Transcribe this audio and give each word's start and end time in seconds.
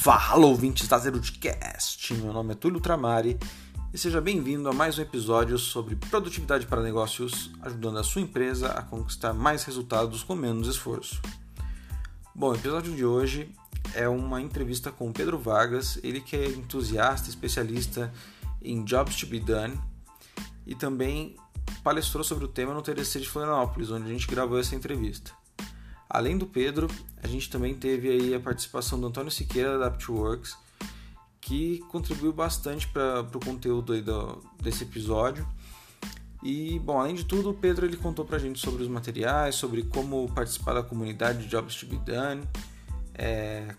Fala, 0.00 0.46
ouvintes 0.46 0.86
da 0.86 0.96
Zerudcast! 0.96 2.14
Meu 2.14 2.32
nome 2.32 2.52
é 2.52 2.54
Túlio 2.54 2.80
Tramari 2.80 3.36
e 3.92 3.98
seja 3.98 4.20
bem-vindo 4.20 4.68
a 4.68 4.72
mais 4.72 4.96
um 4.96 5.02
episódio 5.02 5.58
sobre 5.58 5.96
produtividade 5.96 6.68
para 6.68 6.80
negócios, 6.80 7.50
ajudando 7.62 7.98
a 7.98 8.04
sua 8.04 8.22
empresa 8.22 8.68
a 8.68 8.82
conquistar 8.82 9.34
mais 9.34 9.64
resultados 9.64 10.22
com 10.22 10.36
menos 10.36 10.68
esforço. 10.68 11.20
Bom, 12.32 12.52
o 12.52 12.54
episódio 12.54 12.94
de 12.94 13.04
hoje 13.04 13.52
é 13.92 14.08
uma 14.08 14.40
entrevista 14.40 14.92
com 14.92 15.10
o 15.10 15.12
Pedro 15.12 15.36
Vargas, 15.36 15.98
ele 16.04 16.20
que 16.20 16.36
é 16.36 16.46
entusiasta, 16.46 17.28
especialista 17.28 18.14
em 18.62 18.84
Jobs 18.84 19.16
to 19.16 19.26
be 19.26 19.40
Done 19.40 19.78
e 20.64 20.76
também 20.76 21.36
palestrou 21.82 22.22
sobre 22.22 22.44
o 22.44 22.48
tema 22.48 22.72
no 22.72 22.82
TDC 22.82 23.18
de 23.18 23.28
Florianópolis, 23.28 23.90
onde 23.90 24.08
a 24.08 24.12
gente 24.12 24.28
gravou 24.28 24.60
essa 24.60 24.76
entrevista. 24.76 25.37
Além 26.08 26.38
do 26.38 26.46
Pedro, 26.46 26.88
a 27.22 27.28
gente 27.28 27.50
também 27.50 27.74
teve 27.74 28.08
aí 28.08 28.34
a 28.34 28.40
participação 28.40 28.98
do 28.98 29.06
Antônio 29.06 29.30
Siqueira 29.30 29.78
da 29.78 29.86
Adaptworks, 29.86 30.56
que 31.40 31.78
contribuiu 31.90 32.32
bastante 32.32 32.88
para 32.88 33.20
o 33.20 33.40
conteúdo 33.40 34.00
do, 34.00 34.42
desse 34.62 34.84
episódio. 34.84 35.46
E, 36.42 36.78
bom, 36.78 37.00
além 37.00 37.14
de 37.14 37.24
tudo, 37.24 37.50
o 37.50 37.54
Pedro 37.54 37.84
ele 37.84 37.96
contou 37.96 38.24
para 38.24 38.36
a 38.36 38.38
gente 38.38 38.60
sobre 38.60 38.82
os 38.82 38.88
materiais, 38.88 39.56
sobre 39.56 39.82
como 39.82 40.30
participar 40.32 40.74
da 40.74 40.82
comunidade 40.82 41.42
de 41.42 41.48
Jobs 41.48 41.74
to 41.74 41.86
be 41.86 41.96
Done, 41.96 42.42
é, 43.14 43.74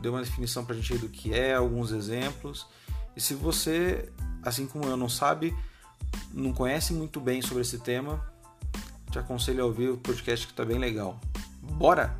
deu 0.00 0.12
uma 0.12 0.22
definição 0.22 0.64
para 0.64 0.76
a 0.76 0.78
gente 0.78 0.96
do 0.98 1.08
que 1.08 1.34
é, 1.34 1.54
alguns 1.54 1.90
exemplos. 1.90 2.66
E 3.16 3.20
se 3.20 3.34
você, 3.34 4.08
assim 4.42 4.66
como 4.66 4.84
eu, 4.84 4.96
não 4.96 5.08
sabe, 5.08 5.54
não 6.32 6.52
conhece 6.52 6.92
muito 6.92 7.20
bem 7.20 7.42
sobre 7.42 7.62
esse 7.62 7.78
tema, 7.78 8.24
te 9.10 9.18
aconselho 9.18 9.64
a 9.64 9.66
ouvir 9.66 9.90
o 9.90 9.96
podcast 9.96 10.46
que 10.46 10.52
está 10.52 10.64
bem 10.64 10.78
legal. 10.78 11.20
Bora! 11.76 12.14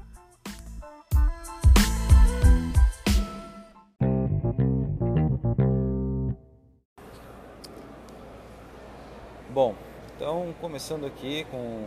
Bom, 9.50 9.76
então 10.16 10.52
começando 10.60 11.06
aqui 11.06 11.46
com 11.52 11.86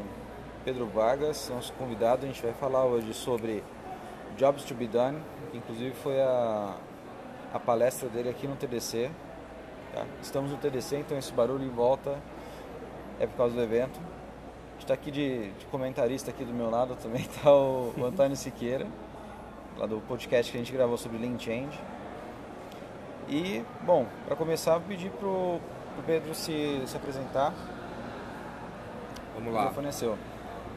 Pedro 0.64 0.88
Vargas, 0.88 1.50
nosso 1.50 1.74
convidado, 1.74 2.24
a 2.24 2.28
gente 2.28 2.42
vai 2.42 2.54
falar 2.54 2.86
hoje 2.86 3.14
sobre 3.14 3.62
Jobs 4.38 4.64
to 4.64 4.74
be 4.74 4.88
Done, 4.88 5.20
que 5.52 5.58
inclusive 5.58 5.94
foi 5.96 6.22
a, 6.22 6.78
a 7.54 7.60
palestra 7.60 8.08
dele 8.08 8.30
aqui 8.30 8.48
no 8.48 8.56
TDC. 8.56 9.12
Tá? 9.94 10.06
Estamos 10.22 10.52
no 10.52 10.58
TDC, 10.58 11.00
então 11.00 11.18
esse 11.18 11.34
barulho 11.34 11.66
em 11.66 11.70
volta 11.70 12.18
é 13.20 13.28
por 13.28 13.36
causa 13.36 13.56
do 13.56 13.62
evento 13.62 14.00
está 14.84 14.94
aqui 14.94 15.12
de, 15.12 15.52
de, 15.52 15.66
comentarista 15.68 16.32
aqui 16.32 16.44
do 16.44 16.54
meu 16.54 16.70
lado 16.70 16.96
também 16.96 17.22
está 17.22 17.50
o, 17.52 17.94
o, 17.98 18.06
Antônio 18.06 18.36
Siqueira, 18.36 18.88
lá 19.78 19.86
do 19.86 20.00
podcast 20.08 20.52
que 20.52 20.58
a 20.58 20.62
gente 20.62 20.74
gravou 20.74 20.98
sobre 20.98 21.18
Lean 21.18 21.38
Change. 21.38 21.80
E, 23.30 23.64
bom, 23.82 24.06
para 24.26 24.36
começar, 24.36 24.78
vou 24.78 24.88
pedir 24.88 25.12
para 25.12 25.28
o 25.28 25.62
Pedro 26.06 26.34
se, 26.34 26.82
se 26.86 26.96
apresentar. 26.96 27.54
Vamos 29.36 29.54
lá. 29.54 29.72
O 29.72 29.82
é 29.82 30.18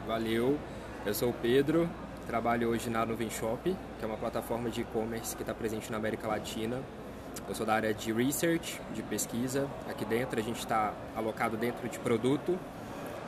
Valeu, 0.06 0.58
eu 1.06 1.14
sou 1.14 1.30
o 1.30 1.32
Pedro, 1.32 1.88
trabalho 2.26 2.68
hoje 2.68 2.90
na 2.90 3.06
Nuvem 3.06 3.30
Shop, 3.30 3.62
que 3.62 4.04
é 4.04 4.06
uma 4.06 4.16
plataforma 4.16 4.68
de 4.68 4.80
e-commerce 4.82 5.36
que 5.36 5.42
está 5.42 5.54
presente 5.54 5.90
na 5.90 5.98
América 5.98 6.26
Latina. 6.26 6.80
Eu 7.48 7.54
sou 7.54 7.64
da 7.64 7.74
área 7.74 7.94
de 7.94 8.12
research, 8.12 8.80
de 8.92 9.02
pesquisa. 9.02 9.68
Aqui 9.88 10.04
dentro 10.04 10.38
a 10.38 10.42
gente 10.42 10.58
está 10.58 10.92
alocado 11.16 11.56
dentro 11.56 11.88
de 11.88 11.98
produto, 11.98 12.58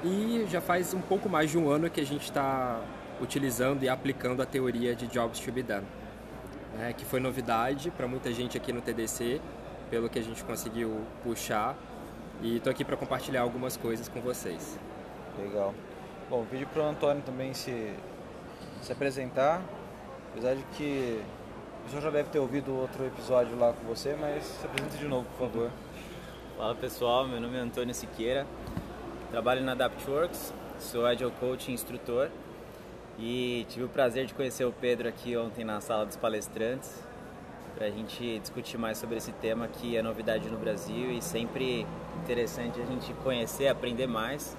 e 0.05 0.47
já 0.49 0.61
faz 0.61 0.93
um 0.95 1.01
pouco 1.01 1.29
mais 1.29 1.51
de 1.51 1.59
um 1.59 1.71
ano 1.71 1.89
que 1.89 2.01
a 2.01 2.07
gente 2.07 2.25
está 2.25 2.81
utilizando 3.21 3.83
e 3.85 3.89
aplicando 3.89 4.43
a 4.43 4.47
teoria 4.47 4.95
de 4.95 5.07
Jobs 5.07 5.39
to 5.39 5.53
be 5.53 5.63
Done, 5.63 5.87
né, 6.77 6.93
que 6.93 7.05
foi 7.05 7.21
novidade 7.21 7.91
para 7.91 8.09
muita 8.09 8.33
gente 8.33 8.57
aqui 8.57 8.73
no 8.73 8.81
TDC, 8.81 9.41
pelo 9.91 10.09
que 10.09 10.19
a 10.19 10.23
gente 10.23 10.43
conseguiu 10.43 11.03
puxar. 11.23 11.77
E 12.41 12.57
estou 12.57 12.71
aqui 12.71 12.85
para 12.85 12.97
compartilhar 12.97 13.43
algumas 13.43 13.77
coisas 13.77 14.09
com 14.09 14.21
vocês. 14.21 14.77
Legal. 15.39 15.73
Bom, 16.29 16.45
pedi 16.51 16.67
para 16.67 16.83
o 16.83 16.87
Antônio 16.87 17.23
também 17.23 17.55
se, 17.55 17.93
se 18.81 18.91
apresentar, 18.91 19.63
apesar 20.33 20.55
de 20.55 20.63
que 20.77 21.23
o 21.87 21.91
senhor 21.91 22.03
já 22.03 22.11
deve 22.11 22.31
ter 22.31 22.39
ouvido 22.39 22.75
outro 22.75 23.07
episódio 23.07 23.57
lá 23.57 23.73
com 23.73 23.87
você, 23.87 24.17
mas 24.19 24.43
se 24.45 24.67
apresente 24.67 24.97
de 24.97 25.07
novo, 25.07 25.27
por 25.37 25.47
favor. 25.47 25.71
Fala 26.57 26.75
pessoal, 26.75 27.29
meu 27.29 27.41
nome 27.41 27.57
é 27.57 27.61
Antônio 27.61 27.95
Siqueira, 27.95 28.47
Trabalho 29.33 29.65
na 29.65 29.73
AdaptWorks, 29.73 30.53
sou 30.79 31.07
Agile 31.07 31.31
Coach 31.41 31.71
e 31.71 31.73
instrutor 31.73 32.29
e 33.19 33.65
tive 33.71 33.87
o 33.87 33.89
prazer 33.89 34.27
de 34.27 34.35
conhecer 34.35 34.67
o 34.67 34.73
Pedro 34.73 35.09
aqui 35.09 35.35
ontem 35.39 35.65
na 35.65 35.81
sala 35.81 36.05
dos 36.05 36.17
palestrantes 36.17 37.03
para 37.75 37.87
a 37.87 37.91
gente 37.91 38.39
discutir 38.41 38.77
mais 38.77 38.99
sobre 38.99 39.17
esse 39.17 39.33
tema 39.33 39.69
que 39.69 39.97
é 39.97 40.03
novidade 40.03 40.51
no 40.51 40.59
Brasil 40.59 41.11
e 41.11 41.23
sempre 41.23 41.87
interessante 42.23 42.79
a 42.79 42.85
gente 42.85 43.11
conhecer, 43.25 43.69
aprender 43.69 44.07
mais. 44.07 44.55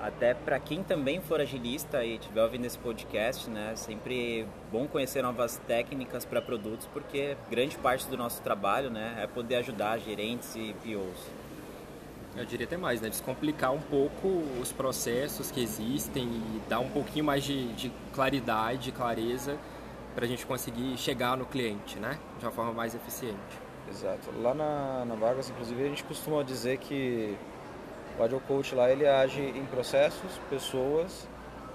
Até 0.00 0.32
para 0.32 0.60
quem 0.60 0.84
também 0.84 1.20
for 1.20 1.40
agilista 1.40 2.04
e 2.04 2.14
estiver 2.14 2.44
ouvindo 2.44 2.66
esse 2.66 2.78
podcast, 2.78 3.50
né, 3.50 3.72
sempre 3.74 4.46
bom 4.70 4.86
conhecer 4.86 5.22
novas 5.22 5.60
técnicas 5.66 6.24
para 6.24 6.40
produtos, 6.40 6.86
porque 6.92 7.36
grande 7.50 7.76
parte 7.78 8.06
do 8.06 8.16
nosso 8.16 8.40
trabalho, 8.42 8.90
né, 8.90 9.18
é 9.20 9.26
poder 9.26 9.56
ajudar 9.56 9.98
gerentes 9.98 10.54
e 10.54 10.72
POs. 10.84 11.43
Eu 12.36 12.44
diria 12.44 12.66
até 12.66 12.76
mais, 12.76 13.00
né? 13.00 13.08
Descomplicar 13.08 13.72
um 13.72 13.80
pouco 13.80 14.28
os 14.60 14.72
processos 14.72 15.50
que 15.50 15.62
existem 15.62 16.24
e 16.24 16.62
dar 16.68 16.80
um 16.80 16.90
pouquinho 16.90 17.24
mais 17.24 17.44
de, 17.44 17.72
de 17.74 17.92
claridade, 18.12 18.90
clareza 18.90 19.56
para 20.14 20.24
a 20.24 20.28
gente 20.28 20.44
conseguir 20.44 20.96
chegar 20.96 21.36
no 21.36 21.46
cliente, 21.46 21.98
né? 21.98 22.18
De 22.38 22.44
uma 22.44 22.50
forma 22.50 22.72
mais 22.72 22.94
eficiente. 22.94 23.38
Exato. 23.88 24.30
Lá 24.40 24.54
na, 24.54 25.04
na 25.04 25.14
Vargas, 25.14 25.48
inclusive, 25.48 25.84
a 25.84 25.88
gente 25.88 26.02
costuma 26.04 26.42
dizer 26.42 26.78
que 26.78 27.36
o 28.18 28.22
Agile 28.22 28.40
Coach 28.46 28.74
lá 28.74 28.90
ele 28.90 29.06
age 29.06 29.40
em 29.40 29.64
processos, 29.66 30.40
pessoas, 30.50 31.28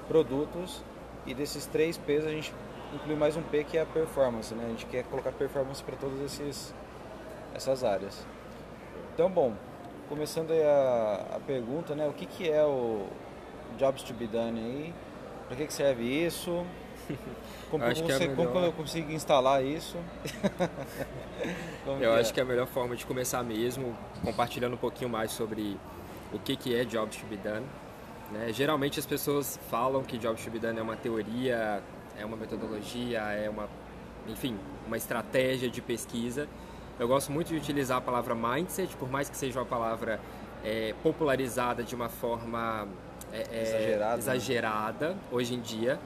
produtos 0.08 0.84
e 1.26 1.34
desses 1.34 1.66
três 1.66 1.98
P's 1.98 2.26
a 2.26 2.32
gente 2.32 2.54
inclui 2.94 3.16
mais 3.16 3.38
um 3.38 3.42
P 3.42 3.64
que 3.64 3.78
é 3.78 3.82
a 3.82 3.86
performance, 3.86 4.54
né? 4.54 4.66
A 4.66 4.70
gente 4.70 4.86
quer 4.88 5.04
colocar 5.04 5.32
performance 5.32 5.84
para 5.84 5.96
todas 5.96 6.20
esses, 6.22 6.74
essas 7.54 7.84
áreas. 7.84 8.26
Então, 9.14 9.30
bom, 9.30 9.54
começando 10.10 10.52
a, 10.52 11.36
a 11.36 11.40
pergunta, 11.40 11.96
né? 11.96 12.08
O 12.08 12.14
que, 12.14 12.26
que 12.26 12.50
é 12.50 12.66
o 12.66 13.08
Jobs 13.78 14.02
to 14.02 14.14
be 14.14 14.26
Done 14.26 14.60
aí? 14.60 14.94
Para 15.48 15.56
que, 15.56 15.68
que 15.68 15.74
serve 15.74 16.04
isso? 16.04 16.66
Como, 17.70 17.84
como, 17.84 17.96
você, 17.96 18.28
melhor... 18.28 18.48
como 18.48 18.66
eu 18.66 18.74
consigo 18.74 19.12
instalar 19.12 19.64
isso? 19.64 19.96
eu 22.02 22.14
acho 22.16 22.32
é? 22.32 22.34
que 22.34 22.40
é 22.40 22.44
a 22.44 22.46
melhor 22.46 22.66
forma 22.66 22.96
de 22.96 23.06
começar 23.06 23.44
mesmo, 23.44 23.96
compartilhando 24.24 24.74
um 24.74 24.78
pouquinho 24.78 25.08
mais 25.08 25.30
sobre 25.30 25.78
o 26.34 26.40
que, 26.40 26.56
que 26.56 26.76
é 26.76 26.84
Jobs 26.84 27.18
to 27.18 27.28
be 27.28 27.38
Done. 27.38 27.66
Né? 28.32 28.52
Geralmente 28.52 29.00
as 29.00 29.06
pessoas 29.06 29.60
falam 29.70 30.02
que 30.02 30.18
Jobs 30.18 30.44
to 30.44 30.50
be 30.50 30.58
Done 30.58 30.80
é 30.80 30.82
uma 30.82 30.96
teoria, 30.96 31.84
é 32.18 32.26
uma 32.26 32.36
metodologia, 32.36 33.20
é 33.20 33.48
uma, 33.48 33.70
enfim, 34.28 34.58
uma 34.88 34.98
estratégia 34.98 35.70
de 35.70 35.80
pesquisa 35.80 36.48
eu 37.00 37.08
gosto 37.08 37.32
muito 37.32 37.48
de 37.48 37.56
utilizar 37.56 37.98
a 37.98 38.02
palavra 38.02 38.36
mindset, 38.36 38.96
por 38.98 39.10
mais 39.10 39.30
que 39.30 39.38
seja 39.38 39.60
uma 39.60 39.66
palavra 39.66 40.20
é, 40.64 40.94
popularizada 41.02 41.82
de 41.82 41.96
uma 41.96 42.10
forma 42.10 42.88
é, 43.32 43.46
é 43.52 43.62
exagerada, 43.62 44.18
exagerada 44.18 45.10
né? 45.12 45.18
hoje 45.32 45.56
em 45.56 45.62
dia, 45.62 45.98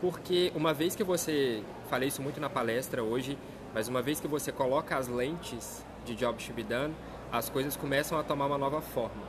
porque 0.00 0.52
uma 0.54 0.74
vez 0.74 0.94
que 0.94 1.02
você, 1.02 1.62
falei 1.88 2.08
isso 2.08 2.20
muito 2.20 2.38
na 2.40 2.50
palestra 2.50 3.02
hoje, 3.02 3.38
mas 3.72 3.88
uma 3.88 4.02
vez 4.02 4.20
que 4.20 4.28
você 4.28 4.52
coloca 4.52 4.96
as 4.96 5.08
lentes 5.08 5.82
de 6.04 6.14
Job 6.14 6.42
to 6.44 6.52
be 6.52 6.62
done, 6.62 6.94
as 7.32 7.48
coisas 7.48 7.74
começam 7.74 8.18
a 8.18 8.22
tomar 8.22 8.46
uma 8.46 8.58
nova 8.58 8.82
forma, 8.82 9.22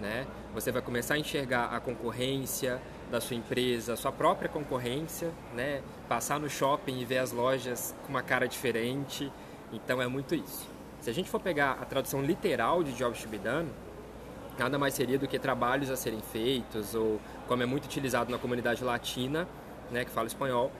né? 0.00 0.26
Você 0.52 0.70
vai 0.70 0.82
começar 0.82 1.14
a 1.14 1.18
enxergar 1.18 1.74
a 1.74 1.80
concorrência 1.80 2.80
da 3.10 3.20
sua 3.20 3.36
empresa, 3.36 3.94
a 3.94 3.96
sua 3.96 4.12
própria 4.12 4.48
concorrência, 4.48 5.32
né? 5.54 5.80
Passar 6.08 6.38
no 6.38 6.50
shopping 6.50 7.00
e 7.00 7.04
ver 7.04 7.18
as 7.18 7.32
lojas 7.32 7.94
com 8.04 8.10
uma 8.10 8.22
cara 8.22 8.46
diferente, 8.46 9.32
então 9.74 10.00
é 10.00 10.06
muito 10.06 10.34
isso. 10.34 10.66
Se 11.00 11.10
a 11.10 11.12
gente 11.12 11.28
for 11.28 11.40
pegar 11.40 11.72
a 11.72 11.84
tradução 11.84 12.22
literal 12.22 12.82
de 12.82 12.92
Jobs 12.92 13.22
to 13.22 13.28
be 13.28 13.38
done, 13.38 13.68
nada 14.58 14.78
mais 14.78 14.94
seria 14.94 15.18
do 15.18 15.28
que 15.28 15.38
trabalhos 15.38 15.90
a 15.90 15.96
serem 15.96 16.20
feitos, 16.20 16.94
ou 16.94 17.20
como 17.46 17.62
é 17.62 17.66
muito 17.66 17.84
utilizado 17.84 18.30
na 18.30 18.38
comunidade 18.38 18.82
latina, 18.82 19.46
né, 19.90 20.04
que 20.04 20.10
fala 20.10 20.26
espanhol, 20.26 20.70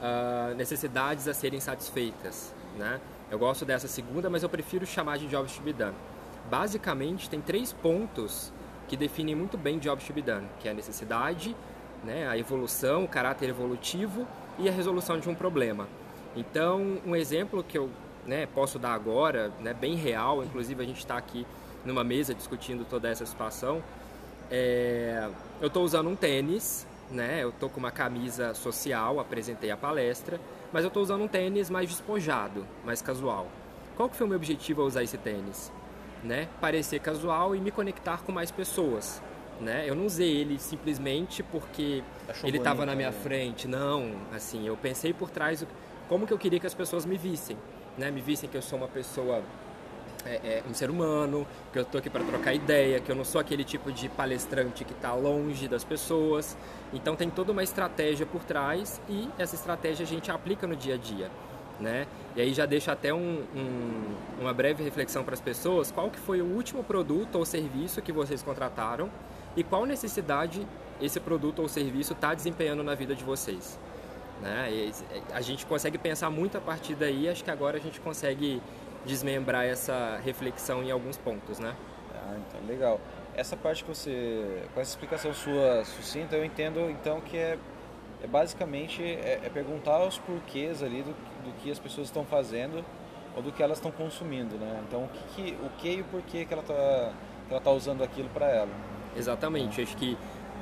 uh, 0.00 0.54
necessidades 0.54 1.28
a 1.28 1.34
serem 1.34 1.60
satisfeitas. 1.60 2.54
Né? 2.78 3.00
Eu 3.30 3.38
gosto 3.38 3.64
dessa 3.64 3.88
segunda, 3.88 4.30
mas 4.30 4.42
eu 4.42 4.48
prefiro 4.48 4.86
chamar 4.86 5.18
de 5.18 5.26
Jobs 5.26 5.54
to 5.56 5.62
be 5.62 5.72
done. 5.72 5.94
Basicamente, 6.50 7.28
tem 7.28 7.40
três 7.40 7.72
pontos 7.72 8.52
que 8.88 8.96
definem 8.96 9.34
muito 9.34 9.56
bem 9.56 9.78
Jobs 9.78 10.06
to 10.06 10.12
be 10.12 10.22
done, 10.22 10.46
que 10.60 10.68
é 10.68 10.70
a 10.70 10.74
necessidade, 10.74 11.54
né, 12.02 12.28
a 12.28 12.38
evolução, 12.38 13.04
o 13.04 13.08
caráter 13.08 13.48
evolutivo 13.48 14.26
e 14.58 14.68
a 14.68 14.72
resolução 14.72 15.18
de 15.18 15.28
um 15.28 15.34
problema. 15.34 15.88
Então, 16.36 16.98
um 17.06 17.14
exemplo 17.14 17.62
que 17.62 17.78
eu 17.78 17.88
né, 18.26 18.46
posso 18.46 18.78
dar 18.78 18.94
agora, 18.94 19.52
né, 19.60 19.74
bem 19.74 19.94
real, 19.94 20.42
inclusive 20.44 20.82
a 20.82 20.86
gente 20.86 20.98
está 20.98 21.16
aqui 21.16 21.46
numa 21.84 22.04
mesa 22.04 22.34
discutindo 22.34 22.84
toda 22.84 23.08
essa 23.08 23.26
situação. 23.26 23.82
É, 24.50 25.28
eu 25.60 25.68
estou 25.68 25.84
usando 25.84 26.08
um 26.08 26.16
tênis 26.16 26.86
né? 27.10 27.42
Eu 27.42 27.52
tô 27.52 27.68
com 27.68 27.78
uma 27.78 27.90
camisa 27.90 28.54
social, 28.54 29.20
apresentei 29.20 29.70
a 29.70 29.76
palestra, 29.76 30.40
mas 30.72 30.84
eu 30.84 30.90
tô 30.90 31.00
usando 31.00 31.22
um 31.22 31.28
tênis 31.28 31.70
mais 31.70 31.88
despojado, 31.88 32.66
mais 32.84 33.02
casual. 33.02 33.46
Qual 33.96 34.08
que 34.08 34.16
foi 34.16 34.26
o 34.26 34.28
meu 34.28 34.36
objetivo 34.36 34.82
ao 34.82 34.88
usar 34.88 35.02
esse 35.02 35.16
tênis? 35.16 35.72
Né? 36.22 36.48
Parecer 36.60 37.00
casual 37.00 37.54
e 37.54 37.60
me 37.60 37.70
conectar 37.70 38.22
com 38.22 38.32
mais 38.32 38.50
pessoas. 38.50 39.22
Né? 39.60 39.84
Eu 39.86 39.94
não 39.94 40.06
usei 40.06 40.36
ele 40.36 40.58
simplesmente 40.58 41.42
porque 41.42 42.02
Achou 42.28 42.48
ele 42.48 42.58
estava 42.58 42.84
na 42.84 42.94
minha 42.94 43.10
né? 43.10 43.16
frente. 43.22 43.68
Não, 43.68 44.12
assim, 44.34 44.66
eu 44.66 44.76
pensei 44.76 45.12
por 45.12 45.30
trás 45.30 45.64
como 46.08 46.26
que 46.26 46.32
eu 46.32 46.38
queria 46.38 46.58
que 46.58 46.66
as 46.66 46.74
pessoas 46.74 47.06
me 47.06 47.16
vissem, 47.16 47.56
né? 47.96 48.10
Me 48.10 48.20
vissem 48.20 48.48
que 48.48 48.56
eu 48.56 48.62
sou 48.62 48.78
uma 48.78 48.88
pessoa 48.88 49.42
é, 50.26 50.34
é, 50.44 50.62
um 50.68 50.74
ser 50.74 50.90
humano, 50.90 51.46
que 51.72 51.78
eu 51.78 51.82
estou 51.82 51.98
aqui 51.98 52.08
para 52.08 52.24
trocar 52.24 52.54
ideia, 52.54 53.00
que 53.00 53.10
eu 53.10 53.16
não 53.16 53.24
sou 53.24 53.40
aquele 53.40 53.64
tipo 53.64 53.92
de 53.92 54.08
palestrante 54.08 54.84
que 54.84 54.92
está 54.92 55.14
longe 55.14 55.68
das 55.68 55.84
pessoas. 55.84 56.56
Então 56.92 57.14
tem 57.14 57.30
toda 57.30 57.52
uma 57.52 57.62
estratégia 57.62 58.26
por 58.26 58.42
trás 58.42 59.00
e 59.08 59.28
essa 59.38 59.54
estratégia 59.54 60.04
a 60.04 60.06
gente 60.06 60.30
aplica 60.30 60.66
no 60.66 60.74
dia 60.74 60.94
a 60.94 60.98
dia. 60.98 61.30
Né? 61.78 62.06
E 62.36 62.40
aí 62.40 62.54
já 62.54 62.66
deixa 62.66 62.92
até 62.92 63.12
um, 63.12 63.42
um, 63.54 64.14
uma 64.40 64.54
breve 64.54 64.82
reflexão 64.84 65.24
para 65.24 65.34
as 65.34 65.40
pessoas, 65.40 65.90
qual 65.90 66.08
que 66.08 66.18
foi 66.18 66.40
o 66.40 66.44
último 66.44 66.84
produto 66.84 67.34
ou 67.34 67.44
serviço 67.44 68.00
que 68.00 68.12
vocês 68.12 68.42
contrataram 68.42 69.10
e 69.56 69.64
qual 69.64 69.84
necessidade 69.84 70.66
esse 71.00 71.18
produto 71.18 71.60
ou 71.60 71.68
serviço 71.68 72.12
está 72.12 72.32
desempenhando 72.32 72.82
na 72.84 72.94
vida 72.94 73.14
de 73.14 73.24
vocês. 73.24 73.78
Né? 74.44 74.68
E 74.70 74.92
a 75.32 75.40
gente 75.40 75.64
consegue 75.64 75.96
pensar 75.96 76.28
muito 76.28 76.58
a 76.58 76.60
partir 76.60 76.94
daí, 76.94 77.30
acho 77.30 77.42
que 77.42 77.50
agora 77.50 77.78
a 77.78 77.80
gente 77.80 77.98
consegue 77.98 78.60
desmembrar 79.06 79.64
essa 79.64 80.20
reflexão 80.22 80.82
em 80.82 80.90
alguns 80.90 81.16
pontos, 81.16 81.58
né? 81.58 81.74
Ah, 82.14 82.36
então 82.36 82.60
legal. 82.68 83.00
Essa 83.34 83.56
parte 83.56 83.82
que 83.82 83.88
você, 83.88 84.62
com 84.74 84.80
essa 84.82 84.90
explicação 84.90 85.32
sua 85.32 85.82
sucinta, 85.86 86.36
eu 86.36 86.44
entendo 86.44 86.90
então 86.90 87.22
que 87.22 87.38
é, 87.38 87.58
é 88.22 88.26
basicamente 88.26 89.02
é, 89.02 89.40
é, 89.42 89.48
perguntar 89.48 90.04
os 90.04 90.18
porquês 90.18 90.82
ali 90.82 91.02
do, 91.02 91.12
do 91.42 91.52
que 91.62 91.70
as 91.70 91.78
pessoas 91.78 92.08
estão 92.08 92.24
fazendo 92.24 92.84
ou 93.34 93.42
do 93.42 93.50
que 93.50 93.62
elas 93.62 93.78
estão 93.78 93.90
consumindo, 93.90 94.56
né? 94.56 94.82
Então 94.86 95.04
o 95.04 95.08
que, 95.34 95.56
o 95.62 95.70
que 95.78 95.88
e 95.88 96.00
o 96.02 96.04
porquê 96.04 96.44
que 96.44 96.52
ela 96.52 96.62
está 96.62 97.12
ela 97.50 97.60
tá 97.60 97.70
usando 97.70 98.04
aquilo 98.04 98.28
para 98.28 98.46
ela. 98.46 98.72
Exatamente. 99.16 99.80
Acho 99.80 99.96
que 99.96 100.18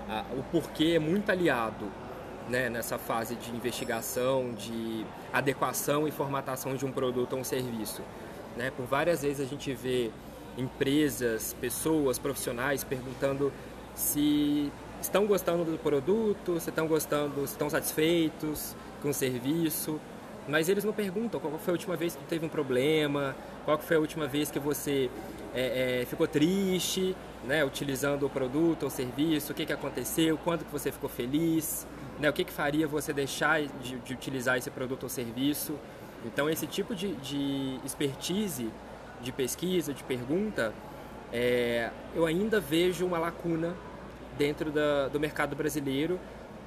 a, 0.09 0.25
o 0.37 0.43
porquê 0.45 0.93
é 0.95 0.99
muito 1.01 1.31
aliado 1.31 1.91
né, 2.53 2.69
nessa 2.69 2.99
fase 2.99 3.35
de 3.35 3.51
investigação, 3.51 4.53
de 4.53 5.07
adequação 5.33 6.07
e 6.07 6.11
formatação 6.11 6.77
de 6.77 6.85
um 6.85 6.93
produto 6.93 7.33
ou 7.33 7.39
um 7.39 7.45
serviço. 7.45 8.03
Né? 8.59 8.71
Por 8.77 8.85
várias 8.85 9.23
vezes 9.23 9.41
a 9.41 9.49
gente 9.49 9.73
vê 9.73 10.11
empresas, 10.59 11.57
pessoas, 11.59 12.19
profissionais 12.19 12.85
perguntando 12.85 13.51
se 13.95 14.71
estão 15.01 15.27
gostando 15.27 15.65
do 15.65 15.79
produto, 15.79 16.61
se 16.61 16.69
estão 16.69 16.87
gostando, 16.87 17.47
se 17.47 17.55
estão 17.55 17.71
satisfeitos 17.71 18.77
com 19.01 19.09
o 19.09 19.15
serviço, 19.15 19.99
mas 20.47 20.69
eles 20.69 20.85
não 20.85 20.93
perguntam 20.93 21.41
qual 21.41 21.59
foi 21.59 21.73
a 21.73 21.77
última 21.77 21.97
vez 21.97 22.15
que 22.15 22.25
teve 22.25 22.45
um 22.45 22.51
problema, 22.51 23.35
qual 23.65 23.79
foi 23.79 23.97
a 23.97 24.01
última 24.01 24.27
vez 24.27 24.51
que 24.51 24.59
você 24.59 25.11
é, 25.55 26.03
é, 26.03 26.05
ficou 26.05 26.29
triste, 26.29 27.17
né, 27.47 27.65
utilizando 27.65 28.27
o 28.27 28.31
produto 28.31 28.83
ou 28.83 28.91
serviço, 28.91 29.53
o 29.53 29.55
que, 29.55 29.65
que 29.65 29.73
aconteceu, 29.73 30.39
quando 30.45 30.67
que 30.67 30.71
você 30.71 30.93
ficou 30.93 31.09
feliz, 31.09 31.87
né, 32.23 32.31
o 32.31 32.33
que, 32.33 32.45
que 32.45 32.53
faria 32.53 32.87
você 32.87 33.13
deixar 33.13 33.61
de, 33.63 33.99
de 33.99 34.15
utilizar 34.15 34.57
esse 34.57 34.71
produto 34.71 35.03
ou 35.03 35.09
serviço. 35.09 35.75
Então, 36.25 36.49
esse 36.49 36.69
tipo 36.69 36.95
de, 36.95 37.17
de 37.17 37.81
expertise, 37.85 38.71
de 39.21 39.33
pesquisa, 39.33 39.93
de 39.93 40.05
pergunta, 40.05 40.73
é, 41.33 41.91
eu 42.15 42.25
ainda 42.25 42.61
vejo 42.61 43.05
uma 43.05 43.19
lacuna 43.19 43.75
dentro 44.39 44.71
da, 44.71 45.09
do 45.09 45.19
mercado 45.19 45.57
brasileiro, 45.57 46.21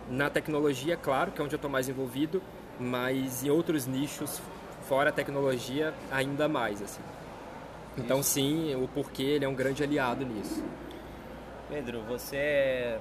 na 0.10 0.30
tecnologia, 0.30 0.98
claro, 0.98 1.31
que 1.31 1.42
é 1.42 1.44
onde 1.44 1.56
eu 1.56 1.57
estou 1.57 1.72
mais 1.72 1.88
envolvido, 1.88 2.44
mas 2.78 3.46
em 3.46 3.50
outros 3.50 3.88
nichos 3.88 4.42
fora 4.90 5.10
a 5.10 5.13
tecnologia 5.13 5.94
ainda 6.12 6.50
mais 6.50 6.81
assim. 6.81 7.02
Então 7.98 8.22
sim, 8.22 8.75
o 8.75 8.88
porquê 8.90 9.24
ele 9.24 9.46
é 9.46 9.48
um 9.48 9.56
grande 9.56 9.81
aliado 9.84 10.25
nisso. 10.25 10.63
Pedro, 11.69 12.02
você 12.02 13.00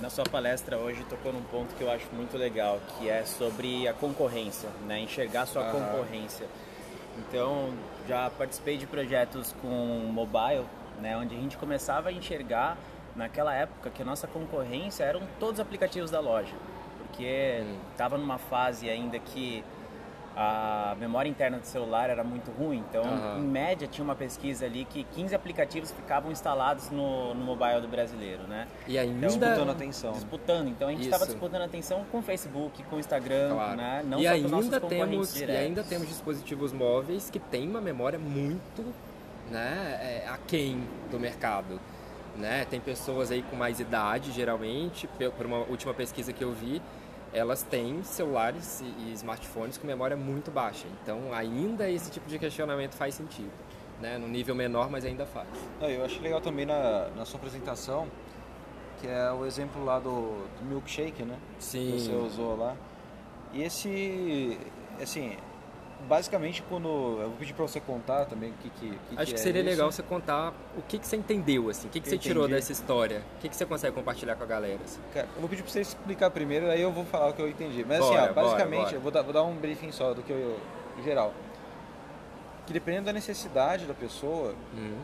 na 0.00 0.08
sua 0.08 0.24
palestra 0.24 0.78
hoje 0.78 1.02
tocou 1.04 1.32
num 1.32 1.42
ponto 1.42 1.74
que 1.74 1.82
eu 1.82 1.90
acho 1.90 2.06
muito 2.12 2.36
legal, 2.36 2.80
que 2.98 3.08
é 3.08 3.24
sobre 3.24 3.88
a 3.88 3.92
concorrência, 3.92 4.68
né? 4.86 5.00
enxergar 5.00 5.46
sua 5.46 5.64
concorrência. 5.64 6.46
Então, 7.18 7.72
já 8.06 8.30
participei 8.30 8.76
de 8.76 8.86
projetos 8.86 9.54
com 9.60 9.68
mobile, 10.12 10.64
né? 11.00 11.16
onde 11.16 11.34
a 11.34 11.38
gente 11.38 11.56
começava 11.56 12.10
a 12.10 12.12
enxergar 12.12 12.76
naquela 13.16 13.52
época 13.52 13.90
que 13.90 14.02
a 14.02 14.04
nossa 14.04 14.28
concorrência 14.28 15.02
eram 15.02 15.22
todos 15.40 15.54
os 15.54 15.60
aplicativos 15.60 16.10
da 16.10 16.20
loja, 16.20 16.54
porque 16.98 17.64
estava 17.90 18.16
hum. 18.16 18.20
numa 18.20 18.38
fase 18.38 18.88
ainda 18.88 19.18
que 19.18 19.64
a 20.40 20.94
memória 21.00 21.28
interna 21.28 21.58
do 21.58 21.66
celular 21.66 22.08
era 22.10 22.22
muito 22.22 22.52
ruim, 22.52 22.84
então 22.88 23.02
uhum. 23.02 23.40
em 23.40 23.42
média 23.42 23.88
tinha 23.88 24.04
uma 24.04 24.14
pesquisa 24.14 24.66
ali 24.66 24.84
que 24.84 25.02
15 25.02 25.34
aplicativos 25.34 25.90
ficavam 25.90 26.30
instalados 26.30 26.90
no, 26.90 27.34
no 27.34 27.44
mobile 27.44 27.80
do 27.80 27.88
brasileiro, 27.88 28.44
né? 28.44 28.68
E 28.86 28.96
ainda 28.96 29.26
então, 29.26 29.38
disputando 29.40 29.70
atenção. 29.70 30.12
Disputando, 30.12 30.68
então 30.68 30.86
a 30.86 30.92
gente 30.92 31.02
estava 31.02 31.26
disputando 31.26 31.62
atenção 31.62 32.06
com 32.12 32.18
o 32.18 32.22
Facebook, 32.22 32.84
com 32.84 32.96
o 32.96 33.00
Instagram, 33.00 33.50
claro. 33.52 33.76
né? 33.76 34.04
Não 34.06 34.20
e 34.20 34.28
ainda 34.28 34.80
temos 34.80 35.34
diretos. 35.34 35.56
e 35.56 35.66
ainda 35.66 35.82
temos 35.82 36.06
dispositivos 36.06 36.72
móveis 36.72 37.28
que 37.28 37.40
têm 37.40 37.68
uma 37.68 37.80
memória 37.80 38.18
muito, 38.18 38.84
né, 39.50 39.98
é, 40.00 40.28
aquém 40.28 40.84
do 41.10 41.18
mercado. 41.18 41.80
Né? 42.36 42.64
Tem 42.70 42.78
pessoas 42.78 43.32
aí 43.32 43.42
com 43.42 43.56
mais 43.56 43.80
idade, 43.80 44.30
geralmente, 44.30 45.08
por 45.36 45.44
uma 45.44 45.58
última 45.64 45.92
pesquisa 45.92 46.32
que 46.32 46.44
eu 46.44 46.52
vi, 46.52 46.80
elas 47.32 47.62
têm 47.62 48.02
celulares 48.02 48.80
e 48.80 49.12
smartphones 49.12 49.76
com 49.76 49.86
memória 49.86 50.16
muito 50.16 50.50
baixa. 50.50 50.86
Então, 51.02 51.32
ainda 51.32 51.90
esse 51.90 52.10
tipo 52.10 52.28
de 52.28 52.38
questionamento 52.38 52.94
faz 52.94 53.14
sentido. 53.14 53.52
Né? 54.00 54.16
No 54.16 54.28
nível 54.28 54.54
menor, 54.54 54.88
mas 54.90 55.04
ainda 55.04 55.26
faz. 55.26 55.48
Eu 55.80 56.04
achei 56.04 56.20
legal 56.20 56.40
também 56.40 56.64
na, 56.64 57.08
na 57.16 57.24
sua 57.24 57.38
apresentação, 57.38 58.06
que 59.00 59.08
é 59.08 59.30
o 59.32 59.44
exemplo 59.44 59.84
lá 59.84 59.98
do, 59.98 60.46
do 60.58 60.64
milkshake, 60.64 61.24
né? 61.24 61.36
Sim. 61.58 61.92
Que 61.92 62.00
você 62.00 62.12
usou 62.12 62.56
lá. 62.56 62.76
E 63.52 63.62
esse, 63.62 64.58
assim, 65.02 65.36
basicamente 66.06 66.62
quando 66.62 66.88
eu 66.88 67.28
vou 67.28 67.36
pedir 67.38 67.52
para 67.54 67.66
você 67.66 67.80
contar 67.80 68.24
também 68.26 68.50
o 68.50 68.54
que 68.54 68.70
que, 68.70 68.90
que 68.90 69.16
acho 69.16 69.26
que, 69.26 69.34
que 69.34 69.40
seria 69.40 69.62
legal 69.62 69.90
você 69.90 70.02
contar 70.02 70.52
o 70.76 70.82
que 70.82 70.98
que 70.98 71.06
você 71.06 71.16
entendeu 71.16 71.68
assim 71.68 71.88
o 71.88 71.90
que 71.90 72.00
que, 72.00 72.08
você 72.08 72.14
entendi. 72.14 72.28
tirou 72.28 72.46
dessa 72.46 72.72
história 72.72 73.22
o 73.36 73.40
que 73.40 73.48
que 73.48 73.56
você 73.56 73.66
consegue 73.66 73.94
compartilhar 73.94 74.36
com 74.36 74.44
a 74.44 74.46
galera 74.46 74.78
assim? 74.84 75.00
Cara, 75.12 75.28
eu 75.34 75.40
vou 75.40 75.48
pedir 75.48 75.62
para 75.62 75.72
você 75.72 75.80
explicar 75.80 76.30
primeiro 76.30 76.70
aí 76.70 76.80
eu 76.80 76.92
vou 76.92 77.04
falar 77.04 77.28
o 77.28 77.32
que 77.32 77.42
eu 77.42 77.48
entendi 77.48 77.84
mas 77.84 77.98
assim, 77.98 78.10
bora, 78.10 78.20
assim 78.22 78.30
ó, 78.30 78.34
basicamente 78.34 78.70
bora, 78.70 78.84
bora. 78.84 78.96
eu 78.96 79.00
vou 79.00 79.10
dar, 79.10 79.22
vou 79.22 79.32
dar 79.32 79.42
um 79.42 79.56
briefing 79.56 79.90
só 79.90 80.14
do 80.14 80.22
que 80.22 80.30
eu 80.30 80.58
em 80.98 81.02
geral 81.02 81.34
que 82.66 82.72
dependendo 82.72 83.06
da 83.06 83.12
necessidade 83.12 83.86
da 83.86 83.94
pessoa 83.94 84.54
uhum. 84.74 84.98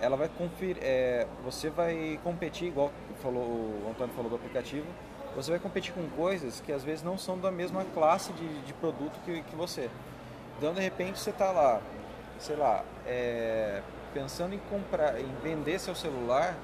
ela 0.00 0.16
vai 0.16 0.28
conferir 0.28 0.78
é, 0.80 1.26
você 1.44 1.70
vai 1.70 2.20
competir 2.22 2.68
igual 2.68 2.92
falou 3.20 3.42
o 3.42 3.86
Antônio 3.90 4.14
falou 4.14 4.30
do 4.30 4.36
aplicativo 4.36 4.86
você 5.34 5.50
vai 5.50 5.60
competir 5.60 5.92
com 5.92 6.08
coisas 6.10 6.60
que 6.60 6.72
às 6.72 6.82
vezes 6.82 7.02
não 7.02 7.16
são 7.16 7.38
da 7.38 7.50
mesma 7.50 7.84
classe 7.94 8.32
de, 8.32 8.62
de 8.62 8.72
produto 8.74 9.18
que, 9.24 9.42
que 9.42 9.56
você. 9.56 9.88
Então, 10.60 10.74
de 10.74 10.80
repente, 10.82 11.18
você 11.18 11.30
está 11.30 11.50
lá, 11.50 11.80
sei 12.38 12.54
lá, 12.54 12.84
é, 13.06 13.80
pensando 14.12 14.54
em 14.54 14.58
comprar, 14.58 15.18
em 15.18 15.34
vender 15.42 15.78
seu 15.80 15.94
celular, 15.94 16.54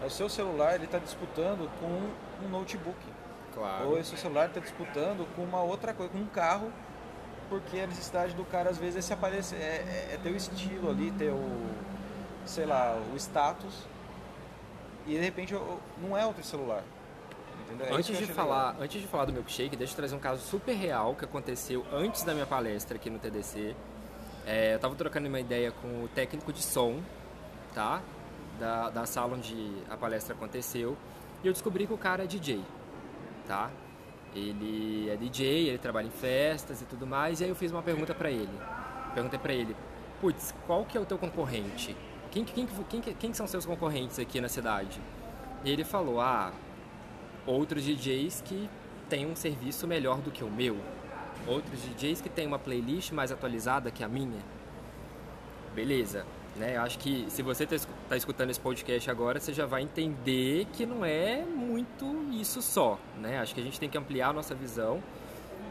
o 0.00 0.08
seu 0.08 0.28
celular 0.28 0.76
ele 0.76 0.84
está 0.84 0.98
disputando 0.98 1.68
com 1.80 2.46
um 2.46 2.48
notebook. 2.48 2.96
Claro. 3.52 3.88
Ou 3.88 3.98
o 3.98 4.04
seu 4.04 4.16
celular 4.16 4.46
está 4.46 4.60
disputando 4.60 5.26
com 5.34 5.42
uma 5.42 5.60
outra 5.60 5.92
coisa, 5.92 6.12
com 6.12 6.20
um 6.20 6.26
carro, 6.26 6.72
porque 7.48 7.80
a 7.80 7.88
necessidade 7.88 8.32
do 8.32 8.44
cara 8.44 8.70
às 8.70 8.78
vezes 8.78 8.98
é 8.98 9.00
se 9.00 9.12
aparecer, 9.12 9.56
é, 9.56 9.58
é, 9.58 10.14
é 10.14 10.20
ter 10.22 10.30
o 10.30 10.36
estilo 10.36 10.88
ali, 10.88 11.10
ter 11.10 11.32
o, 11.32 11.66
sei 12.46 12.64
lá, 12.64 12.96
o 13.12 13.16
status. 13.16 13.88
E 15.04 15.14
de 15.14 15.20
repente 15.20 15.52
não 16.00 16.16
é 16.16 16.24
outro 16.24 16.44
celular. 16.44 16.84
É 17.80 17.92
antes 17.92 18.18
de 18.18 18.26
falar, 18.26 18.76
antes 18.80 19.00
de 19.00 19.06
falar 19.06 19.24
do 19.24 19.32
milkshake, 19.32 19.76
deixa 19.76 19.92
eu 19.92 19.96
trazer 19.96 20.14
um 20.14 20.18
caso 20.18 20.42
super 20.42 20.72
real 20.72 21.14
que 21.14 21.24
aconteceu 21.24 21.84
antes 21.92 22.22
da 22.22 22.34
minha 22.34 22.46
palestra 22.46 22.96
aqui 22.96 23.08
no 23.08 23.18
TDC. 23.18 23.74
É, 24.46 24.72
eu 24.72 24.76
estava 24.76 24.94
trocando 24.94 25.28
uma 25.28 25.40
ideia 25.40 25.70
com 25.70 26.04
o 26.04 26.08
técnico 26.08 26.52
de 26.52 26.62
som, 26.62 27.00
tá? 27.74 28.02
Da, 28.58 28.90
da 28.90 29.06
sala 29.06 29.34
onde 29.34 29.72
a 29.88 29.96
palestra 29.96 30.34
aconteceu. 30.34 30.96
E 31.42 31.46
eu 31.46 31.52
descobri 31.52 31.86
que 31.86 31.92
o 31.92 31.98
cara 31.98 32.24
é 32.24 32.26
DJ, 32.26 32.60
tá? 33.46 33.70
Ele 34.34 35.10
é 35.10 35.16
DJ, 35.16 35.68
ele 35.68 35.78
trabalha 35.78 36.06
em 36.06 36.10
festas 36.10 36.80
e 36.80 36.84
tudo 36.84 37.06
mais. 37.06 37.40
E 37.40 37.44
aí 37.44 37.50
eu 37.50 37.56
fiz 37.56 37.70
uma 37.70 37.82
pergunta 37.82 38.14
para 38.14 38.30
ele. 38.30 38.58
Perguntei 39.14 39.38
para 39.38 39.52
ele, 39.52 39.76
putz, 40.20 40.54
qual 40.66 40.84
que 40.84 40.96
é 40.96 41.00
o 41.00 41.04
teu 41.04 41.18
concorrente? 41.18 41.96
Quem, 42.30 42.44
quem, 42.44 42.66
quem, 42.88 43.00
quem, 43.00 43.14
quem 43.14 43.34
são 43.34 43.46
seus 43.46 43.66
concorrentes 43.66 44.18
aqui 44.18 44.40
na 44.40 44.48
cidade? 44.48 45.00
E 45.64 45.70
ele 45.70 45.84
falou, 45.84 46.20
ah, 46.20 46.50
outros 47.46 47.84
DJs 47.84 48.42
que 48.44 48.68
têm 49.08 49.26
um 49.26 49.36
serviço 49.36 49.86
melhor 49.86 50.18
do 50.18 50.30
que 50.30 50.44
o 50.44 50.50
meu, 50.50 50.76
outros 51.46 51.80
DJs 51.82 52.20
que 52.20 52.28
têm 52.28 52.46
uma 52.46 52.58
playlist 52.58 53.12
mais 53.12 53.32
atualizada 53.32 53.90
que 53.90 54.02
a 54.02 54.08
minha. 54.08 54.40
Beleza. 55.74 56.24
Né? 56.56 56.76
Eu 56.76 56.82
acho 56.82 56.98
que 56.98 57.26
se 57.28 57.42
você 57.42 57.64
está 57.64 57.88
tá 58.08 58.16
escutando 58.16 58.50
esse 58.50 58.60
podcast 58.60 59.10
agora, 59.10 59.40
você 59.40 59.52
já 59.52 59.64
vai 59.64 59.82
entender 59.82 60.66
que 60.72 60.84
não 60.84 61.04
é 61.04 61.44
muito 61.44 62.04
isso 62.32 62.60
só. 62.60 62.98
Né? 63.18 63.38
Acho 63.38 63.54
que 63.54 63.60
a 63.60 63.64
gente 63.64 63.80
tem 63.80 63.88
que 63.88 63.96
ampliar 63.96 64.30
a 64.30 64.32
nossa 64.32 64.54
visão. 64.54 65.02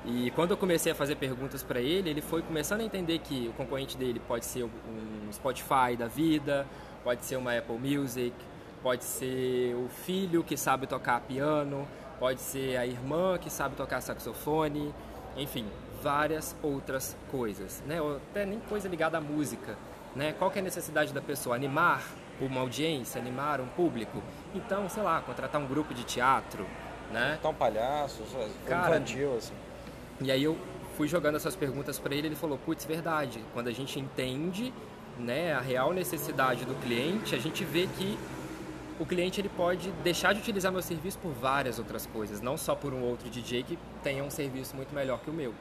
E 0.06 0.32
quando 0.32 0.52
eu 0.52 0.58
comecei 0.58 0.92
a 0.92 0.96
fazer 0.96 1.16
perguntas 1.16 1.62
para 1.62 1.80
ele, 1.80 2.10
ele 2.10 2.22
foi 2.22 2.42
começando 2.42 2.82
a 2.82 2.84
entender 2.84 3.20
que 3.20 3.48
o 3.50 3.54
concorrente 3.54 3.96
dele 3.96 4.20
pode 4.28 4.46
ser 4.46 4.64
um 4.64 5.32
Spotify 5.32 5.96
da 5.96 6.08
vida, 6.08 6.66
pode 7.04 7.24
ser 7.24 7.36
uma 7.36 7.56
Apple 7.56 7.78
Music, 7.78 8.34
pode 8.82 9.04
ser 9.04 9.76
o 9.76 9.88
filho 9.90 10.44
que 10.44 10.58
sabe 10.58 10.88
tocar 10.88 11.22
piano, 11.22 11.88
pode 12.20 12.42
ser 12.42 12.78
a 12.78 12.86
irmã 12.86 13.38
que 13.38 13.50
sabe 13.50 13.76
tocar 13.76 14.02
saxofone, 14.02 14.94
enfim, 15.38 15.66
várias 16.02 16.56
outras 16.62 17.16
coisas, 17.30 17.82
né? 17.86 18.02
Ou 18.02 18.18
até 18.18 18.46
nem 18.46 18.60
coisa 18.60 18.90
ligada 18.90 19.18
à 19.18 19.22
música, 19.22 19.78
né? 20.16 20.34
Qual 20.38 20.52
é 20.54 20.60
a 20.60 20.62
necessidade 20.62 21.14
da 21.14 21.22
pessoa? 21.22 21.56
Animar 21.56 22.04
uma 22.40 22.62
audiência, 22.62 23.22
animar 23.22 23.62
um 23.62 23.68
público? 23.68 24.22
Então, 24.54 24.90
sei 24.90 25.04
lá, 25.04 25.22
contratar 25.22 25.62
um 25.62 25.68
grupo 25.68 25.94
de 25.94 26.04
teatro, 26.04 26.66
né? 27.12 27.38
Então, 27.40 27.52
um 27.52 27.56
palhaço, 27.56 28.24
Cara, 28.68 28.98
infantil, 28.98 29.38
assim. 29.38 29.54
E 30.20 30.32
aí 30.32 30.44
eu 30.44 30.58
fui 30.98 31.08
jogando 31.08 31.36
essas 31.36 31.56
perguntas 31.56 31.98
para 32.00 32.14
ele, 32.14 32.28
ele 32.28 32.36
falou, 32.36 32.58
putz, 32.58 32.86
verdade, 32.86 33.44
quando 33.54 33.68
a 33.68 33.72
gente 33.72 34.00
entende 34.00 34.74
né, 35.18 35.54
a 35.54 35.60
real 35.60 35.94
necessidade 35.94 36.66
do 36.66 36.76
cliente, 36.82 37.36
a 37.36 37.40
gente 37.40 37.64
vê 37.64 37.88
que 37.98 38.18
o 39.02 39.06
cliente 39.06 39.42
ele 39.42 39.50
pode 39.50 39.90
deixar 40.04 40.32
de 40.32 40.40
utilizar 40.40 40.72
meu 40.72 40.84
serviço 40.84 41.18
por 41.18 41.32
várias 41.32 41.80
outras 41.80 42.06
coisas, 42.06 42.40
não 42.40 42.56
só 42.56 42.76
por 42.76 42.94
um 42.94 43.02
outro 43.02 43.28
DJ 43.32 43.64
que 43.64 43.80
tenha 44.04 44.24
um 44.24 44.30
serviço 44.30 44.76
muito 44.76 44.94
melhor 44.94 45.20
que 45.22 45.30
o 45.32 45.34
meu. 45.34 45.56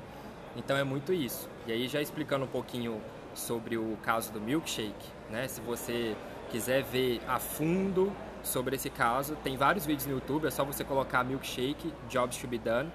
Então 0.55 0.77
é 0.77 0.85
muito 0.85 1.11
isso. 1.11 1.49
E 1.67 1.73
aí 1.73 1.89
já 1.89 2.03
explicando 2.03 2.45
um 2.45 2.49
pouquinho 2.49 3.01
sobre 3.35 3.79
o 3.79 3.97
caso 4.03 4.31
do 4.31 4.39
milkshake, 4.39 5.09
né? 5.31 5.49
Se 5.49 5.59
você 5.63 6.15
quiser 6.51 6.83
ver 6.83 7.23
a 7.27 7.39
fundo 7.39 8.13
sobre 8.43 8.77
esse 8.77 8.91
caso, 8.91 9.35
tem 9.37 9.57
vários 9.57 9.87
vídeos 9.87 10.07
no 10.07 10.13
YouTube, 10.17 10.47
é 10.47 10.51
só 10.51 10.63
você 10.63 10.85
colocar 10.85 11.25
milkshake, 11.25 11.95
jobs 12.11 12.37
to 12.37 12.47
be 12.47 12.59
done, 12.59 12.91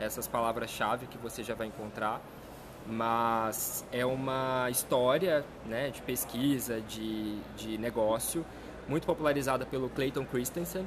essas 0.00 0.26
palavras-chave 0.26 1.08
que 1.08 1.18
você 1.18 1.42
já 1.42 1.54
vai 1.54 1.66
encontrar. 1.66 2.22
Mas 2.86 3.84
é 3.92 4.06
uma 4.06 4.68
história 4.70 5.44
né, 5.66 5.90
de 5.90 6.00
pesquisa, 6.00 6.80
de, 6.80 7.38
de 7.58 7.76
negócio, 7.76 8.46
muito 8.90 9.06
popularizada 9.06 9.64
pelo 9.64 9.88
Clayton 9.88 10.26
Christensen, 10.26 10.84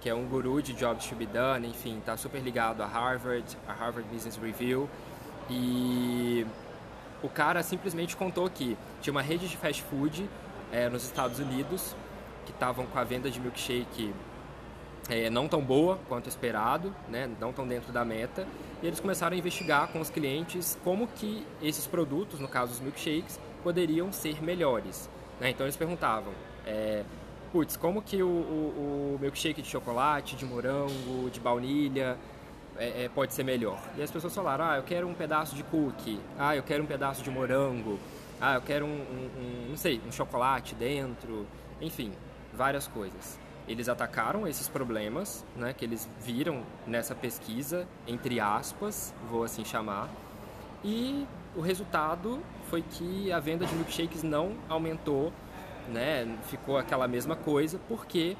que 0.00 0.08
é 0.08 0.14
um 0.14 0.26
guru 0.26 0.62
de 0.62 0.72
jobs 0.72 1.06
to 1.06 1.14
be 1.14 1.26
done, 1.26 1.68
enfim, 1.68 1.98
está 1.98 2.16
super 2.16 2.40
ligado 2.40 2.82
a 2.82 2.86
Harvard, 2.86 3.56
a 3.68 3.72
Harvard 3.72 4.08
Business 4.08 4.36
Review. 4.36 4.88
E 5.50 6.46
o 7.22 7.28
cara 7.28 7.62
simplesmente 7.62 8.16
contou 8.16 8.48
que 8.48 8.76
tinha 9.02 9.12
uma 9.12 9.22
rede 9.22 9.46
de 9.46 9.56
fast 9.56 9.82
food 9.82 10.28
é, 10.72 10.88
nos 10.88 11.04
Estados 11.04 11.38
Unidos 11.38 11.94
que 12.44 12.52
estavam 12.52 12.86
com 12.86 12.98
a 12.98 13.04
venda 13.04 13.30
de 13.30 13.38
milkshake 13.38 14.12
é, 15.08 15.28
não 15.28 15.46
tão 15.46 15.60
boa 15.60 15.98
quanto 16.08 16.28
esperado, 16.28 16.94
né, 17.08 17.28
não 17.40 17.52
tão 17.52 17.66
dentro 17.66 17.92
da 17.92 18.04
meta, 18.04 18.46
e 18.82 18.86
eles 18.86 18.98
começaram 18.98 19.34
a 19.34 19.38
investigar 19.38 19.88
com 19.88 20.00
os 20.00 20.10
clientes 20.10 20.78
como 20.82 21.06
que 21.06 21.46
esses 21.60 21.86
produtos, 21.86 22.40
no 22.40 22.48
caso 22.48 22.72
os 22.72 22.80
milkshakes, 22.80 23.38
poderiam 23.62 24.12
ser 24.12 24.42
melhores. 24.42 25.08
Né? 25.40 25.50
Então 25.50 25.66
eles 25.66 25.76
perguntavam, 25.76 26.32
é, 26.66 27.04
putz, 27.52 27.76
como 27.76 28.00
que 28.00 28.22
o, 28.22 28.26
o, 28.26 29.14
o, 29.14 29.18
milkshake 29.20 29.60
de 29.60 29.68
chocolate, 29.68 30.34
de 30.34 30.46
morango, 30.46 31.28
de 31.30 31.38
baunilha 31.38 32.16
é, 32.78 33.04
é, 33.04 33.08
pode 33.10 33.34
ser 33.34 33.44
melhor? 33.44 33.78
E 33.96 34.02
as 34.02 34.10
pessoas 34.10 34.34
falaram, 34.34 34.64
ah, 34.64 34.76
eu 34.78 34.82
quero 34.82 35.06
um 35.06 35.12
pedaço 35.12 35.54
de 35.54 35.62
cookie, 35.62 36.18
ah, 36.38 36.56
eu 36.56 36.62
quero 36.62 36.82
um 36.82 36.86
pedaço 36.86 37.22
de 37.22 37.30
morango, 37.30 37.98
ah, 38.40 38.54
eu 38.54 38.62
quero 38.62 38.86
um, 38.86 38.88
um, 38.88 39.30
um 39.36 39.68
não 39.68 39.76
sei, 39.76 40.00
um 40.06 40.10
chocolate 40.10 40.74
dentro, 40.74 41.46
enfim, 41.80 42.12
várias 42.54 42.88
coisas. 42.88 43.38
Eles 43.68 43.88
atacaram 43.88 44.48
esses 44.48 44.66
problemas 44.66 45.44
né, 45.54 45.72
que 45.72 45.84
eles 45.84 46.08
viram 46.20 46.62
nessa 46.86 47.14
pesquisa, 47.14 47.86
entre 48.08 48.40
aspas, 48.40 49.14
vou 49.30 49.44
assim 49.44 49.64
chamar, 49.64 50.08
e 50.82 51.26
o 51.54 51.60
resultado 51.60 52.42
foi 52.68 52.82
que 52.82 53.30
a 53.30 53.38
venda 53.38 53.66
de 53.66 53.74
milkshakes 53.74 54.22
não 54.22 54.56
aumentou, 54.68 55.32
né, 55.88 56.38
ficou 56.44 56.78
aquela 56.78 57.08
mesma 57.08 57.36
coisa, 57.36 57.78
porque 57.88 58.36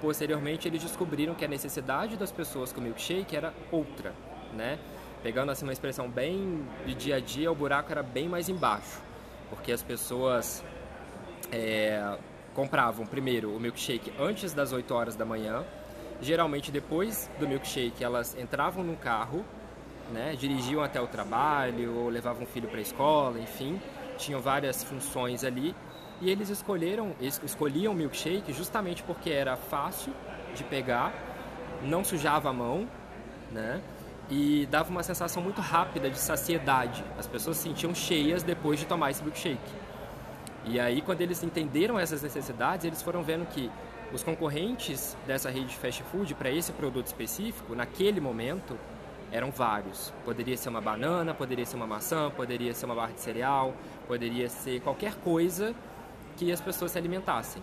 posteriormente 0.00 0.68
eles 0.68 0.82
descobriram 0.82 1.34
que 1.34 1.44
a 1.44 1.48
necessidade 1.48 2.16
das 2.16 2.30
pessoas 2.30 2.72
com 2.72 2.80
milkshake 2.80 3.34
era 3.36 3.52
outra, 3.70 4.14
né? 4.54 4.78
Pegando 5.22 5.50
assim 5.50 5.64
uma 5.64 5.72
expressão 5.72 6.08
bem 6.08 6.64
de 6.84 6.94
dia 6.94 7.16
a 7.16 7.20
dia, 7.20 7.50
o 7.50 7.54
buraco 7.54 7.90
era 7.90 8.02
bem 8.02 8.28
mais 8.28 8.48
embaixo, 8.48 9.00
porque 9.50 9.72
as 9.72 9.82
pessoas 9.82 10.62
é, 11.50 12.16
compravam 12.54 13.06
primeiro 13.06 13.54
o 13.54 13.60
milkshake 13.60 14.12
antes 14.18 14.52
das 14.52 14.72
8 14.72 14.94
horas 14.94 15.16
da 15.16 15.24
manhã. 15.24 15.64
Geralmente 16.20 16.70
depois 16.70 17.30
do 17.38 17.46
milkshake 17.46 18.02
elas 18.02 18.36
entravam 18.38 18.82
no 18.84 18.96
carro, 18.96 19.44
né, 20.12 20.34
dirigiam 20.38 20.82
até 20.82 21.00
o 21.00 21.06
trabalho 21.06 21.96
ou 21.98 22.08
levavam 22.08 22.44
o 22.44 22.46
filho 22.46 22.68
para 22.68 22.78
a 22.78 22.82
escola, 22.82 23.38
enfim, 23.40 23.80
tinham 24.16 24.40
várias 24.40 24.84
funções 24.84 25.44
ali. 25.44 25.74
E 26.20 26.30
eles 26.30 26.48
escolheram, 26.48 27.14
escolhiam 27.20 27.92
o 27.92 27.96
milkshake 27.96 28.52
justamente 28.52 29.02
porque 29.02 29.30
era 29.30 29.56
fácil 29.56 30.12
de 30.54 30.64
pegar, 30.64 31.12
não 31.82 32.02
sujava 32.02 32.48
a 32.48 32.52
mão, 32.52 32.88
né? 33.52 33.82
E 34.30 34.66
dava 34.70 34.90
uma 34.90 35.02
sensação 35.02 35.42
muito 35.42 35.60
rápida 35.60 36.08
de 36.08 36.18
saciedade. 36.18 37.04
As 37.18 37.26
pessoas 37.26 37.58
se 37.58 37.64
sentiam 37.64 37.94
cheias 37.94 38.42
depois 38.42 38.80
de 38.80 38.86
tomar 38.86 39.10
esse 39.10 39.22
milkshake. 39.22 39.86
E 40.64 40.80
aí, 40.80 41.00
quando 41.00 41.20
eles 41.20 41.42
entenderam 41.44 41.98
essas 41.98 42.22
necessidades, 42.22 42.84
eles 42.84 43.02
foram 43.02 43.22
vendo 43.22 43.46
que 43.46 43.70
os 44.12 44.22
concorrentes 44.22 45.16
dessa 45.26 45.50
rede 45.50 45.66
de 45.66 45.76
fast 45.76 46.02
food 46.04 46.34
para 46.34 46.50
esse 46.50 46.72
produto 46.72 47.06
específico, 47.06 47.74
naquele 47.74 48.20
momento, 48.20 48.76
eram 49.30 49.50
vários. 49.50 50.12
Poderia 50.24 50.56
ser 50.56 50.70
uma 50.70 50.80
banana, 50.80 51.34
poderia 51.34 51.64
ser 51.66 51.76
uma 51.76 51.86
maçã, 51.86 52.30
poderia 52.30 52.72
ser 52.74 52.86
uma 52.86 52.94
barra 52.94 53.12
de 53.12 53.20
cereal, 53.20 53.74
poderia 54.08 54.48
ser 54.48 54.80
qualquer 54.80 55.14
coisa 55.16 55.74
que 56.36 56.50
as 56.52 56.60
pessoas 56.60 56.92
se 56.92 56.98
alimentassem. 56.98 57.62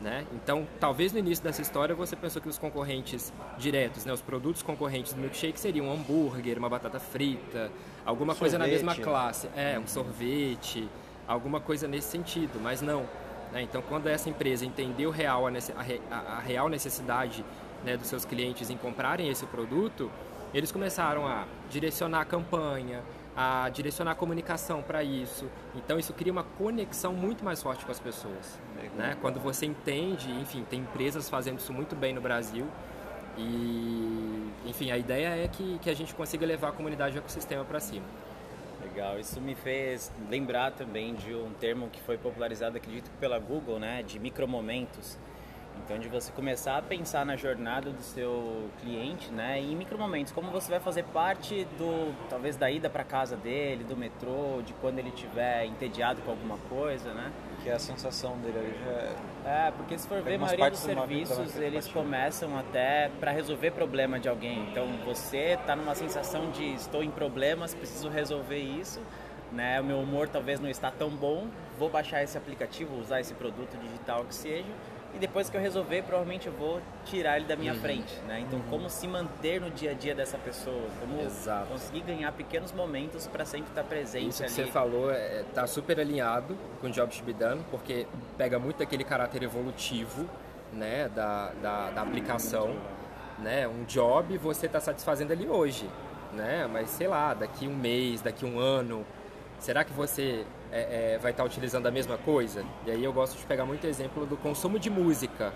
Né? 0.00 0.26
Então, 0.32 0.66
talvez 0.80 1.12
no 1.12 1.20
início 1.20 1.44
dessa 1.44 1.62
história 1.62 1.94
você 1.94 2.16
pensou 2.16 2.42
que 2.42 2.48
os 2.48 2.58
concorrentes 2.58 3.32
diretos, 3.56 4.04
né, 4.04 4.12
os 4.12 4.20
produtos 4.20 4.60
concorrentes 4.60 5.12
do 5.12 5.20
milkshake 5.20 5.60
seriam 5.60 5.86
um 5.86 5.92
hambúrguer, 5.92 6.58
uma 6.58 6.68
batata 6.68 6.98
frita, 6.98 7.70
alguma 8.04 8.32
sorvete, 8.32 8.40
coisa 8.40 8.58
na 8.58 8.66
mesma 8.66 8.96
classe, 8.96 9.48
é, 9.54 9.78
um 9.78 9.86
sorvete, 9.86 10.88
alguma 11.28 11.60
coisa 11.60 11.86
nesse 11.86 12.08
sentido, 12.08 12.58
mas 12.60 12.82
não. 12.82 13.06
Né? 13.52 13.62
Então, 13.62 13.80
quando 13.80 14.08
essa 14.08 14.28
empresa 14.28 14.64
entendeu 14.66 15.10
real 15.12 15.46
a, 15.46 15.50
a, 15.50 16.16
a 16.16 16.40
real 16.40 16.68
necessidade 16.68 17.44
né, 17.84 17.96
dos 17.96 18.08
seus 18.08 18.24
clientes 18.24 18.70
em 18.70 18.76
comprarem 18.76 19.28
esse 19.28 19.46
produto, 19.46 20.10
eles 20.52 20.72
começaram 20.72 21.26
a 21.26 21.44
direcionar 21.70 22.22
a 22.22 22.24
campanha, 22.24 23.02
a 23.36 23.68
direcionar 23.70 24.12
a 24.12 24.14
comunicação 24.14 24.82
para 24.82 25.02
isso. 25.02 25.48
Então, 25.74 25.98
isso 25.98 26.12
cria 26.12 26.32
uma 26.32 26.44
conexão 26.44 27.12
muito 27.14 27.44
mais 27.44 27.62
forte 27.62 27.84
com 27.84 27.92
as 27.92 28.00
pessoas. 28.00 28.58
Né? 28.96 29.16
Quando 29.20 29.40
você 29.40 29.66
entende, 29.66 30.30
enfim, 30.30 30.64
tem 30.68 30.80
empresas 30.80 31.28
fazendo 31.28 31.58
isso 31.58 31.72
muito 31.72 31.96
bem 31.96 32.12
no 32.12 32.20
Brasil. 32.20 32.66
E, 33.38 34.50
enfim, 34.66 34.90
a 34.90 34.98
ideia 34.98 35.44
é 35.44 35.48
que, 35.48 35.78
que 35.78 35.88
a 35.88 35.94
gente 35.94 36.14
consiga 36.14 36.44
levar 36.44 36.68
a 36.68 36.72
comunidade 36.72 37.16
e 37.16 37.18
o 37.18 37.20
ecossistema 37.20 37.64
para 37.64 37.80
cima. 37.80 38.04
Legal, 38.82 39.18
isso 39.18 39.40
me 39.40 39.54
fez 39.54 40.12
lembrar 40.28 40.72
também 40.72 41.14
de 41.14 41.34
um 41.34 41.52
termo 41.54 41.88
que 41.88 42.00
foi 42.02 42.18
popularizado, 42.18 42.76
acredito, 42.76 43.10
pela 43.18 43.38
Google, 43.38 43.78
né, 43.78 44.02
de 44.02 44.18
micromomentos. 44.18 45.16
Então, 45.84 45.98
de 45.98 46.08
você 46.08 46.30
começar 46.32 46.78
a 46.78 46.82
pensar 46.82 47.26
na 47.26 47.36
jornada 47.36 47.90
do 47.90 48.02
seu 48.02 48.68
cliente, 48.80 49.30
né, 49.30 49.58
em 49.60 49.74
micromomentos, 49.74 50.32
como 50.32 50.50
você 50.50 50.70
vai 50.70 50.80
fazer 50.80 51.04
parte 51.04 51.66
do, 51.76 52.14
talvez, 52.28 52.56
da 52.56 52.70
ida 52.70 52.88
para 52.88 53.02
casa 53.02 53.36
dele, 53.36 53.82
do 53.84 53.96
metrô, 53.96 54.62
de 54.64 54.72
quando 54.74 55.00
ele 55.00 55.08
estiver 55.08 55.66
entediado 55.66 56.22
com 56.22 56.30
alguma 56.30 56.56
coisa, 56.68 57.12
né? 57.12 57.32
Que 57.62 57.68
é 57.68 57.74
a 57.74 57.78
sensação 57.78 58.38
dele 58.38 58.58
ali 58.58 58.78
já 58.84 58.90
é... 58.90 59.66
É, 59.66 59.70
porque 59.72 59.98
se 59.98 60.06
for 60.06 60.22
ver, 60.22 60.36
a 60.36 60.38
maioria 60.38 60.70
dos 60.70 60.78
serviços, 60.78 61.56
eles 61.56 61.88
começam 61.88 62.56
até 62.56 63.10
para 63.18 63.32
resolver 63.32 63.72
problema 63.72 64.20
de 64.20 64.28
alguém. 64.28 64.68
Então, 64.70 64.86
você 65.04 65.58
está 65.60 65.74
numa 65.74 65.94
sensação 65.94 66.50
de 66.52 66.74
estou 66.74 67.02
em 67.02 67.10
problemas, 67.10 67.74
preciso 67.74 68.08
resolver 68.08 68.58
isso, 68.58 69.00
né? 69.50 69.80
O 69.80 69.84
meu 69.84 69.98
humor 69.98 70.28
talvez 70.28 70.60
não 70.60 70.68
está 70.68 70.90
tão 70.90 71.10
bom, 71.10 71.48
vou 71.76 71.90
baixar 71.90 72.22
esse 72.22 72.38
aplicativo, 72.38 72.98
usar 72.98 73.20
esse 73.20 73.34
produto 73.34 73.76
digital 73.78 74.24
que 74.24 74.34
seja 74.34 74.72
e 75.14 75.18
depois 75.18 75.50
que 75.50 75.56
eu 75.56 75.60
resolver, 75.60 76.02
provavelmente 76.02 76.46
eu 76.46 76.52
vou 76.52 76.80
tirar 77.04 77.36
ele 77.36 77.46
da 77.46 77.54
minha 77.54 77.74
uhum. 77.74 77.80
frente, 77.80 78.14
né? 78.26 78.40
Então, 78.40 78.58
uhum. 78.58 78.64
como 78.70 78.88
se 78.88 79.06
manter 79.06 79.60
no 79.60 79.70
dia 79.70 79.90
a 79.90 79.94
dia 79.94 80.14
dessa 80.14 80.38
pessoa, 80.38 80.88
como 81.00 81.20
Exato. 81.20 81.66
conseguir 81.66 82.00
ganhar 82.00 82.32
pequenos 82.32 82.72
momentos 82.72 83.26
para 83.26 83.44
sempre 83.44 83.68
estar 83.68 83.84
presente 83.84 84.30
Isso 84.30 84.42
ali. 84.42 84.52
que 84.52 84.62
você 84.62 84.66
falou 84.66 85.10
é, 85.10 85.44
tá 85.54 85.66
super 85.66 86.00
alinhado 86.00 86.56
com 86.80 86.86
o 86.86 86.90
Job 86.90 87.14
to 87.14 87.22
be 87.24 87.34
done, 87.34 87.62
porque 87.70 88.06
pega 88.38 88.58
muito 88.58 88.82
aquele 88.82 89.04
caráter 89.04 89.42
evolutivo, 89.42 90.26
né, 90.72 91.10
da, 91.14 91.52
da, 91.60 91.90
da 91.90 92.02
aplicação, 92.02 92.74
né? 93.38 93.68
Um 93.68 93.84
job 93.84 94.38
você 94.38 94.64
está 94.64 94.80
satisfazendo 94.80 95.32
ali 95.32 95.46
hoje, 95.46 95.88
né? 96.32 96.66
Mas 96.72 96.88
sei 96.88 97.08
lá, 97.08 97.34
daqui 97.34 97.68
um 97.68 97.76
mês, 97.76 98.22
daqui 98.22 98.46
um 98.46 98.58
ano, 98.58 99.04
será 99.58 99.84
que 99.84 99.92
você 99.92 100.46
é, 100.72 101.14
é, 101.14 101.18
vai 101.18 101.30
estar 101.30 101.44
utilizando 101.44 101.86
a 101.86 101.90
mesma 101.90 102.16
coisa? 102.18 102.64
E 102.86 102.90
aí 102.90 103.04
eu 103.04 103.12
gosto 103.12 103.38
de 103.38 103.44
pegar 103.44 103.64
muito 103.64 103.86
exemplo 103.86 104.26
do 104.26 104.36
consumo 104.36 104.78
de 104.78 104.88
música 104.88 105.52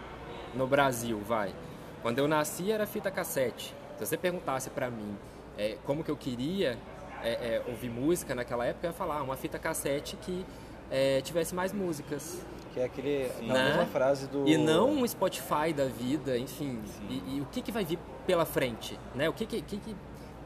no 0.54 0.66
Brasil, 0.66 1.20
vai. 1.26 1.54
Quando 2.02 2.18
eu 2.18 2.28
nasci 2.28 2.70
era 2.70 2.86
fita 2.86 3.10
cassete. 3.10 3.74
Se 3.96 4.06
você 4.06 4.16
perguntasse 4.16 4.70
para 4.70 4.90
mim 4.90 5.16
é, 5.56 5.78
como 5.84 6.04
que 6.04 6.10
eu 6.10 6.16
queria 6.16 6.78
é, 7.22 7.30
é, 7.30 7.62
ouvir 7.66 7.88
música 7.88 8.34
naquela 8.34 8.64
época, 8.66 8.86
eu 8.86 8.90
ia 8.90 8.96
falar 8.96 9.18
ah, 9.18 9.22
uma 9.22 9.36
fita 9.36 9.58
cassete 9.58 10.16
que 10.16 10.44
é, 10.90 11.20
tivesse 11.22 11.54
mais 11.54 11.72
músicas. 11.72 12.44
Que 12.72 12.80
é 12.80 12.84
aquele, 12.84 13.30
Sim. 13.38 13.46
na 13.48 13.54
né? 13.54 13.64
mesma 13.68 13.86
frase 13.86 14.26
do... 14.28 14.46
E 14.46 14.58
não 14.58 14.90
um 14.90 15.08
Spotify 15.08 15.72
da 15.74 15.86
vida, 15.86 16.36
enfim. 16.36 16.78
E, 17.08 17.36
e, 17.36 17.40
o 17.40 17.46
que, 17.46 17.62
que 17.62 17.72
vai 17.72 17.84
vir 17.84 17.98
pela 18.26 18.44
frente? 18.44 18.98
Né? 19.14 19.28
O 19.28 19.32
que, 19.32 19.46
que, 19.46 19.62
que, 19.62 19.80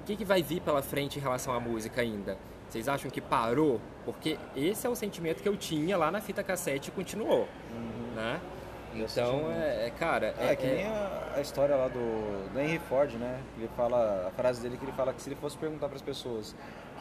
que, 0.07 0.17
que 0.17 0.25
vai 0.25 0.43
vir 0.43 0.61
pela 0.61 0.81
frente 0.81 1.19
em 1.19 1.23
relação 1.23 1.53
à 1.53 1.59
música 1.59 2.01
ainda? 2.01 2.39
Vocês 2.71 2.89
acham 2.89 3.11
que 3.11 3.21
parou? 3.21 3.81
Porque 4.05 4.39
esse 4.55 4.87
é 4.87 4.91
o 4.91 4.95
sentimento 4.95 5.43
que 5.43 5.49
eu 5.49 5.57
tinha 5.57 5.99
lá 5.99 6.09
na 6.09 6.21
fita 6.21 6.41
cassete 6.43 6.89
e 6.89 6.93
continuou, 6.93 7.49
uhum. 7.73 8.15
né? 8.15 8.41
Então, 8.95 9.51
é, 9.51 9.87
é, 9.87 9.91
cara... 9.91 10.35
É, 10.39 10.53
é 10.53 10.57
que 10.57 10.67
é 10.67 10.75
nem 10.75 10.87
a, 10.87 11.33
a, 11.37 11.41
história 11.41 11.75
lá 11.75 11.89
do, 11.89 12.53
do 12.53 12.61
Henry 12.61 12.79
Ford, 12.89 13.13
né? 13.15 13.41
Ele 13.57 13.69
fala, 13.77 14.29
a 14.29 14.31
frase 14.31 14.61
dele 14.61 14.77
que 14.77 14.85
ele 14.85 14.93
fala 14.93 15.13
que 15.13 15.21
se 15.21 15.29
ele 15.29 15.37
fosse 15.37 15.57
perguntar 15.57 15.89
para 15.89 15.97
as 15.97 16.03
pessoas 16.03 16.55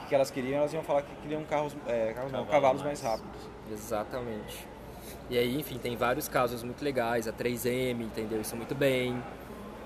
o 0.04 0.08
que, 0.08 0.16
elas 0.16 0.32
queriam, 0.32 0.58
elas 0.58 0.74
iam 0.74 0.84
falar 0.84 1.04
que 1.04 1.16
queriam 1.22 1.44
carros, 1.44 1.76
é, 1.88 2.14
carros 2.14 2.32
não, 2.32 2.46
cavalos 2.46 2.82
mais. 2.82 3.02
mais 3.02 3.14
rápidos. 3.14 3.50
Exatamente. 3.72 4.68
E 5.30 5.38
aí, 5.38 5.60
enfim, 5.60 5.78
tem 5.78 5.96
vários 5.96 6.28
casos 6.28 6.64
muito 6.64 6.84
legais, 6.84 7.28
a 7.28 7.34
3M 7.34 8.02
entendeu 8.02 8.42
isso 8.42 8.56
muito 8.56 8.74
bem, 8.74 9.22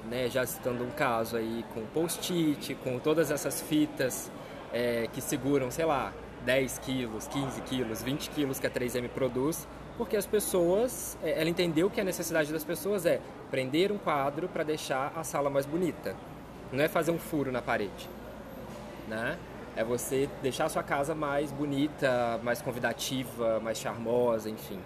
né? 0.10 0.30
Já 0.30 0.46
citando 0.46 0.84
um 0.84 0.92
caso 0.92 1.36
aí 1.36 1.66
com 1.74 1.86
post-it, 1.88 2.76
com 2.76 3.00
todas 3.00 3.32
essas 3.32 3.62
fitas 3.62 4.32
é, 4.74 5.08
que 5.14 5.22
seguram, 5.22 5.72
sei 5.72 5.86
lá, 5.86 6.12
10 6.46 6.80
quilos, 6.80 7.28
15 7.28 7.62
quilos, 7.62 8.04
20 8.04 8.30
quilos 8.32 8.60
que 8.60 8.68
a 8.68 8.70
3M 8.70 9.08
produz, 9.10 9.68
porque 9.98 10.18
as 10.18 10.26
pessoas, 10.26 11.18
é, 11.24 11.40
ela 11.40 11.50
entendeu 11.50 11.90
que 11.90 12.02
a 12.02 12.04
necessidade 12.04 12.52
das 12.52 12.64
pessoas 12.64 13.06
é 13.06 13.22
prender 13.52 13.92
um 13.92 13.98
quadro 13.98 14.50
para 14.50 14.64
deixar 14.64 15.14
a 15.16 15.24
sala 15.24 15.50
mais 15.50 15.66
bonita, 15.66 16.16
não 16.72 16.84
é 16.84 16.88
fazer 16.88 17.12
um 17.12 17.20
furo 17.20 17.52
na 17.52 17.62
parede, 17.62 18.10
né? 19.08 19.38
É 19.76 19.84
você 19.84 20.30
deixar 20.42 20.66
a 20.66 20.70
sua 20.70 20.84
casa 20.84 21.16
mais 21.16 21.52
bonita, 21.52 22.40
mais 22.44 22.62
convidativa, 22.62 23.60
mais 23.60 23.80
charmosa, 23.80 24.50
enfim. 24.50 24.80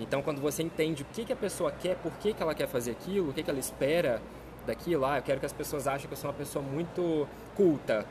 Então, 0.00 0.20
quando 0.20 0.40
você 0.40 0.64
entende 0.64 1.02
o 1.02 1.06
que, 1.12 1.24
que 1.24 1.32
a 1.32 1.36
pessoa 1.36 1.70
quer, 1.70 1.96
por 1.96 2.10
que, 2.14 2.32
que 2.32 2.42
ela 2.42 2.54
quer 2.54 2.66
fazer 2.66 2.90
aquilo, 2.90 3.30
o 3.30 3.32
que, 3.32 3.42
que 3.42 3.50
ela 3.50 3.60
espera 3.60 4.20
daquilo, 4.66 5.04
ah, 5.04 5.18
eu 5.18 5.22
quero 5.22 5.38
que 5.38 5.46
as 5.46 5.52
pessoas 5.52 5.86
achem 5.86 6.08
que 6.08 6.12
eu 6.12 6.16
sou 6.16 6.30
uma 6.30 6.36
pessoa 6.36 6.64
muito 6.64 7.26
culta, 7.54 8.04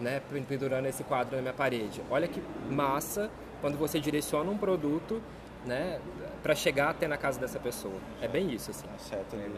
né, 0.00 0.20
pendurando 0.48 0.86
esse 0.86 1.04
quadro 1.04 1.36
na 1.36 1.42
minha 1.42 1.54
parede. 1.54 2.02
Olha 2.10 2.26
que 2.28 2.42
massa 2.70 3.30
quando 3.60 3.78
você 3.78 3.98
direciona 3.98 4.50
um 4.50 4.58
produto, 4.58 5.22
né, 5.64 5.98
para 6.42 6.54
chegar 6.54 6.90
até 6.90 7.08
na 7.08 7.16
casa 7.16 7.40
dessa 7.40 7.58
pessoa. 7.58 7.94
É 8.20 8.28
bem 8.28 8.50
isso, 8.52 8.70
assim. 8.70 8.86
É 8.94 8.98
certo, 8.98 9.36
né? 9.36 9.48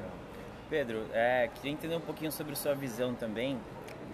Pedro, 0.71 1.07
é, 1.13 1.49
queria 1.55 1.73
entender 1.73 1.97
um 1.97 2.01
pouquinho 2.01 2.31
sobre 2.33 2.55
sua 2.57 2.75
visão 2.75 3.15
também, 3.15 3.59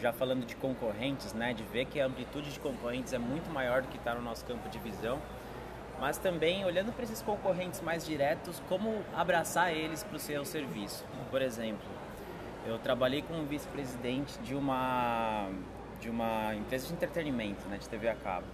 já 0.01 0.13
falando 0.13 0.45
de 0.45 0.55
concorrentes, 0.57 1.33
né, 1.33 1.53
de 1.55 1.63
ver 1.65 1.87
que 1.87 2.01
a 2.01 2.07
amplitude 2.07 2.53
de 2.53 2.61
concorrentes 2.61 3.13
é 3.13 3.19
muito 3.19 3.51
maior 3.51 3.83
do 3.83 3.89
que 3.89 3.97
está 3.97 4.15
no 4.15 4.23
nosso 4.23 4.45
campo 4.45 4.69
de 4.69 4.79
visão, 4.79 5.19
mas 6.01 6.19
também 6.19 6.65
olhando 6.65 6.93
para 6.93 7.05
esses 7.05 7.23
concorrentes 7.23 7.81
mais 7.81 8.05
diretos, 8.05 8.61
como 8.69 9.03
abraçar 9.15 9.73
eles 9.73 10.03
para 10.03 10.17
o 10.17 10.19
seu 10.19 10.45
serviço. 10.45 11.05
Por 11.31 11.41
exemplo, 11.41 11.89
eu 12.67 12.79
trabalhei 12.79 13.23
como 13.23 13.45
vice-presidente 13.45 14.39
de 14.41 14.55
uma 14.55 15.49
de 16.03 16.11
uma 16.11 16.53
empresa 16.55 16.89
de 16.89 16.93
entretenimento, 16.93 17.67
né, 17.69 17.79
de 17.79 17.89
TV 17.89 18.09
a 18.09 18.15
cabo. 18.15 18.47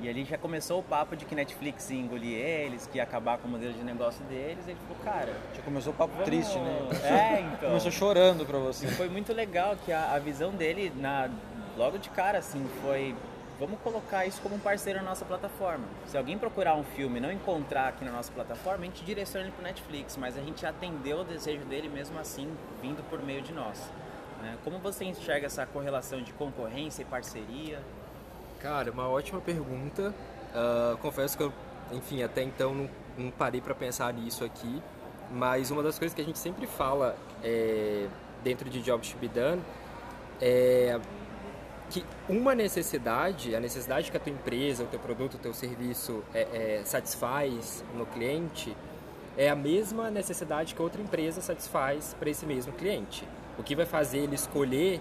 E 0.00 0.08
ali 0.08 0.24
já 0.24 0.36
começou 0.36 0.80
o 0.80 0.82
papo 0.82 1.16
de 1.16 1.24
que 1.24 1.34
Netflix 1.34 1.88
ia 1.88 1.98
engolir 1.98 2.36
eles, 2.36 2.86
que 2.86 2.98
ia 2.98 3.04
acabar 3.04 3.38
com 3.38 3.48
o 3.48 3.50
modelo 3.50 3.72
de 3.72 3.82
negócio 3.82 4.22
deles. 4.24 4.66
Ele 4.66 4.76
falou, 4.86 5.02
cara. 5.02 5.32
Já 5.54 5.62
começou 5.62 5.92
o 5.92 5.96
papo 5.96 6.12
vamos... 6.12 6.26
triste, 6.26 6.58
né? 6.58 6.88
É, 7.04 7.40
então. 7.40 7.68
começou 7.70 7.90
chorando 7.90 8.44
pra 8.44 8.58
você. 8.58 8.86
Foi 8.88 9.08
muito 9.08 9.32
legal 9.32 9.76
que 9.84 9.92
a, 9.92 10.12
a 10.12 10.18
visão 10.18 10.50
dele, 10.50 10.92
na, 10.96 11.30
logo 11.76 11.96
de 11.96 12.10
cara, 12.10 12.38
assim, 12.38 12.66
foi 12.82 13.14
vamos 13.58 13.78
colocar 13.80 14.26
isso 14.26 14.42
como 14.42 14.56
um 14.56 14.58
parceiro 14.58 14.98
na 14.98 15.10
nossa 15.10 15.24
plataforma. 15.24 15.84
Se 16.06 16.18
alguém 16.18 16.36
procurar 16.36 16.74
um 16.74 16.82
filme 16.82 17.18
e 17.18 17.20
não 17.20 17.30
encontrar 17.30 17.88
aqui 17.88 18.04
na 18.04 18.10
nossa 18.10 18.32
plataforma, 18.32 18.82
a 18.82 18.86
gente 18.86 19.04
direciona 19.04 19.46
ele 19.46 19.54
para 19.54 19.64
Netflix, 19.68 20.16
mas 20.16 20.36
a 20.36 20.42
gente 20.42 20.66
atendeu 20.66 21.20
o 21.20 21.24
desejo 21.24 21.64
dele 21.66 21.88
mesmo 21.88 22.18
assim, 22.18 22.52
vindo 22.82 23.02
por 23.08 23.22
meio 23.22 23.40
de 23.42 23.52
nós. 23.52 23.80
Né? 24.44 24.58
Como 24.62 24.78
você 24.78 25.06
enxerga 25.06 25.46
essa 25.46 25.64
correlação 25.64 26.22
de 26.22 26.32
concorrência 26.34 27.02
e 27.02 27.04
parceria? 27.06 27.80
Cara, 28.60 28.92
uma 28.92 29.08
ótima 29.08 29.40
pergunta. 29.40 30.14
Uh, 30.54 30.98
confesso 30.98 31.36
que 31.36 31.42
eu, 31.42 31.52
enfim, 31.90 32.22
até 32.22 32.42
então 32.42 32.74
não, 32.74 32.90
não 33.16 33.30
parei 33.30 33.60
para 33.60 33.74
pensar 33.74 34.12
nisso 34.12 34.44
aqui, 34.44 34.82
mas 35.30 35.70
uma 35.70 35.82
das 35.82 35.98
coisas 35.98 36.14
que 36.14 36.20
a 36.20 36.24
gente 36.24 36.38
sempre 36.38 36.66
fala 36.66 37.16
é, 37.42 38.06
dentro 38.42 38.68
de 38.68 38.80
Jobs 38.82 39.10
to 39.10 39.18
be 39.18 39.28
Done 39.28 39.62
é 40.40 41.00
que 41.90 42.04
uma 42.28 42.54
necessidade, 42.54 43.54
a 43.54 43.60
necessidade 43.60 44.10
que 44.10 44.16
a 44.16 44.20
tua 44.20 44.32
empresa, 44.32 44.84
o 44.84 44.86
teu 44.86 44.98
produto, 44.98 45.34
o 45.34 45.38
teu 45.38 45.52
serviço 45.52 46.22
é, 46.32 46.80
é, 46.80 46.84
satisfaz 46.84 47.84
no 47.94 48.06
cliente, 48.06 48.76
é 49.36 49.50
a 49.50 49.56
mesma 49.56 50.10
necessidade 50.10 50.74
que 50.74 50.82
outra 50.82 51.00
empresa 51.00 51.40
satisfaz 51.40 52.14
para 52.18 52.30
esse 52.30 52.46
mesmo 52.46 52.72
cliente 52.72 53.26
o 53.58 53.62
que 53.62 53.74
vai 53.74 53.86
fazer 53.86 54.18
ele 54.18 54.34
escolher 54.34 55.00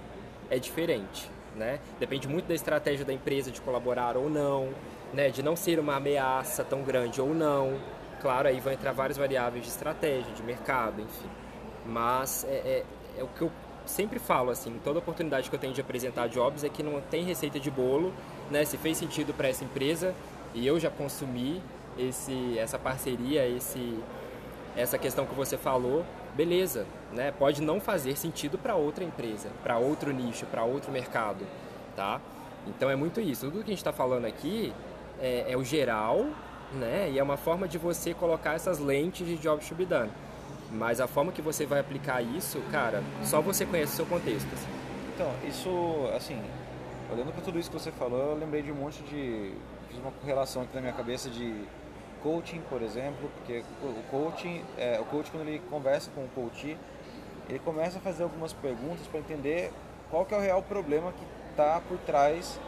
é 0.50 0.58
diferente, 0.60 1.30
né? 1.56 1.80
Depende 2.00 2.28
muito 2.28 2.48
da 2.48 2.54
estratégia 2.54 3.06
da 3.06 3.14
empresa 3.14 3.52
de 3.52 3.62
colaborar 3.62 4.18
ou 4.18 4.30
não, 4.30 4.70
né? 5.14 5.30
De 5.30 5.42
não 5.42 5.56
ser 5.56 5.80
uma 5.80 5.96
ameaça 5.96 6.64
tão 6.64 6.84
grande 6.84 7.22
ou 7.22 7.34
não. 7.34 7.80
Claro, 8.22 8.48
aí 8.48 8.60
vão 8.60 8.72
entrar 8.72 8.92
várias 8.92 9.18
variáveis 9.18 9.64
de 9.66 9.70
estratégia, 9.70 10.32
de 10.34 10.44
mercado, 10.44 11.02
enfim. 11.02 11.30
Mas 11.86 12.46
é, 12.46 12.56
é, 12.56 12.86
é 13.18 13.24
o 13.24 13.28
que 13.28 13.42
eu 13.42 13.52
sempre 13.86 14.18
falo, 14.20 14.50
assim, 14.50 14.80
toda 14.84 15.00
oportunidade 15.00 15.50
que 15.50 15.56
eu 15.56 15.60
tenho 15.60 15.74
de 15.74 15.82
apresentar 15.82 16.28
jobs 16.28 16.64
é 16.64 16.70
que 16.70 16.82
não 16.82 17.02
tem 17.02 17.24
receita 17.24 17.60
de 17.60 17.70
bolo, 17.70 18.14
né? 18.50 18.64
Se 18.66 18.78
fez 18.78 18.98
sentido 18.98 19.34
para 19.34 19.48
essa 19.50 19.64
empresa 19.64 20.14
e 20.54 20.66
eu 20.66 20.80
já 20.80 20.90
consumi 20.90 21.62
esse, 21.98 22.58
essa 22.58 22.80
parceria, 22.80 23.48
esse, 23.48 24.00
essa 24.76 24.98
questão 24.98 25.26
que 25.26 25.34
você 25.36 25.58
falou, 25.58 26.06
beleza, 26.36 26.86
né? 27.12 27.32
Pode 27.32 27.62
não 27.62 27.80
fazer 27.80 28.18
sentido 28.18 28.58
para 28.58 28.76
outra 28.76 29.04
empresa, 29.04 29.50
para 29.64 29.78
outro 29.78 30.12
nicho, 30.12 30.46
para 30.46 30.64
outro 30.64 30.92
mercado, 30.92 31.46
tá? 31.96 32.20
Então 32.68 32.90
é 32.90 32.96
muito 32.96 33.20
isso. 33.20 33.48
Tudo 33.48 33.60
que 33.60 33.72
a 33.72 33.74
gente 33.74 33.78
está 33.78 33.94
falando 33.94 34.26
aqui 34.26 34.74
é, 35.20 35.52
é, 35.52 35.58
o 35.58 35.64
geral, 35.64 36.26
né? 36.74 37.10
E 37.12 37.20
é 37.20 37.24
uma 37.24 37.38
forma 37.38 37.68
de 37.68 37.78
você 37.78 38.14
colocar 38.14 38.54
essas 38.54 38.80
lentes 38.80 39.26
de 39.26 39.38
job 39.38 39.64
to 39.64 39.76
be 39.76 39.86
done. 39.86 40.12
Mas 40.72 41.00
a 41.00 41.08
forma 41.08 41.32
que 41.32 41.42
você 41.42 41.66
vai 41.66 41.80
aplicar 41.80 42.22
isso, 42.22 42.60
cara, 42.72 43.04
só 43.24 43.42
você 43.42 43.66
conhece 43.66 43.94
o 43.94 43.96
seu 43.98 44.06
contexto. 44.06 44.52
Assim. 44.54 44.68
Então, 45.14 45.32
isso, 45.48 45.70
assim, 46.16 46.42
olhando 47.12 47.32
para 47.32 47.44
tudo 47.44 47.60
isso 47.60 47.70
que 47.70 47.80
você 47.80 47.92
falou, 47.92 48.32
eu 48.32 48.38
lembrei 48.38 48.64
de 48.64 48.72
um 48.72 48.76
monte 48.76 49.04
de. 49.04 49.54
Fiz 49.88 50.00
uma 50.00 50.12
correlação 50.12 50.64
aqui 50.64 50.74
na 50.74 50.82
minha 50.82 50.94
cabeça 50.94 51.30
de 51.30 51.54
coaching, 52.24 52.62
por 52.70 52.82
exemplo, 52.82 53.30
porque 53.36 53.64
o 53.84 54.04
coaching, 54.10 54.64
é, 54.78 55.00
o 55.00 55.06
coach 55.06 55.30
quando 55.30 55.48
ele 55.48 55.62
conversa 55.70 56.10
com 56.16 56.22
o 56.22 56.30
coach, 56.30 56.78
ele 57.50 57.60
começa 57.60 57.98
a 57.98 58.02
fazer 58.02 58.24
algumas 58.24 58.54
perguntas 58.54 59.06
para 59.08 59.20
entender 59.20 59.72
qual 60.10 60.26
que 60.26 60.34
é 60.34 60.38
o 60.38 60.40
real 60.40 60.64
problema 60.64 61.12
que 61.12 61.26
está 61.52 61.82
por 61.82 61.98
trás 62.00 62.60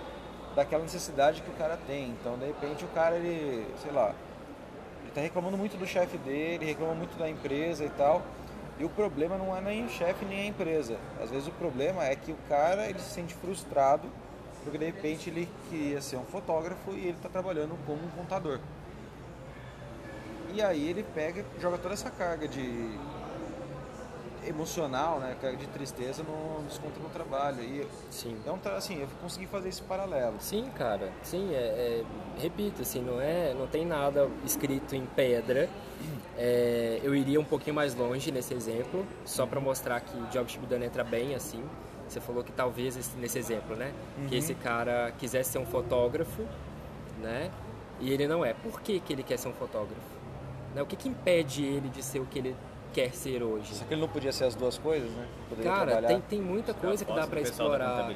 daquela 0.55 0.83
necessidade 0.83 1.41
que 1.41 1.49
o 1.49 1.53
cara 1.53 1.77
tem. 1.87 2.09
Então, 2.09 2.37
de 2.37 2.45
repente, 2.45 2.83
o 2.83 2.87
cara, 2.89 3.15
ele, 3.15 3.65
sei 3.81 3.91
lá, 3.91 4.13
ele 4.99 5.09
está 5.09 5.21
reclamando 5.21 5.57
muito 5.57 5.77
do 5.77 5.87
chefe 5.87 6.17
dele, 6.17 6.65
reclama 6.65 6.93
muito 6.93 7.17
da 7.17 7.29
empresa 7.29 7.83
e 7.83 7.89
tal. 7.89 8.21
E 8.77 8.83
o 8.83 8.89
problema 8.89 9.37
não 9.37 9.55
é 9.55 9.61
nem 9.61 9.85
o 9.85 9.89
chefe 9.89 10.25
nem 10.25 10.41
a 10.41 10.45
empresa. 10.47 10.97
Às 11.21 11.31
vezes 11.31 11.47
o 11.47 11.51
problema 11.51 12.03
é 12.03 12.15
que 12.15 12.31
o 12.31 12.37
cara 12.49 12.89
ele 12.89 12.99
se 12.99 13.13
sente 13.13 13.33
frustrado 13.33 14.09
porque 14.65 14.79
de 14.79 14.85
repente 14.85 15.29
ele 15.29 15.47
queria 15.69 16.01
ser 16.01 16.17
um 16.17 16.25
fotógrafo 16.25 16.91
e 16.91 17.01
ele 17.01 17.11
está 17.11 17.29
trabalhando 17.29 17.77
como 17.85 18.03
um 18.03 18.09
contador. 18.09 18.59
E 20.55 20.61
aí 20.61 20.87
ele 20.87 21.03
pega, 21.03 21.43
joga 21.59 21.77
toda 21.77 21.93
essa 21.93 22.09
carga 22.09 22.47
de 22.47 22.97
emocional, 24.47 25.19
né, 25.19 25.35
carga 25.41 25.57
de 25.57 25.67
tristeza 25.67 26.23
no 26.23 26.63
desconto 26.63 26.97
no 26.97 27.09
trabalho. 27.09 27.61
E 27.61 27.85
sim. 28.09 28.37
Então, 28.39 28.57
assim, 28.73 29.01
eu 29.01 29.07
consegui 29.21 29.47
fazer 29.47 29.67
esse 29.67 29.81
paralelo. 29.81 30.37
Sim, 30.39 30.69
cara. 30.73 31.11
Sim, 31.23 31.53
é, 31.53 31.57
é 31.57 32.03
repito, 32.39 32.83
assim, 32.83 33.01
não 33.01 33.19
é, 33.19 33.53
não 33.53 33.67
tem 33.67 33.85
nada 33.85 34.29
escrito 34.45 34.95
em 34.95 35.05
pedra. 35.05 35.67
É, 36.37 37.01
eu 37.03 37.13
iria 37.13 37.39
um 37.39 37.43
pouquinho 37.43 37.75
mais 37.75 37.93
longe 37.93 38.31
nesse 38.31 38.53
exemplo, 38.53 39.05
só 39.25 39.45
para 39.45 39.59
mostrar 39.59 39.99
que 39.99 40.17
Job 40.31 40.49
Shibudana 40.49 40.85
entra 40.85 41.03
bem 41.03 41.35
assim. 41.35 41.61
Você 42.07 42.21
falou 42.21 42.45
que 42.45 42.53
talvez 42.53 43.13
nesse 43.17 43.39
exemplo, 43.39 43.75
né, 43.75 43.91
uhum. 44.17 44.27
que 44.27 44.37
esse 44.37 44.53
cara 44.53 45.11
quisesse 45.17 45.51
ser 45.51 45.57
um 45.57 45.65
fotógrafo, 45.65 46.43
né? 47.21 47.51
E 47.99 48.09
ele 48.11 48.25
não 48.25 48.45
é. 48.45 48.53
Por 48.53 48.79
que, 48.79 49.01
que 49.01 49.11
ele 49.11 49.23
quer 49.23 49.37
ser 49.37 49.49
um 49.49 49.53
fotógrafo? 49.53 50.14
Né? 50.75 50.81
O 50.81 50.85
que, 50.85 50.97
que 50.97 51.07
impede 51.07 51.63
ele 51.63 51.87
de 51.87 52.03
ser 52.03 52.19
o 52.19 52.25
que 52.25 52.37
ele 52.37 52.55
quer 52.93 53.13
ser 53.13 53.41
hoje? 53.41 53.73
Será 53.73 53.87
que 53.87 53.93
ele 53.93 54.01
não 54.01 54.09
podia 54.09 54.31
ser 54.33 54.43
as 54.43 54.55
duas 54.55 54.77
coisas, 54.77 55.09
né? 55.09 55.25
Poderia 55.47 55.71
Cara, 55.71 56.01
tem, 56.03 56.21
tem 56.29 56.41
muita 56.41 56.73
coisa 56.73 57.05
que 57.05 57.13
dá 57.13 57.25
para 57.25 57.39
explorar. 57.39 58.11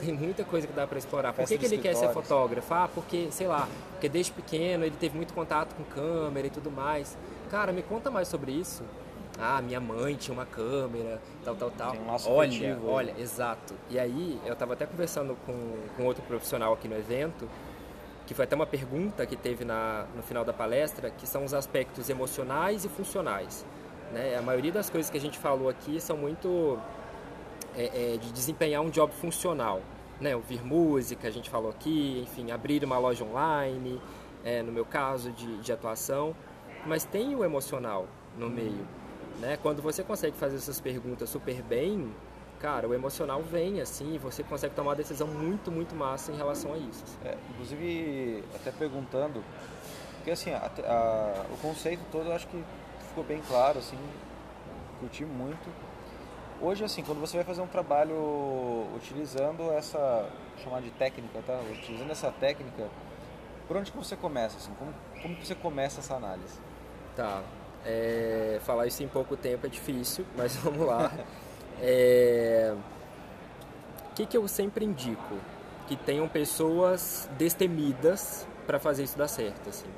tem 0.00 0.12
muita 0.12 0.44
coisa 0.44 0.66
que 0.66 0.72
dá 0.72 0.86
para 0.86 0.98
explorar. 0.98 1.32
Por 1.32 1.46
que, 1.46 1.56
que 1.56 1.66
ele 1.66 1.78
quer 1.78 1.94
ser 1.94 2.08
fotógrafo? 2.08 2.74
Ah, 2.74 2.88
porque, 2.92 3.28
sei 3.30 3.46
lá, 3.46 3.68
porque 3.92 4.08
desde 4.08 4.32
pequeno 4.32 4.84
ele 4.84 4.96
teve 4.96 5.16
muito 5.16 5.32
contato 5.32 5.74
com 5.76 5.84
câmera 5.84 6.48
e 6.48 6.50
tudo 6.50 6.72
mais. 6.72 7.16
Cara, 7.50 7.72
me 7.72 7.82
conta 7.82 8.10
mais 8.10 8.26
sobre 8.26 8.50
isso. 8.50 8.82
Ah, 9.38 9.60
minha 9.60 9.80
mãe 9.80 10.14
tinha 10.14 10.32
uma 10.32 10.46
câmera, 10.46 11.20
tal, 11.44 11.54
tal, 11.56 11.70
tal. 11.70 11.92
Tem 11.92 12.00
um 12.00 12.06
laço 12.06 12.30
olha, 12.30 12.78
olha, 12.86 13.14
exato. 13.18 13.74
E 13.90 13.98
aí, 13.98 14.40
eu 14.44 14.52
estava 14.52 14.74
até 14.74 14.86
conversando 14.86 15.36
com, 15.44 15.76
com 15.96 16.04
outro 16.04 16.22
profissional 16.22 16.72
aqui 16.72 16.86
no 16.86 16.96
evento, 16.96 17.48
que 18.26 18.34
foi 18.34 18.44
até 18.44 18.56
uma 18.56 18.66
pergunta 18.66 19.26
que 19.26 19.36
teve 19.36 19.64
na, 19.64 20.06
no 20.16 20.22
final 20.22 20.44
da 20.44 20.52
palestra, 20.52 21.10
que 21.10 21.26
são 21.26 21.44
os 21.44 21.52
aspectos 21.52 22.08
emocionais 22.08 22.84
e 22.84 22.88
funcionais. 22.88 23.66
Né? 24.12 24.36
A 24.36 24.42
maioria 24.42 24.72
das 24.72 24.88
coisas 24.88 25.10
que 25.10 25.18
a 25.18 25.20
gente 25.20 25.38
falou 25.38 25.68
aqui 25.68 26.00
são 26.00 26.16
muito 26.16 26.78
é, 27.76 28.14
é, 28.14 28.16
de 28.16 28.32
desempenhar 28.32 28.82
um 28.82 28.90
job 28.90 29.12
funcional. 29.12 29.82
Né? 30.20 30.34
Ouvir 30.34 30.64
música, 30.64 31.28
a 31.28 31.30
gente 31.30 31.50
falou 31.50 31.70
aqui, 31.70 32.20
enfim, 32.22 32.50
abrir 32.50 32.82
uma 32.84 32.98
loja 32.98 33.24
online, 33.24 34.00
é, 34.44 34.62
no 34.62 34.72
meu 34.72 34.84
caso, 34.84 35.30
de, 35.32 35.58
de 35.58 35.72
atuação. 35.72 36.34
Mas 36.86 37.04
tem 37.04 37.34
o 37.34 37.44
emocional 37.44 38.06
no 38.38 38.48
meio. 38.48 38.86
Né? 39.40 39.58
Quando 39.60 39.82
você 39.82 40.02
consegue 40.02 40.36
fazer 40.36 40.56
essas 40.56 40.80
perguntas 40.80 41.28
super 41.28 41.60
bem, 41.62 42.10
cara, 42.60 42.88
o 42.88 42.94
emocional 42.94 43.42
vem 43.42 43.80
assim 43.80 44.14
e 44.14 44.18
você 44.18 44.42
consegue 44.42 44.74
tomar 44.74 44.90
uma 44.90 44.96
decisão 44.96 45.26
muito, 45.26 45.70
muito 45.70 45.94
massa 45.94 46.32
em 46.32 46.36
relação 46.36 46.72
a 46.72 46.78
isso. 46.78 47.04
É, 47.24 47.36
inclusive, 47.50 48.44
até 48.54 48.70
perguntando, 48.70 49.42
porque 50.16 50.30
assim, 50.30 50.52
a, 50.52 50.70
a, 50.86 51.44
o 51.52 51.56
conceito 51.58 52.02
todo 52.10 52.28
eu 52.28 52.34
acho 52.34 52.46
que 52.48 52.64
ficou 53.08 53.22
bem 53.22 53.42
claro, 53.46 53.78
assim, 53.78 53.98
curti 54.98 55.24
muito. 55.24 55.68
Hoje, 56.60 56.84
assim, 56.84 57.02
quando 57.02 57.20
você 57.20 57.36
vai 57.36 57.44
fazer 57.44 57.60
um 57.60 57.66
trabalho 57.66 58.16
utilizando 58.96 59.70
essa, 59.72 60.30
chamar 60.62 60.80
de 60.80 60.90
técnica, 60.92 61.40
tá? 61.46 61.60
Utilizando 61.70 62.10
essa 62.10 62.30
técnica, 62.30 62.88
por 63.68 63.76
onde 63.76 63.90
que 63.90 63.98
você 63.98 64.16
começa, 64.16 64.56
assim? 64.56 64.72
Como, 64.78 64.94
como 65.20 65.36
que 65.36 65.46
você 65.46 65.54
começa 65.54 66.00
essa 66.00 66.14
análise? 66.14 66.58
Tá, 67.14 67.42
é, 67.84 68.58
falar 68.62 68.86
isso 68.86 69.02
em 69.02 69.08
pouco 69.08 69.36
tempo 69.36 69.66
é 69.66 69.68
difícil, 69.68 70.24
mas 70.36 70.56
vamos 70.64 70.86
lá. 70.86 71.12
É, 71.80 72.74
o 74.10 74.14
que, 74.14 74.26
que 74.26 74.36
eu 74.36 74.46
sempre 74.46 74.84
indico? 74.84 75.34
Que 75.86 75.96
tenham 75.96 76.28
pessoas 76.28 77.28
destemidas 77.36 78.46
para 78.66 78.78
fazer 78.78 79.02
isso 79.02 79.18
dar 79.18 79.28
certo, 79.28 79.68
assim. 79.68 79.88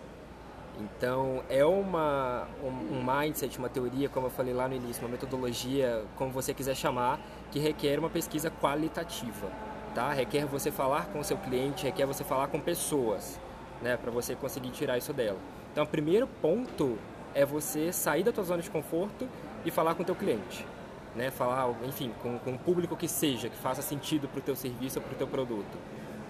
Então, 0.79 1.43
é 1.49 1.65
uma, 1.65 2.47
um, 2.63 3.03
mindset, 3.03 3.59
uma 3.59 3.69
teoria, 3.69 4.09
como 4.09 4.27
eu 4.27 4.31
falei 4.31 4.53
lá 4.53 4.69
no 4.69 4.75
início, 4.75 5.03
uma 5.03 5.11
metodologia, 5.11 6.05
como 6.17 6.31
você 6.31 6.53
quiser 6.53 6.75
chamar, 6.75 7.19
que 7.51 7.59
requer 7.59 7.99
uma 7.99 8.11
pesquisa 8.11 8.51
qualitativa, 8.51 9.51
tá? 9.95 10.13
Requer 10.13 10.45
você 10.45 10.71
falar 10.71 11.07
com 11.07 11.21
o 11.21 11.25
seu 11.25 11.39
cliente, 11.39 11.85
requer 11.85 12.05
você 12.05 12.23
falar 12.25 12.49
com 12.49 12.61
pessoas, 12.61 13.41
né? 13.81 13.97
Para 13.97 14.11
você 14.11 14.35
conseguir 14.35 14.71
tirar 14.71 14.99
isso 14.99 15.15
dela. 15.15 15.39
Então, 15.73 15.85
o 15.85 15.87
primeiro 15.87 16.27
ponto 16.27 16.99
é 17.35 17.45
você 17.45 17.91
sair 17.93 18.23
da 18.23 18.33
tua 18.33 18.45
zona 18.45 18.63
de 18.63 18.71
conforto 18.71 19.27
e 19.65 19.71
falar 19.71 19.95
com 19.95 20.03
o 20.03 20.07
teu 20.07 20.15
cliente. 20.15 20.67
Né? 21.17 21.31
Falar, 21.31 21.75
enfim, 21.85 22.13
com, 22.23 22.39
com 22.39 22.53
um 22.53 22.59
público 22.59 22.95
que 22.97 23.09
seja, 23.09 23.49
que 23.49 23.57
faça 23.57 23.81
sentido 23.81 24.29
para 24.29 24.39
o 24.39 24.43
teu 24.43 24.55
serviço 24.55 24.99
ou 24.99 25.05
para 25.05 25.15
o 25.15 25.17
teu 25.17 25.27
produto. 25.27 25.79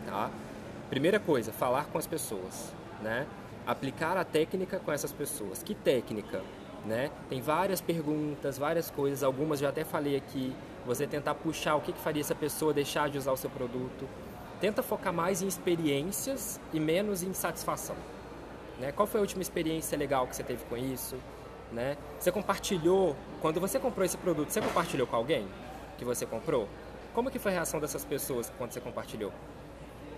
Tá? 0.07 0.31
Primeira 0.88 1.18
coisa, 1.18 1.53
falar 1.53 1.87
com 1.87 1.99
as 1.99 2.07
pessoas. 2.07 2.72
Né? 3.03 3.27
Aplicar 3.66 4.16
a 4.16 4.25
técnica 4.25 4.79
com 4.79 4.92
essas 4.92 5.12
pessoas. 5.12 5.62
Que 5.62 5.75
técnica? 5.75 6.40
Né? 6.85 7.11
Tem 7.29 7.40
várias 7.40 7.81
perguntas, 7.81 8.57
várias 8.57 8.88
coisas, 8.88 9.25
algumas 9.25 9.59
já 9.59 9.70
até 9.70 9.85
falei 9.85 10.16
aqui. 10.16 10.55
Você 10.87 11.05
tentar 11.05 11.35
puxar 11.35 11.75
o 11.75 11.81
que, 11.81 11.92
que 11.92 11.99
faria 11.99 12.20
essa 12.20 12.35
pessoa 12.35 12.72
deixar 12.72 13.11
de 13.11 13.18
usar 13.18 13.33
o 13.33 13.37
seu 13.37 13.51
produto. 13.51 14.09
Tenta 14.61 14.85
focar 14.85 15.12
mais 15.12 15.42
em 15.42 15.49
experiências 15.49 16.61
e 16.72 16.79
menos 16.79 17.25
em 17.25 17.33
satisfação. 17.35 17.96
Né? 18.79 18.92
Qual 18.92 19.07
foi 19.07 19.18
a 19.18 19.22
última 19.22 19.42
experiência 19.42 19.99
legal 19.99 20.29
que 20.29 20.37
você 20.37 20.44
teve 20.44 20.64
com 20.66 20.77
isso? 20.77 21.16
Né? 21.72 21.96
Você 22.18 22.31
compartilhou, 22.31 23.16
quando 23.40 23.61
você 23.61 23.79
comprou 23.79 24.05
esse 24.05 24.16
produto, 24.16 24.50
você 24.50 24.61
compartilhou 24.61 25.07
com 25.07 25.16
alguém 25.16 25.46
que 25.98 26.05
você 26.05 26.24
comprou? 26.24 26.68
Como 27.12 27.31
que 27.31 27.38
foi 27.38 27.52
a 27.52 27.55
reação 27.57 27.81
dessas 27.81 28.05
pessoas 28.05 28.52
quando 28.57 28.72
você 28.72 28.81
compartilhou? 28.81 29.33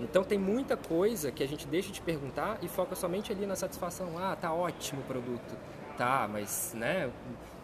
Então 0.00 0.22
tem 0.22 0.38
muita 0.38 0.76
coisa 0.76 1.32
que 1.32 1.42
a 1.42 1.48
gente 1.48 1.66
deixa 1.66 1.90
de 1.90 2.00
perguntar 2.00 2.58
e 2.62 2.68
foca 2.68 2.94
somente 2.94 3.32
ali 3.32 3.46
na 3.46 3.56
satisfação. 3.56 4.16
Ah, 4.18 4.37
tá 4.37 4.52
ótimo 4.52 5.00
o 5.00 5.04
produto. 5.04 5.56
Tá, 5.96 6.28
mas 6.30 6.72
né, 6.76 7.11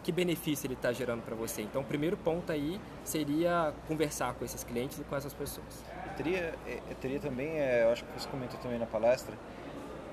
que 0.03 0.11
benefício 0.11 0.67
ele 0.67 0.73
está 0.73 0.91
gerando 0.91 1.21
para 1.21 1.33
você? 1.33 1.61
Então 1.61 1.81
o 1.81 1.85
primeiro 1.85 2.17
ponto 2.17 2.51
aí 2.51 2.81
seria 3.05 3.73
conversar 3.87 4.33
com 4.33 4.43
esses 4.43 4.61
clientes 4.61 4.99
e 4.99 5.03
com 5.05 5.15
essas 5.15 5.33
pessoas. 5.33 5.85
Eu 6.05 6.13
teria, 6.17 6.55
eu 6.67 6.95
teria 6.99 7.19
também, 7.19 7.59
é, 7.59 7.85
eu 7.85 7.91
acho 7.91 8.03
que 8.03 8.19
você 8.19 8.27
comentou 8.27 8.59
também 8.59 8.77
na 8.77 8.85
palestra, 8.85 9.33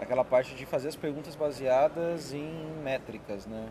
aquela 0.03 0.25
parte 0.25 0.55
de 0.55 0.67
fazer 0.67 0.89
as 0.89 0.97
perguntas 0.97 1.37
baseadas 1.37 2.33
em 2.33 2.53
métricas, 2.83 3.47
né? 3.47 3.69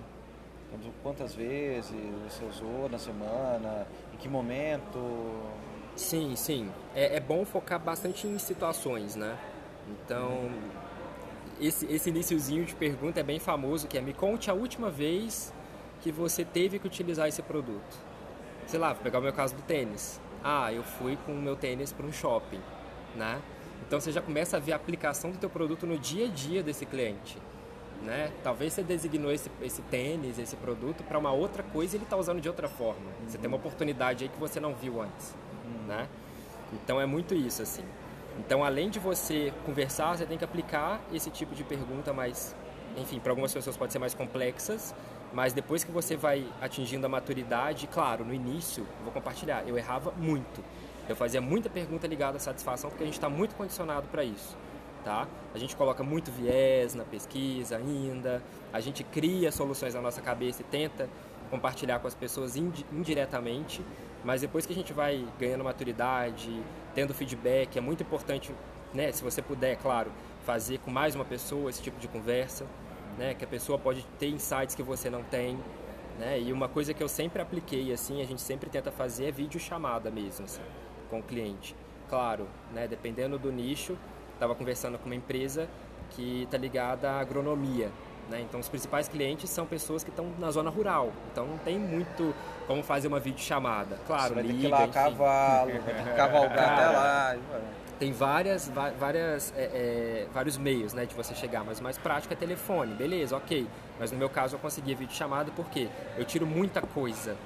Então, 0.74 0.92
quantas 1.04 1.36
vezes 1.36 1.94
você 2.24 2.46
usou 2.46 2.88
na 2.90 2.98
semana, 2.98 3.86
em 4.14 4.18
que 4.18 4.30
momento? 4.30 5.00
Sim, 5.96 6.36
sim. 6.36 6.72
É, 6.96 7.18
é 7.18 7.20
bom 7.20 7.44
focar 7.44 7.80
bastante 7.80 8.26
em 8.26 8.40
situações, 8.40 9.16
né? 9.16 9.38
Então, 9.90 10.50
esse, 11.60 11.86
esse 11.86 12.10
iniciozinho 12.10 12.64
de 12.66 12.74
pergunta 12.74 13.20
é 13.20 13.24
bem 13.24 13.40
famoso, 13.40 13.88
que 13.88 13.98
é 13.98 14.02
me 14.02 14.14
conte 14.14 14.50
a 14.50 14.54
última 14.54 14.90
vez 14.90 15.54
que 16.02 16.12
você 16.12 16.46
teve 16.46 16.80
que 16.80 16.88
utilizar 16.88 17.28
esse 17.28 17.42
produto. 17.42 17.98
Sei 18.66 18.80
lá, 18.80 18.94
vou 18.94 19.04
pegar 19.04 19.20
o 19.20 19.22
meu 19.22 19.34
caso 19.34 19.56
do 19.56 19.62
tênis. 19.62 20.20
Ah, 20.44 20.72
eu 20.72 20.84
fui 20.84 21.18
com 21.26 21.34
o 21.34 21.42
meu 21.42 21.56
tênis 21.56 21.92
para 21.92 22.06
um 22.06 22.12
shopping, 22.12 22.62
né? 23.16 23.42
Então 23.88 24.00
você 24.00 24.12
já 24.12 24.22
começa 24.22 24.58
a 24.58 24.60
ver 24.60 24.74
a 24.74 24.76
aplicação 24.76 25.32
do 25.32 25.38
teu 25.38 25.50
produto 25.50 25.86
no 25.86 25.98
dia 25.98 26.26
a 26.26 26.30
dia 26.30 26.64
desse 26.64 26.86
cliente. 26.86 27.38
Né? 28.02 28.32
Talvez 28.44 28.74
você 28.74 28.82
designou 28.82 29.32
esse, 29.32 29.52
esse 29.62 29.82
tênis, 29.84 30.40
esse 30.40 30.56
produto 30.56 31.04
para 31.04 31.20
uma 31.20 31.32
outra 31.32 31.62
coisa 31.62 31.96
e 31.96 31.98
ele 31.98 32.04
está 32.04 32.18
usando 32.18 32.42
de 32.42 32.48
outra 32.48 32.68
forma. 32.68 33.06
Uhum. 33.06 33.28
Você 33.28 33.38
tem 33.38 33.48
uma 33.48 33.58
oportunidade 33.58 34.24
aí 34.24 34.30
que 34.30 34.40
você 34.40 34.60
não 34.60 34.74
viu 34.74 35.02
antes. 35.02 35.36
Uhum. 35.66 35.88
Né? 35.88 36.08
Então 36.74 37.00
é 37.00 37.06
muito 37.06 37.36
isso 37.36 37.62
assim. 37.62 37.84
Então 38.40 38.64
além 38.64 38.90
de 38.90 38.98
você 38.98 39.54
conversar, 39.66 40.18
você 40.18 40.26
tem 40.26 40.38
que 40.38 40.44
aplicar 40.44 41.00
esse 41.14 41.30
tipo 41.30 41.54
de 41.54 41.64
pergunta 41.64 42.12
mais, 42.12 42.56
enfim, 42.98 43.20
para 43.20 43.32
algumas 43.32 43.54
pessoas 43.54 43.78
pode 43.78 43.94
ser 43.94 44.00
mais 44.00 44.16
complexas, 44.16 44.96
mas 45.34 45.54
depois 45.54 45.84
que 45.84 45.92
você 45.92 46.16
vai 46.16 46.46
atingindo 46.60 47.06
a 47.06 47.10
maturidade, 47.10 47.88
claro, 47.88 48.26
no 48.26 48.34
início, 48.34 48.86
vou 49.04 49.14
compartilhar, 49.14 49.64
eu 49.68 49.78
errava 49.78 50.12
muito. 50.18 50.64
Eu 51.10 51.16
fazia 51.16 51.42
muita 51.42 51.70
pergunta 51.70 52.08
ligada 52.08 52.38
à 52.38 52.40
satisfação 52.40 52.90
porque 52.90 53.04
a 53.04 53.06
gente 53.06 53.16
está 53.16 53.30
muito 53.30 53.56
condicionado 53.56 54.08
para 54.08 54.24
isso. 54.24 54.56
Tá? 55.04 55.28
A 55.54 55.58
gente 55.58 55.76
coloca 55.76 56.04
muito 56.04 56.32
viés 56.32 56.94
na 56.94 57.04
pesquisa 57.04 57.76
ainda, 57.76 58.42
a 58.72 58.80
gente 58.80 59.04
cria 59.04 59.52
soluções 59.52 59.96
na 59.96 60.02
nossa 60.02 60.22
cabeça 60.22 60.62
e 60.62 60.66
tenta 60.66 61.10
compartilhar 61.50 61.98
com 62.00 62.08
as 62.08 62.14
pessoas 62.14 62.56
indiretamente, 62.56 63.84
mas 64.24 64.42
depois 64.42 64.66
que 64.66 64.72
a 64.72 64.76
gente 64.76 64.94
vai 64.94 65.28
ganhando 65.40 65.64
maturidade, 65.64 66.52
tendo 66.94 67.16
feedback, 67.16 67.78
é 67.78 67.82
muito 67.82 68.04
importante, 68.04 68.54
né, 68.94 69.12
se 69.12 69.24
você 69.24 69.42
puder, 69.42 69.76
claro, 69.78 70.12
fazer 70.46 70.78
com 70.78 70.92
mais 70.92 71.16
uma 71.16 71.26
pessoa 71.26 71.72
esse 71.72 71.82
tipo 71.82 72.00
de 72.00 72.08
conversa, 72.08 72.68
né, 73.18 73.34
que 73.34 73.44
a 73.44 73.48
pessoa 73.48 73.80
pode 73.80 74.06
ter 74.20 74.28
insights 74.28 74.76
que 74.76 74.84
você 74.84 75.10
não 75.10 75.24
tem, 75.24 75.58
né, 76.20 76.40
e 76.40 76.54
uma 76.54 76.70
coisa 76.70 76.94
que 76.94 77.02
eu 77.02 77.10
sempre 77.10 77.42
apliquei, 77.42 77.92
assim, 77.92 78.22
a 78.22 78.26
gente 78.26 78.42
sempre 78.42 78.70
tenta 78.70 78.92
fazer 78.92 79.26
é 79.26 79.32
vídeo 79.32 79.60
chamada 79.60 80.12
mesmo, 80.12 80.46
assim 80.46 80.62
com 81.12 81.20
o 81.20 81.24
cliente. 81.24 81.76
Claro, 82.10 82.48
né, 82.74 82.88
dependendo 82.88 83.38
do 83.38 83.52
nicho, 83.52 83.98
estava 84.34 84.56
conversando 84.56 84.98
com 84.98 85.06
uma 85.06 85.16
empresa 85.16 85.68
que 86.12 86.44
está 86.44 86.58
ligada 86.58 87.12
à 87.12 87.20
agronomia. 87.20 87.92
Né? 88.30 88.42
Então, 88.42 88.60
os 88.60 88.70
principais 88.70 89.08
clientes 89.08 89.50
são 89.50 89.66
pessoas 89.66 90.04
que 90.04 90.10
estão 90.10 90.32
na 90.40 90.50
zona 90.52 90.70
rural. 90.70 91.12
Então, 91.32 91.46
não 91.46 91.58
tem 91.58 91.78
muito 91.78 92.34
como 92.66 92.82
fazer 92.82 93.08
uma 93.08 93.20
videochamada. 93.20 93.98
Claro, 94.08 94.36
Você 94.36 94.42
liga, 94.42 94.54
ter 94.54 94.60
que 94.60 94.66
ir 94.66 94.70
lá 94.70 94.88
cavalo, 94.88 95.72
cavalgar 96.16 96.74
até 96.74 96.90
lá. 96.90 97.38
Tem 98.00 98.12
várias, 98.12 98.72
várias, 98.98 99.54
é, 99.56 99.64
é, 99.64 100.28
vários 100.34 100.58
meios 100.58 100.92
né, 100.92 101.06
de 101.06 101.14
você 101.14 101.36
chegar, 101.36 101.64
mas 101.64 101.80
o 101.80 101.84
mais 101.84 102.00
prático 102.00 102.34
é 102.34 102.38
telefone. 102.38 102.96
Beleza, 102.96 103.38
ok. 103.38 103.68
Mas 104.00 104.12
no 104.12 104.18
meu 104.18 104.30
caso 104.30 104.56
eu 104.56 104.60
consegui 104.60 104.94
a 104.94 104.96
videochamada 104.96 105.52
porque 105.56 105.88
eu 106.18 106.26
tiro 106.26 106.48
muita 106.48 106.82
coisa 106.82 107.38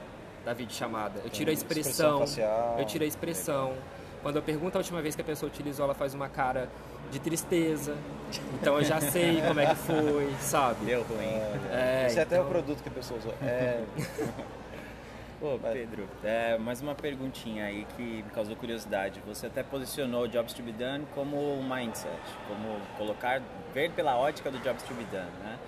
da 0.46 0.54
videochamada. 0.54 1.20
Eu 1.24 1.30
tiro 1.30 1.50
a 1.50 1.54
expressão, 1.54 2.24
expressão 2.24 2.76
eu 2.78 2.86
tiro 2.86 3.04
a 3.04 3.08
expressão. 3.08 3.74
Quando 4.22 4.38
eu 4.38 4.42
pergunto 4.42 4.78
a 4.78 4.80
última 4.80 5.02
vez 5.02 5.16
que 5.16 5.22
a 5.22 5.26
pessoa 5.26 5.52
utilizou, 5.52 5.86
ela 5.86 5.94
faz 5.94 6.14
uma 6.14 6.30
cara 6.30 6.70
de 7.12 7.20
tristeza. 7.20 7.96
Então 8.54 8.78
eu 8.78 8.84
já 8.84 9.02
sei 9.02 9.42
como 9.46 9.60
é 9.60 9.68
que 9.68 9.76
foi, 9.76 10.34
sabe? 10.40 10.86
Deu 10.86 11.04
ruim. 11.04 11.42
É, 11.72 12.06
Esse 12.08 12.20
então... 12.20 12.22
é 12.22 12.24
até 12.24 12.42
o 12.42 12.46
produto 12.46 12.82
que 12.82 12.90
a 12.90 12.92
pessoa 12.92 13.20
usou. 13.20 13.34
É... 13.42 13.84
Pô, 15.40 15.60
Pedro, 15.62 16.08
é, 16.24 16.58
mais 16.58 16.82
uma 16.82 16.96
perguntinha 16.96 17.66
aí 17.66 17.86
que 17.96 18.02
me 18.02 18.32
causou 18.34 18.56
curiosidade. 18.56 19.22
Você 19.28 19.48
até 19.48 19.62
posicionou 19.62 20.24
o 20.24 20.28
Jobs 20.28 20.54
to 20.54 20.64
be 20.64 20.72
Done 20.72 21.06
como 21.14 21.60
um 21.60 21.62
mindset, 21.62 22.10
como 22.48 22.80
colocar, 22.98 23.42
ver 23.74 23.92
pela 23.92 24.18
ótica 24.18 24.50
do 24.50 24.58
Jobs 24.60 24.82
to 24.84 24.94
be 24.94 25.04
Done, 25.12 25.30
né? 25.44 25.60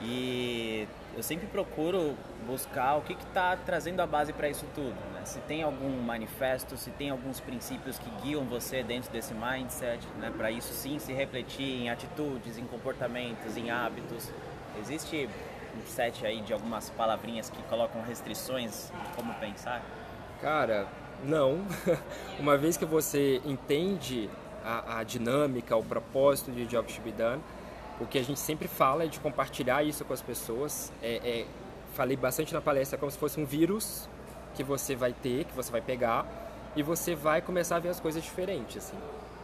E 0.00 0.88
eu 1.16 1.22
sempre 1.22 1.46
procuro 1.46 2.14
buscar 2.46 2.96
o 2.96 3.02
que 3.02 3.12
está 3.12 3.56
trazendo 3.56 4.00
a 4.00 4.06
base 4.06 4.32
para 4.32 4.48
isso 4.48 4.66
tudo. 4.74 4.94
Né? 5.12 5.24
Se 5.24 5.38
tem 5.40 5.62
algum 5.62 6.00
manifesto, 6.02 6.76
se 6.76 6.90
tem 6.90 7.10
alguns 7.10 7.40
princípios 7.40 7.98
que 7.98 8.10
guiam 8.22 8.44
você 8.44 8.82
dentro 8.82 9.10
desse 9.12 9.32
mindset, 9.34 10.06
né? 10.18 10.32
para 10.36 10.50
isso 10.50 10.72
sim 10.72 10.98
se 10.98 11.12
refletir 11.12 11.82
em 11.82 11.90
atitudes, 11.90 12.58
em 12.58 12.64
comportamentos, 12.64 13.56
em 13.56 13.70
hábitos. 13.70 14.30
Existe 14.78 15.28
um 15.76 15.86
set 15.86 16.24
aí 16.26 16.40
de 16.40 16.52
algumas 16.52 16.90
palavrinhas 16.90 17.50
que 17.50 17.62
colocam 17.64 18.02
restrições 18.02 18.90
de 18.90 19.16
como 19.16 19.32
pensar? 19.34 19.82
Cara, 20.40 20.86
não. 21.22 21.64
Uma 22.38 22.56
vez 22.56 22.76
que 22.76 22.84
você 22.84 23.40
entende 23.44 24.28
a, 24.64 24.98
a 24.98 25.02
dinâmica, 25.04 25.76
o 25.76 25.82
propósito 25.82 26.50
de 26.50 26.64
Job 26.66 26.92
to 26.92 27.00
be 27.02 27.12
Done, 27.12 27.42
o 28.00 28.06
que 28.06 28.18
a 28.18 28.22
gente 28.22 28.40
sempre 28.40 28.68
fala 28.68 29.04
é 29.04 29.06
de 29.06 29.20
compartilhar 29.20 29.82
isso 29.82 30.04
com 30.04 30.12
as 30.12 30.22
pessoas. 30.22 30.92
É, 31.02 31.16
é, 31.16 31.46
falei 31.94 32.16
bastante 32.16 32.52
na 32.52 32.60
palestra 32.60 32.98
como 32.98 33.10
se 33.10 33.18
fosse 33.18 33.40
um 33.40 33.44
vírus 33.44 34.08
que 34.54 34.62
você 34.62 34.94
vai 34.94 35.12
ter, 35.12 35.44
que 35.44 35.54
você 35.54 35.70
vai 35.70 35.80
pegar 35.80 36.26
e 36.76 36.82
você 36.82 37.14
vai 37.14 37.40
começar 37.40 37.76
a 37.76 37.78
ver 37.78 37.88
as 37.88 38.00
coisas 38.00 38.22
diferentes, 38.22 38.78
assim. 38.78 38.96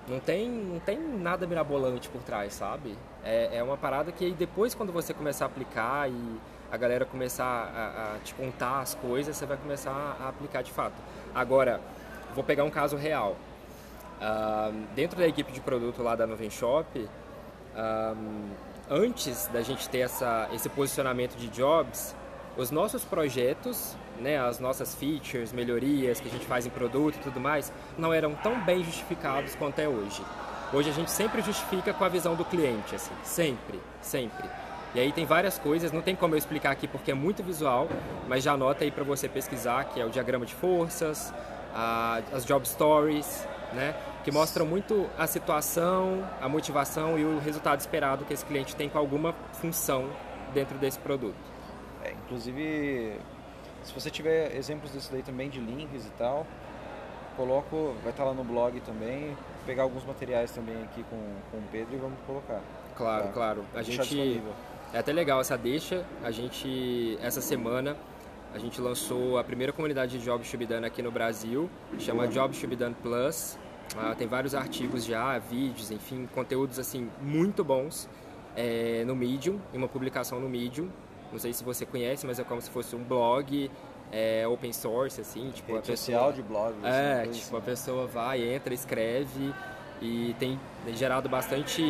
Não 0.09 0.19
tem, 0.19 0.49
não 0.49 0.81
tem 0.81 0.99
nada 0.99 1.47
mirabolante 1.47 2.09
por 2.09 2.21
trás, 2.23 2.55
sabe? 2.55 2.97
É, 3.23 3.59
é 3.59 3.63
uma 3.63 3.77
parada 3.77 4.11
que 4.11 4.31
depois 4.33 4.75
quando 4.75 4.93
você 4.93 5.15
começar 5.15 5.45
a 5.45 5.47
aplicar 5.47 6.11
e 6.11 6.41
a 6.71 6.77
galera 6.77 7.05
começar 7.05 7.45
a, 7.45 8.15
a 8.15 8.19
te 8.19 8.35
contar 8.35 8.81
as 8.81 8.95
coisas, 8.95 9.37
você 9.37 9.47
vai 9.47 9.57
começar 9.57 10.17
a 10.21 10.29
aplicar 10.29 10.63
de 10.63 10.73
fato. 10.73 10.95
Agora, 11.35 11.81
vou 12.35 12.43
pegar 12.43 12.65
um 12.65 12.71
caso 12.71 12.97
real. 12.97 13.37
Uh, 14.21 14.73
dentro 14.95 15.19
da 15.19 15.27
equipe 15.27 15.51
de 15.53 15.61
produto 15.61 16.03
lá 16.03 16.15
da 16.15 16.27
Noven 16.27 16.51
Shop, 16.51 17.09
um, 17.77 18.51
antes 18.89 19.47
da 19.49 19.63
gente 19.63 19.89
ter 19.89 19.99
essa, 19.99 20.49
esse 20.53 20.69
posicionamento 20.69 21.37
de 21.37 21.49
jobs, 21.49 22.15
os 22.57 22.71
nossos 22.71 23.05
projetos, 23.05 23.97
né, 24.21 24.39
as 24.39 24.59
nossas 24.59 24.95
features, 24.95 25.53
melhorias 25.53 26.21
que 26.21 26.29
a 26.29 26.31
gente 26.31 26.45
faz 26.47 26.67
em 26.67 26.71
produto 26.71 27.17
e 27.17 27.21
tudo 27.21 27.41
mais, 27.41 27.73
não 27.97 28.13
eram 28.13 28.35
tão 28.35 28.61
bem 28.61 28.83
justificados 28.83 29.55
quanto 29.55 29.79
é 29.79 29.89
hoje. 29.89 30.23
Hoje 30.73 30.91
a 30.91 30.93
gente 30.93 31.11
sempre 31.11 31.43
justifica 31.43 31.93
com 31.93 32.05
a 32.05 32.09
visão 32.09 32.35
do 32.35 32.45
cliente, 32.45 32.95
assim, 32.95 33.15
sempre, 33.25 33.81
sempre. 34.01 34.49
E 34.95 35.01
aí 35.01 35.13
tem 35.13 35.25
várias 35.25 35.59
coisas, 35.59 35.93
não 35.93 36.03
tem 36.03 36.17
como 36.17 36.35
eu 36.35 36.39
explicar 36.39 36.73
aqui 36.73 36.89
porque 36.89 37.13
é 37.13 37.15
muito 37.15 37.43
visual, 37.43 37.89
mas 38.29 38.43
já 38.43 38.53
anota 38.53 38.85
aí 38.85 38.91
para 38.91 39.05
você 39.05 39.29
pesquisar, 39.29 39.85
que 39.85 40.01
é 40.01 40.05
o 40.05 40.11
diagrama 40.11 40.45
de 40.45 40.55
forças, 40.55 41.33
a, 41.75 42.21
as 42.33 42.45
job 42.45 42.67
stories, 42.67 43.47
né? 43.73 43.95
que 44.23 44.31
mostram 44.31 44.67
muito 44.67 45.09
a 45.19 45.27
situação, 45.27 46.29
a 46.41 46.49
motivação 46.49 47.19
e 47.19 47.25
o 47.25 47.39
resultado 47.39 47.81
esperado 47.81 48.25
que 48.25 48.35
esse 48.35 48.45
cliente 48.45 48.77
tem 48.77 48.89
com 48.89 48.99
alguma 48.99 49.33
função 49.55 50.11
dentro 50.53 50.77
desse 50.79 50.99
produto. 50.99 51.37
É, 52.05 52.13
inclusive, 52.13 53.19
se 53.83 53.95
você 53.95 54.11
tiver 54.11 54.55
exemplos 54.57 54.93
disso 54.93 55.11
daí 55.11 55.23
também 55.23 55.49
de 55.49 55.59
links 55.59 56.07
e 56.07 56.11
tal, 56.11 56.47
coloco, 57.37 57.95
vai 58.03 58.11
estar 58.11 58.25
lá 58.25 58.35
no 58.35 58.45
blog 58.45 58.79
também, 58.81 59.37
pegar 59.65 59.85
alguns 59.85 60.05
materiais 60.05 60.51
também 60.51 60.83
aqui 60.83 61.03
com, 61.05 61.17
com 61.51 61.57
o 61.57 61.63
Pedro 61.73 61.95
e 61.95 61.99
vamos 61.99 62.19
colocar. 62.27 62.61
Claro, 62.97 63.25
tá? 63.25 63.33
claro. 63.33 63.65
A 63.75 63.83
gente 63.83 64.43
é 64.93 64.99
até 64.99 65.13
legal 65.13 65.41
essa 65.41 65.57
deixa. 65.57 66.05
A 66.23 66.31
gente 66.31 67.19
essa 67.23 67.41
semana 67.41 67.97
a 68.55 68.59
gente 68.59 68.81
lançou 68.81 69.39
a 69.39 69.45
primeira 69.45 69.73
comunidade 69.73 70.19
de 70.19 70.25
Job 70.25 70.45
Shubidana 70.45 70.87
aqui 70.87 71.03
no 71.03 71.11
Brasil, 71.11 71.71
chama 71.99 72.27
Job 72.29 72.55
Shubidana 72.55 72.97
Plus. 73.03 73.59
Ah, 73.97 74.15
tem 74.17 74.27
vários 74.27 74.55
artigos 74.55 75.05
já, 75.05 75.37
vídeos, 75.39 75.91
enfim, 75.91 76.29
conteúdos 76.33 76.79
assim 76.79 77.11
muito 77.21 77.65
bons 77.65 78.09
é, 78.57 79.05
no 79.05 79.17
Medium, 79.17 79.59
em 79.75 79.79
uma 79.79 79.89
publicação 79.89 80.41
no 80.41 80.49
Medium. 80.49 80.89
Não 81.33 81.39
sei 81.39 81.53
se 81.53 81.63
você 81.65 81.87
conhece, 81.87 82.27
mas 82.27 82.39
é 82.39 82.45
como 82.45 82.61
se 82.61 82.71
fosse 82.71 82.95
um 82.95 83.03
blog 83.03 83.71
é, 84.13 84.47
open 84.47 84.73
source, 84.73 85.21
assim, 85.21 85.51
tipo 85.51 85.73
Rede 85.73 85.79
a 85.79 85.93
pessoa, 85.93 86.33
de 86.33 86.43
blog. 86.43 86.75
É, 86.83 87.23
tipo 87.23 87.31
assim. 87.31 87.57
a 87.57 87.61
pessoa 87.61 88.07
vai, 88.07 88.43
entra, 88.43 88.75
escreve 88.75 89.53
e 90.03 90.35
tem 90.39 90.59
gerado 90.95 91.29
bastante 91.29 91.83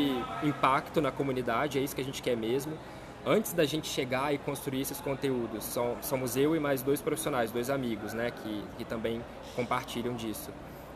impacto 0.43 1.01
na 1.01 1.11
comunidade. 1.11 1.79
É 1.79 1.83
isso 1.83 1.95
que 1.95 2.03
a 2.03 2.05
gente 2.05 2.23
quer 2.23 2.37
mesmo. 2.37 2.77
Antes 3.25 3.53
da 3.53 3.67
gente 3.67 3.87
chegar 3.87 4.33
e 4.33 4.39
construir 4.39 4.81
esses 4.81 4.99
conteúdos, 4.99 5.77
somos 6.01 6.37
eu 6.37 6.57
e 6.57 6.61
mais 6.61 6.83
dois 6.83 7.03
profissionais, 7.03 7.51
dois 7.51 7.69
amigos, 7.69 8.15
né, 8.15 8.31
que, 8.31 8.65
que 8.79 8.85
também 8.85 9.21
compartilham 9.55 10.15
disso. 10.15 10.51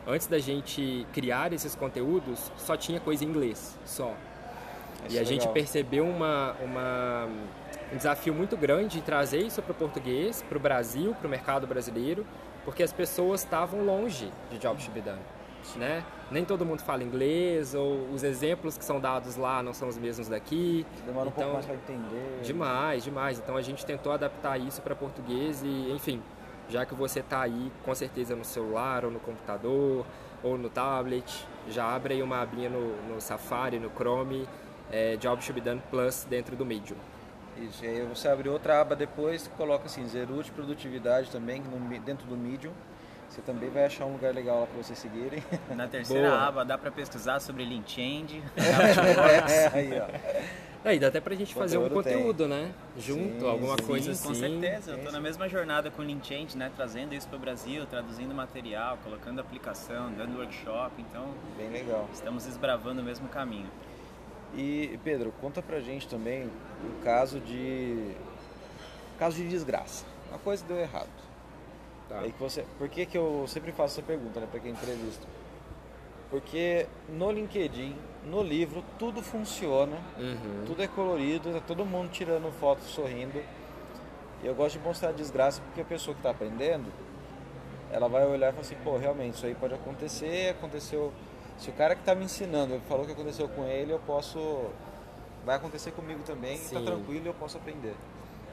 Antes 0.07 0.25
da 0.25 0.39
gente 0.39 1.05
criar 1.13 1.53
esses 1.53 1.75
conteúdos, 1.75 2.51
só 2.57 2.75
tinha 2.75 2.99
coisa 2.99 3.23
em 3.23 3.27
inglês, 3.27 3.77
só. 3.85 4.13
Isso 5.05 5.15
e 5.15 5.19
a 5.19 5.21
é 5.21 5.25
gente 5.25 5.47
percebeu 5.49 6.03
uma, 6.03 6.55
uma, 6.63 7.27
um 7.93 7.97
desafio 7.97 8.33
muito 8.33 8.57
grande 8.57 8.97
em 8.97 9.01
trazer 9.01 9.41
isso 9.41 9.61
para 9.61 9.71
o 9.71 9.75
português, 9.75 10.43
para 10.47 10.57
o 10.57 10.61
Brasil, 10.61 11.13
para 11.13 11.27
o 11.27 11.29
mercado 11.29 11.67
brasileiro, 11.67 12.25
porque 12.63 12.81
as 12.81 12.91
pessoas 12.91 13.43
estavam 13.43 13.83
longe 13.83 14.31
de 14.49 14.57
Job 14.57 14.81
Né? 15.75 16.03
Nem 16.31 16.43
todo 16.45 16.65
mundo 16.65 16.81
fala 16.81 17.03
inglês, 17.03 17.75
ou 17.75 18.09
os 18.11 18.23
exemplos 18.23 18.77
que 18.77 18.85
são 18.85 18.99
dados 18.99 19.35
lá 19.35 19.61
não 19.61 19.73
são 19.73 19.87
os 19.87 19.97
mesmos 19.97 20.27
daqui. 20.27 20.85
Demora 21.05 21.29
então, 21.29 21.29
um 21.29 21.31
pouco 21.31 21.41
então, 21.41 21.53
mais 21.53 21.65
para 21.65 21.75
entender. 21.75 22.41
Demais, 22.43 23.03
demais. 23.03 23.39
Então 23.39 23.57
a 23.57 23.61
gente 23.61 23.85
tentou 23.85 24.11
adaptar 24.11 24.59
isso 24.59 24.81
para 24.81 24.95
português 24.95 25.61
e, 25.63 25.91
enfim, 25.91 26.21
já 26.69 26.85
que 26.85 26.95
você 26.95 27.19
está 27.19 27.41
aí 27.41 27.71
com 27.83 27.93
certeza 27.93 28.35
no 28.35 28.43
celular 28.43 29.05
ou 29.05 29.11
no 29.11 29.19
computador 29.19 30.05
ou 30.43 30.57
no 30.57 30.69
tablet, 30.69 31.45
já 31.69 31.95
abre 31.95 32.15
aí 32.15 32.23
uma 32.23 32.41
abinha 32.41 32.69
no, 32.69 32.95
no 33.07 33.21
Safari, 33.21 33.79
no 33.79 33.89
Chrome, 33.89 34.47
é, 34.91 35.15
Job 35.17 35.41
Should 35.43 35.59
Be 35.59 35.69
Done 35.69 35.81
Plus 35.89 36.25
dentro 36.29 36.55
do 36.55 36.65
Medium. 36.65 36.97
Isso, 37.57 37.85
e 37.85 37.87
aí 37.87 38.01
você 38.05 38.27
abre 38.27 38.49
outra 38.49 38.81
aba 38.81 38.95
depois, 38.95 39.47
coloca 39.55 39.85
assim, 39.85 40.05
Zerute 40.07 40.51
Produtividade 40.51 41.31
também 41.31 41.61
no, 41.61 41.99
dentro 41.99 42.27
do 42.27 42.35
Medium. 42.35 42.73
Você 43.35 43.41
também 43.41 43.69
vai 43.69 43.83
achar 43.83 44.05
um 44.05 44.13
lugar 44.13 44.33
legal 44.33 44.61
lá 44.61 44.65
para 44.65 44.81
vocês 44.81 44.97
seguirem. 44.97 45.43
Na 45.75 45.89
terceira 45.89 46.29
Boa. 46.29 46.41
aba 46.41 46.63
dá 46.63 46.77
para 46.77 46.89
pesquisar 46.89 47.41
sobre 47.41 47.65
Change. 47.85 48.41
é, 48.55 49.67
aí, 49.77 49.99
ó. 49.99 50.87
Aí 50.87 50.97
dá 50.97 51.07
até 51.07 51.19
pra 51.19 51.35
gente 51.35 51.53
fazer 51.53 51.77
um 51.77 51.89
conteúdo, 51.89 52.47
tem. 52.47 52.47
né? 52.47 52.73
Junto, 52.97 53.41
sim, 53.41 53.49
alguma 53.49 53.75
sim, 53.75 53.83
coisa 53.83 54.11
assim. 54.11 54.27
Com 54.29 54.35
certeza, 54.35 54.91
eu 54.91 55.03
tô 55.03 55.11
na 55.11 55.19
mesma 55.19 55.49
jornada 55.49 55.91
com 55.91 56.01
o 56.01 56.23
Change, 56.23 56.57
né? 56.57 56.71
Trazendo 56.77 57.13
isso 57.13 57.27
pro 57.27 57.37
Brasil, 57.37 57.85
traduzindo 57.87 58.33
material, 58.33 58.97
colocando 59.03 59.41
aplicação, 59.41 60.13
dando 60.13 60.37
workshop, 60.37 60.93
então... 61.01 61.33
Bem 61.57 61.71
legal. 61.71 62.07
Estamos 62.13 62.45
desbravando 62.45 63.01
o 63.01 63.03
mesmo 63.03 63.27
caminho. 63.27 63.69
E, 64.55 64.97
Pedro, 65.03 65.33
conta 65.41 65.61
pra 65.61 65.81
gente 65.81 66.07
também 66.07 66.45
o 66.45 67.03
caso 67.03 67.41
de... 67.41 68.13
caso 69.19 69.35
de 69.35 69.49
desgraça. 69.49 70.05
Uma 70.29 70.39
coisa 70.39 70.63
deu 70.65 70.77
errado. 70.77 71.24
Tá. 72.09 72.19
Aí 72.19 72.31
que 72.31 72.39
você... 72.39 72.65
Por 72.77 72.87
que 72.89 73.05
que 73.05 73.17
eu 73.17 73.45
sempre 73.47 73.71
faço 73.71 73.99
essa 73.99 74.05
pergunta, 74.05 74.39
né? 74.39 74.47
Pra 74.49 74.59
quem 74.59 74.71
entrevista? 74.71 75.25
Porque 76.29 76.87
no 77.09 77.31
LinkedIn 77.31 77.95
no 78.25 78.41
livro 78.41 78.83
tudo 78.97 79.21
funciona, 79.21 79.97
uhum. 80.17 80.63
tudo 80.65 80.81
é 80.81 80.87
colorido, 80.87 81.53
tá 81.53 81.61
todo 81.65 81.85
mundo 81.85 82.09
tirando 82.09 82.51
foto 82.59 82.83
sorrindo. 82.83 83.41
E 84.43 84.47
eu 84.47 84.55
gosto 84.55 84.77
de 84.77 84.83
mostrar 84.83 85.09
a 85.09 85.11
desgraça 85.11 85.61
porque 85.61 85.81
a 85.81 85.85
pessoa 85.85 86.13
que 86.13 86.19
está 86.19 86.31
aprendendo, 86.31 86.91
ela 87.91 88.07
vai 88.07 88.25
olhar 88.25 88.49
e 88.49 88.51
falar 88.51 88.61
assim, 88.61 88.75
pô, 88.83 88.97
realmente 88.97 89.35
isso 89.35 89.45
aí 89.45 89.55
pode 89.55 89.73
acontecer, 89.73 90.49
aconteceu. 90.49 91.13
Se 91.57 91.69
o 91.69 91.73
cara 91.73 91.95
que 91.95 92.01
está 92.01 92.13
me 92.13 92.25
ensinando 92.25 92.79
falou 92.89 93.05
que 93.05 93.11
aconteceu 93.11 93.47
com 93.47 93.63
ele, 93.65 93.93
eu 93.93 93.99
posso. 93.99 94.69
Vai 95.45 95.55
acontecer 95.57 95.91
comigo 95.91 96.23
também, 96.23 96.55
está 96.55 96.81
tranquilo 96.81 97.25
e 97.25 97.27
eu 97.27 97.33
posso 97.33 97.57
aprender. 97.57 97.93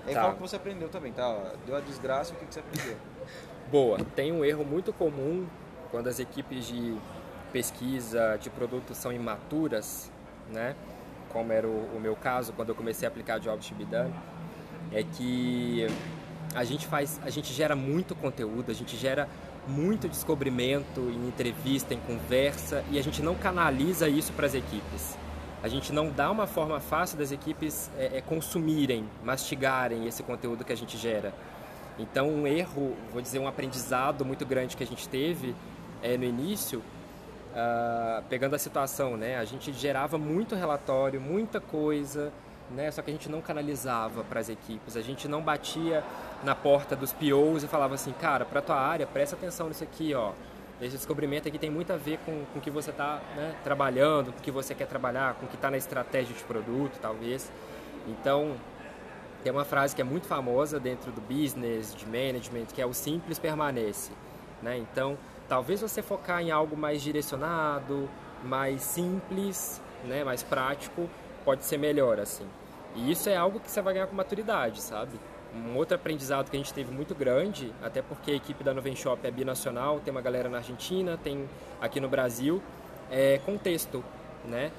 Aí 0.07 0.15
tá. 0.15 0.21
fala 0.21 0.35
que 0.35 0.41
você 0.41 0.57
aprendeu 0.57 0.89
também, 0.89 1.13
tá? 1.13 1.55
Deu 1.65 1.75
a 1.75 1.81
desgraça, 1.81 2.35
o 2.35 2.37
que, 2.37 2.45
que 2.45 2.55
você 2.55 2.61
aprendeu? 2.61 2.97
Boa, 3.71 3.99
tem 4.17 4.33
um 4.33 4.45
erro 4.45 4.65
muito 4.65 4.93
comum 4.93 5.47
quando 5.91 6.09
as 6.09 6.19
equipes 6.19 6.67
de 6.67 6.97
pesquisa 7.53 8.39
de 8.41 8.51
produtos 8.51 8.97
são 8.97 9.13
imaturas, 9.13 10.11
né? 10.51 10.75
como 11.33 11.53
era 11.53 11.67
o, 11.67 11.97
o, 11.97 12.01
meu 12.01 12.15
caso 12.15 12.53
quando 12.53 12.69
eu 12.69 12.75
comecei 12.75 13.07
a 13.07 13.11
aplicar 13.11 13.41
Jobs 13.41 13.67
to 13.67 13.75
be 13.75 13.85
done, 13.85 14.13
é 14.93 15.03
que 15.03 15.87
a 16.55 16.65
gente 16.65 16.87
faz, 16.87 17.19
a 17.25 17.31
gente 17.31 17.53
gera 17.53 17.75
muito 17.75 18.15
conteúdo, 18.15 18.71
a 18.71 18.75
gente 18.75 18.97
gera 18.97 19.29
muito 19.67 20.09
descobrimento 20.09 21.01
em 21.01 21.27
entrevista, 21.27 21.95
em 21.95 22.01
conversa 22.01 22.85
e 22.91 22.99
a 22.99 23.03
gente 23.03 23.23
não 23.23 23.35
canaliza 23.35 24.09
isso 24.09 24.33
para 24.33 24.47
as 24.47 24.55
equipes. 24.55 25.17
A 25.63 25.69
gente 25.69 25.93
não 25.93 26.11
dá 26.11 26.31
uma 26.31 26.47
forma 26.47 26.81
fácil 26.81 27.17
das 27.17 27.31
equipes 27.31 27.89
é, 27.97 28.19
é, 28.19 28.21
consumirem, 28.21 29.09
mastigarem 29.25 30.09
esse 30.09 30.23
conteúdo 30.23 30.65
que 30.65 30.73
a 30.73 30.77
gente 30.77 30.99
gera. 30.99 31.33
Então, 31.99 32.29
um 32.29 32.47
erro, 32.47 32.97
vou 33.13 33.21
dizer, 33.21 33.39
um 33.39 33.47
aprendizado 33.47 34.25
muito 34.25 34.47
grande 34.47 34.77
que 34.77 34.83
a 34.83 34.87
gente 34.87 35.09
teve 35.09 35.55
é, 36.03 36.17
no 36.17 36.25
início 36.25 36.83
uh, 37.53 38.23
pegando 38.29 38.55
a 38.55 38.59
situação, 38.59 39.17
né? 39.17 39.37
A 39.37 39.45
gente 39.45 39.73
gerava 39.73 40.19
muito 40.19 40.55
relatório, 40.55 41.21
muita 41.21 41.61
coisa, 41.61 42.33
né? 42.71 42.91
Só 42.91 43.03
que 43.03 43.11
a 43.11 43.13
gente 43.13 43.29
não 43.29 43.41
canalizava 43.41 44.25
para 44.25 44.41
as 44.41 44.49
equipes, 44.49 44.97
a 44.97 45.03
gente 45.03 45.29
não 45.29 45.43
batia 45.43 46.03
na 46.43 46.55
porta 46.55 46.97
dos 46.97 47.13
POs 47.13 47.63
e 47.63 47.69
falava 47.69 47.95
assim, 47.95 48.13
cara, 48.13 48.45
para 48.45 48.61
tua 48.61 48.77
área, 48.77 49.07
presta 49.07 49.37
atenção 49.37 49.69
nisso 49.69 49.85
aqui, 49.85 50.15
ó. 50.15 50.33
Esse 50.81 50.97
descobrimento 50.97 51.47
aqui 51.47 51.59
tem 51.59 51.71
muito 51.71 51.93
a 51.93 51.97
ver 51.97 52.19
com, 52.27 52.45
com 52.53 52.59
o 52.59 52.63
que 52.63 52.71
você 52.71 52.91
está 52.91 53.21
né, 53.37 53.55
trabalhando, 53.63 54.33
com 54.33 54.39
o 54.41 54.43
que 54.43 54.51
você 54.51 54.75
quer 54.75 54.87
trabalhar, 54.89 55.35
com 55.35 55.47
o 55.47 55.49
que 55.49 55.55
está 55.55 55.71
na 55.71 55.77
estratégia 55.77 56.35
de 56.35 56.43
produto, 56.43 56.99
talvez. 57.01 57.53
Então, 58.09 58.57
Tem 59.43 59.51
uma 59.51 59.65
frase 59.65 59.95
que 59.95 60.01
é 60.01 60.05
muito 60.05 60.27
famosa 60.27 60.79
dentro 60.79 61.11
do 61.11 61.21
business, 61.21 61.95
de 61.95 62.07
management, 62.07 62.67
que 62.73 62.81
é 62.81 62.87
o 62.87 62.93
simples 62.93 63.39
permanece. 63.39 64.13
Né? 64.63 64.79
Então, 64.79 65.19
talvez 65.49 65.81
você 65.81 66.01
focar 66.01 66.41
em 66.41 66.51
algo 66.51 66.77
mais 66.77 67.03
direcionado, 67.03 68.09
mais 68.45 68.83
simples, 68.83 69.83
né? 70.05 70.23
mais 70.23 70.43
prático, 70.43 71.11
pode 71.45 71.65
ser 71.65 71.77
melhor 71.77 72.21
assim. 72.21 72.47
E 72.95 73.11
isso 73.11 73.29
é 73.29 73.37
algo 73.37 73.59
que 73.59 73.71
você 73.71 73.83
vai 73.83 73.95
ganhar 73.95 74.07
com 74.07 74.15
maturidade, 74.15 74.81
sabe? 74.81 75.19
Um 75.55 75.77
outro 75.77 75.97
aprendizado 75.97 76.51
que 76.51 76.57
a 76.57 76.61
gente 76.61 76.73
teve 76.73 76.93
muito 76.93 77.15
grande, 77.15 77.73
até 77.83 78.01
porque 78.01 78.31
a 78.31 78.35
equipe 78.35 78.63
da 78.63 78.73
Noven 78.73 78.95
Shop 78.95 79.27
é 79.27 79.31
binacional, 79.31 80.01
tem 80.01 80.11
uma 80.11 80.21
galera 80.21 80.49
na 80.49 80.59
Argentina, 80.59 81.19
tem 81.23 81.49
aqui 81.81 82.01
no 82.01 82.09
Brasil, 82.09 82.63
é 83.11 83.39
contexto, 83.45 84.05
né? 84.45 84.71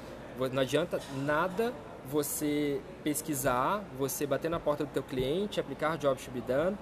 Não 0.51 0.61
adianta 0.61 0.99
nada 1.17 1.73
você 2.09 2.81
pesquisar, 3.03 3.83
você 3.97 4.25
bater 4.25 4.49
na 4.49 4.59
porta 4.59 4.85
do 4.85 4.91
teu 4.91 5.03
cliente, 5.03 5.59
aplicar 5.59 5.97
job 5.97 6.21
to 6.21 6.31
be 6.31 6.41
done, 6.41 6.77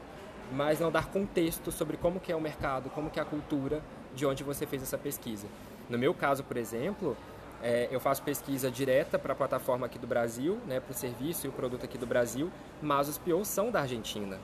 mas 0.52 0.80
não 0.80 0.92
dar 0.92 1.08
contexto 1.08 1.72
sobre 1.72 1.98
como 1.98 2.20
que 2.20 2.32
é 2.32 2.36
o 2.36 2.42
mercado, 2.42 2.90
como 2.90 3.10
que 3.10 3.20
é 3.20 3.22
a 3.22 3.26
cultura 3.26 3.82
de 4.16 4.26
onde 4.26 4.44
você 4.44 4.66
fez 4.66 4.84
essa 4.84 4.98
pesquisa. 4.98 5.48
No 5.90 5.98
meu 5.98 6.14
caso, 6.14 6.44
por 6.44 6.58
exemplo, 6.58 7.16
é, 7.62 7.88
eu 7.92 8.00
faço 8.00 8.22
pesquisa 8.24 8.72
direta 8.72 9.20
para 9.20 9.34
a 9.34 9.36
plataforma 9.36 9.86
aqui 9.86 10.00
do 10.00 10.08
Brasil, 10.08 10.58
né, 10.68 10.80
para 10.80 10.92
o 10.92 10.96
serviço 10.96 11.46
e 11.46 11.50
o 11.50 11.52
produto 11.52 11.86
aqui 11.86 11.98
do 11.98 12.08
Brasil, 12.08 12.52
mas 12.82 13.08
os 13.08 13.18
POs 13.18 13.48
são 13.48 13.72
da 13.72 13.82
Argentina. 13.82 14.40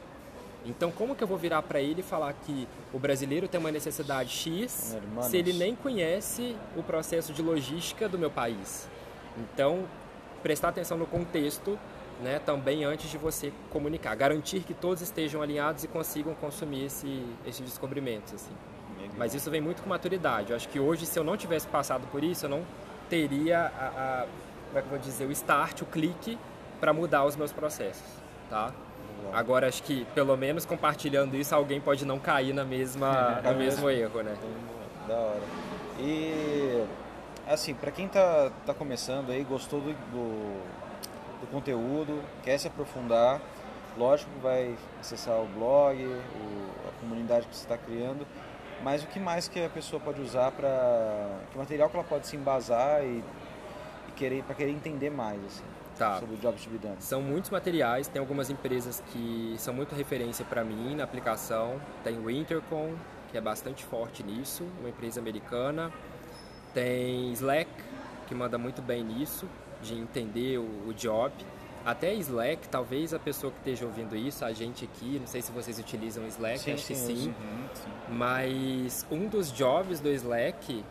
Então, 0.65 0.91
como 0.91 1.15
que 1.15 1.23
eu 1.23 1.27
vou 1.27 1.37
virar 1.37 1.61
para 1.61 1.79
ele 1.79 2.01
e 2.01 2.03
falar 2.03 2.33
que 2.33 2.67
o 2.93 2.99
brasileiro 2.99 3.47
tem 3.47 3.59
uma 3.59 3.71
necessidade 3.71 4.29
X 4.29 4.93
Hermanos. 4.93 5.25
se 5.27 5.37
ele 5.37 5.53
nem 5.53 5.75
conhece 5.75 6.55
o 6.75 6.83
processo 6.83 7.31
de 7.31 7.41
logística 7.41 8.09
do 8.09 8.19
meu 8.19 8.29
país? 8.29 8.89
Então, 9.37 9.85
prestar 10.41 10.69
atenção 10.69 10.97
no 10.97 11.05
contexto 11.05 11.77
né, 12.21 12.39
também 12.39 12.83
antes 12.83 13.09
de 13.09 13.17
você 13.17 13.51
comunicar. 13.69 14.15
Garantir 14.15 14.61
que 14.61 14.73
todos 14.73 15.01
estejam 15.01 15.41
alinhados 15.41 15.83
e 15.83 15.87
consigam 15.87 16.33
consumir 16.35 16.85
esse, 16.85 17.23
esses 17.45 17.61
descobrimentos. 17.61 18.33
Assim. 18.33 18.51
Mas 19.17 19.33
isso 19.33 19.49
vem 19.49 19.61
muito 19.61 19.81
com 19.81 19.89
maturidade. 19.89 20.51
Eu 20.51 20.55
acho 20.55 20.67
que 20.69 20.79
hoje, 20.79 21.05
se 21.05 21.17
eu 21.17 21.23
não 21.23 21.37
tivesse 21.37 21.67
passado 21.67 22.07
por 22.11 22.23
isso, 22.23 22.45
eu 22.45 22.49
não 22.49 22.63
teria 23.09 23.59
a, 23.59 24.23
a 24.23 24.27
como 24.67 24.79
é 24.79 24.81
que 24.81 24.89
vou 24.89 24.99
dizer, 24.99 25.25
o 25.25 25.31
start, 25.31 25.81
o 25.81 25.85
clique 25.85 26.37
para 26.79 26.93
mudar 26.93 27.25
os 27.25 27.35
meus 27.35 27.51
processos, 27.51 28.05
tá? 28.49 28.71
Agora 29.33 29.67
acho 29.67 29.83
que 29.83 30.05
pelo 30.13 30.35
menos 30.37 30.65
compartilhando 30.65 31.35
isso 31.35 31.53
alguém 31.53 31.81
pode 31.81 32.05
não 32.05 32.19
cair 32.19 32.53
na 32.53 32.63
mesma 32.63 33.41
no 33.43 33.55
mesmo 33.55 33.89
erro, 33.89 34.21
né? 34.21 34.37
Da 35.07 35.15
hora. 35.15 35.41
E 35.99 36.85
assim, 37.47 37.73
para 37.73 37.91
quem 37.91 38.07
tá, 38.07 38.51
tá 38.65 38.73
começando 38.73 39.31
aí, 39.31 39.43
gostou 39.43 39.79
do, 39.79 39.93
do, 39.93 40.61
do, 41.41 41.47
conteúdo, 41.51 42.21
quer 42.43 42.57
se 42.57 42.67
aprofundar, 42.67 43.41
lógico 43.97 44.29
que 44.31 44.39
vai 44.39 44.75
acessar 44.99 45.39
o 45.39 45.47
blog, 45.47 46.03
o, 46.05 46.87
a 46.87 46.99
comunidade 46.99 47.47
que 47.47 47.55
você 47.55 47.63
está 47.63 47.77
criando, 47.77 48.27
mas 48.83 49.03
o 49.03 49.07
que 49.07 49.19
mais 49.19 49.47
que 49.47 49.63
a 49.63 49.69
pessoa 49.69 49.99
pode 49.99 50.21
usar 50.21 50.51
para 50.51 51.39
que 51.51 51.57
material 51.57 51.89
que 51.89 51.95
ela 51.95 52.05
pode 52.05 52.27
se 52.27 52.35
embasar 52.35 53.03
e, 53.03 53.23
e 54.07 54.11
querer 54.15 54.43
para 54.43 54.53
querer 54.53 54.71
entender 54.71 55.09
mais 55.09 55.43
assim, 55.45 55.63
tá. 55.97 56.19
sobre 56.19 56.35
o 56.35 56.37
Jobs 56.37 56.63
to 56.63 56.69
be 56.69 56.77
done? 56.77 56.95
São 56.99 57.21
muitos 57.21 57.49
materiais, 57.49 58.07
tem 58.07 58.19
algumas 58.19 58.49
empresas 58.49 59.01
que 59.11 59.55
são 59.57 59.73
muito 59.73 59.95
referência 59.95 60.45
para 60.45 60.63
mim 60.63 60.95
na 60.95 61.03
aplicação. 61.03 61.79
Tem 62.03 62.19
o 62.19 62.29
Intercom, 62.29 62.93
que 63.31 63.37
é 63.37 63.41
bastante 63.41 63.83
forte 63.83 64.21
nisso, 64.21 64.63
uma 64.79 64.89
empresa 64.89 65.19
americana. 65.19 65.91
Tem 66.77 67.33
Slack, 67.33 67.71
que 68.27 68.35
manda 68.35 68.55
muito 68.55 68.83
bem 68.83 69.03
nisso, 69.03 69.49
de 69.81 69.95
entender 69.95 70.59
o, 70.59 70.87
o 70.87 70.93
job. 70.93 71.33
Até 71.83 72.13
Slack, 72.13 72.69
talvez 72.69 73.15
a 73.15 73.19
pessoa 73.19 73.51
que 73.51 73.57
esteja 73.57 73.83
ouvindo 73.83 74.15
isso, 74.15 74.45
a 74.45 74.53
gente 74.53 74.85
aqui, 74.85 75.17
não 75.17 75.25
sei 75.25 75.41
se 75.41 75.51
vocês 75.51 75.79
utilizam 75.79 76.27
Slack, 76.27 76.59
sim, 76.59 76.73
acho 76.73 76.83
sim, 76.83 76.93
que 76.93 76.99
sim. 76.99 77.27
Uhum, 77.29 77.69
sim. 77.73 77.89
Mas 78.09 79.07
um 79.09 79.27
dos 79.27 79.51
jobs 79.51 79.99
do 79.99 80.09
Slack 80.09 80.85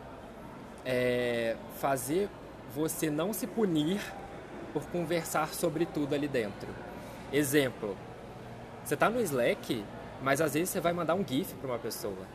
é 0.85 1.55
fazer 1.79 2.27
você 2.75 3.09
não 3.09 3.31
se 3.31 3.47
punir 3.47 4.01
por 4.73 4.85
conversar 4.87 5.53
sobre 5.53 5.85
tudo 5.85 6.13
ali 6.13 6.27
dentro. 6.27 6.67
Exemplo, 7.31 7.95
você 8.83 8.95
está 8.95 9.09
no 9.09 9.21
Slack, 9.21 9.85
mas 10.21 10.41
às 10.41 10.53
vezes 10.53 10.69
você 10.69 10.81
vai 10.81 10.91
mandar 10.91 11.15
um 11.15 11.25
GIF 11.25 11.53
para 11.53 11.69
uma 11.69 11.79
pessoa. 11.79 12.27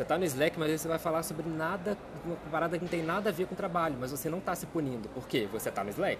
Você 0.00 0.04
está 0.04 0.16
no 0.16 0.24
Slack, 0.24 0.58
mas 0.58 0.80
você 0.80 0.88
vai 0.88 0.98
falar 0.98 1.22
sobre 1.22 1.46
nada, 1.46 1.94
uma 2.24 2.34
parada 2.50 2.78
que 2.78 2.82
não 2.82 2.90
tem 2.90 3.02
nada 3.02 3.28
a 3.28 3.32
ver 3.34 3.46
com 3.46 3.52
o 3.52 3.56
trabalho, 3.56 3.98
mas 4.00 4.10
você 4.10 4.30
não 4.30 4.38
está 4.38 4.54
se 4.54 4.64
punindo. 4.64 5.10
Por 5.10 5.28
quê? 5.28 5.46
Você 5.52 5.68
está 5.68 5.84
no 5.84 5.90
Slack. 5.90 6.18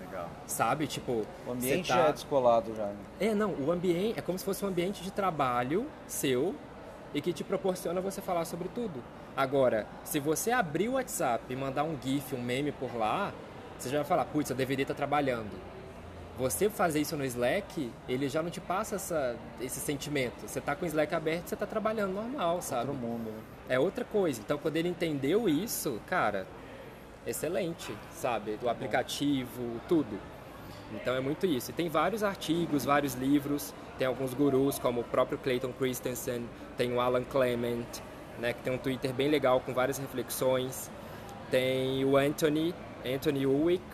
Legal. 0.00 0.28
Sabe? 0.48 0.88
Tipo. 0.88 1.24
O 1.46 1.52
ambiente 1.52 1.86
tá... 1.86 1.94
já 1.94 2.08
é 2.08 2.12
descolado 2.12 2.74
já. 2.74 2.86
Né? 2.86 2.96
É, 3.20 3.34
não. 3.36 3.52
O 3.52 3.70
ambiente 3.70 4.18
é 4.18 4.20
como 4.20 4.36
se 4.36 4.44
fosse 4.44 4.64
um 4.64 4.68
ambiente 4.68 5.00
de 5.04 5.12
trabalho 5.12 5.86
seu 6.08 6.56
e 7.14 7.20
que 7.20 7.32
te 7.32 7.44
proporciona 7.44 8.00
você 8.00 8.20
falar 8.20 8.44
sobre 8.44 8.68
tudo. 8.68 9.00
Agora, 9.36 9.86
se 10.02 10.18
você 10.18 10.50
abrir 10.50 10.88
o 10.88 10.94
WhatsApp 10.94 11.44
e 11.48 11.54
mandar 11.54 11.84
um 11.84 11.96
GIF, 12.02 12.34
um 12.34 12.42
meme 12.42 12.72
por 12.72 12.96
lá, 12.96 13.32
você 13.78 13.90
já 13.90 13.98
vai 13.98 14.06
falar, 14.06 14.24
putz, 14.24 14.50
eu 14.50 14.56
deveria 14.56 14.82
estar 14.82 14.94
trabalhando. 14.94 15.52
Você 16.38 16.70
fazer 16.70 17.00
isso 17.00 17.16
no 17.16 17.24
Slack, 17.24 17.90
ele 18.08 18.28
já 18.28 18.40
não 18.42 18.50
te 18.50 18.60
passa 18.60 18.94
essa, 18.94 19.36
esse 19.60 19.80
sentimento. 19.80 20.46
Você 20.46 20.60
está 20.60 20.76
com 20.76 20.84
o 20.84 20.88
Slack 20.88 21.12
aberto, 21.12 21.48
você 21.48 21.54
está 21.56 21.66
trabalhando 21.66 22.12
normal, 22.12 22.62
sabe? 22.62 22.90
Outro 22.90 23.06
mundo, 23.06 23.30
né? 23.30 23.38
É 23.68 23.78
outra 23.78 24.04
coisa. 24.04 24.40
Então, 24.40 24.56
quando 24.56 24.76
ele 24.76 24.88
entendeu 24.88 25.48
isso, 25.48 26.00
cara, 26.06 26.46
excelente, 27.26 27.92
sabe? 28.12 28.56
Do 28.56 28.68
aplicativo, 28.68 29.80
tudo. 29.88 30.16
Então 30.92 31.14
é 31.14 31.20
muito 31.20 31.44
isso. 31.44 31.70
E 31.70 31.74
tem 31.74 31.88
vários 31.88 32.22
artigos, 32.22 32.84
vários 32.84 33.14
livros, 33.14 33.74
tem 33.98 34.06
alguns 34.06 34.32
gurus, 34.32 34.78
como 34.78 35.00
o 35.00 35.04
próprio 35.04 35.38
Clayton 35.38 35.72
Christensen, 35.72 36.48
tem 36.76 36.92
o 36.92 37.00
Alan 37.00 37.24
Clement, 37.24 37.84
né, 38.38 38.52
que 38.52 38.62
tem 38.62 38.72
um 38.72 38.78
Twitter 38.78 39.12
bem 39.12 39.28
legal 39.28 39.60
com 39.60 39.74
várias 39.74 39.98
reflexões. 39.98 40.90
Tem 41.50 42.04
o 42.04 42.16
Anthony, 42.16 42.74
Anthony 43.04 43.46
Ulwick, 43.46 43.84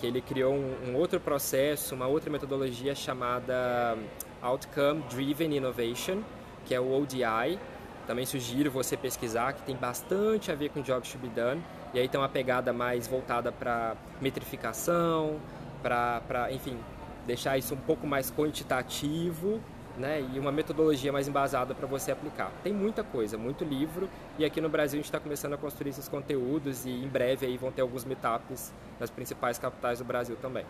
que 0.00 0.06
ele 0.06 0.22
criou 0.22 0.54
um, 0.54 0.90
um 0.90 0.96
outro 0.96 1.20
processo, 1.20 1.94
uma 1.94 2.06
outra 2.06 2.30
metodologia 2.30 2.94
chamada 2.94 3.98
Outcome 4.40 5.02
Driven 5.10 5.54
Innovation, 5.54 6.22
que 6.64 6.74
é 6.74 6.80
o 6.80 6.90
ODI. 6.90 7.58
Também 8.06 8.24
sugiro 8.24 8.70
você 8.70 8.96
pesquisar, 8.96 9.52
que 9.52 9.62
tem 9.62 9.76
bastante 9.76 10.50
a 10.50 10.54
ver 10.54 10.70
com 10.70 10.80
Jobs 10.80 11.12
to 11.12 11.18
be 11.18 11.28
Done. 11.28 11.62
E 11.92 12.00
aí 12.00 12.08
tem 12.08 12.18
uma 12.18 12.28
pegada 12.28 12.72
mais 12.72 13.06
voltada 13.06 13.52
para 13.52 13.94
metrificação, 14.20 15.38
para, 15.82 16.48
enfim, 16.50 16.78
deixar 17.26 17.58
isso 17.58 17.74
um 17.74 17.80
pouco 17.80 18.06
mais 18.06 18.30
quantitativo 18.30 19.60
né, 20.00 20.26
e 20.32 20.38
uma 20.38 20.50
metodologia 20.50 21.12
mais 21.12 21.28
embasada 21.28 21.74
para 21.74 21.86
você 21.86 22.10
aplicar. 22.10 22.50
Tem 22.64 22.72
muita 22.72 23.04
coisa, 23.04 23.36
muito 23.36 23.64
livro, 23.64 24.08
e 24.38 24.44
aqui 24.44 24.60
no 24.60 24.68
Brasil 24.68 24.98
a 24.98 25.00
gente 25.00 25.04
está 25.04 25.20
começando 25.20 25.52
a 25.52 25.58
construir 25.58 25.90
esses 25.90 26.08
conteúdos 26.08 26.86
e 26.86 26.90
em 26.90 27.06
breve 27.06 27.46
aí 27.46 27.56
vão 27.56 27.70
ter 27.70 27.82
alguns 27.82 28.04
meetups 28.04 28.72
nas 28.98 29.10
principais 29.10 29.58
capitais 29.58 29.98
do 29.98 30.04
Brasil 30.04 30.36
também. 30.40 30.64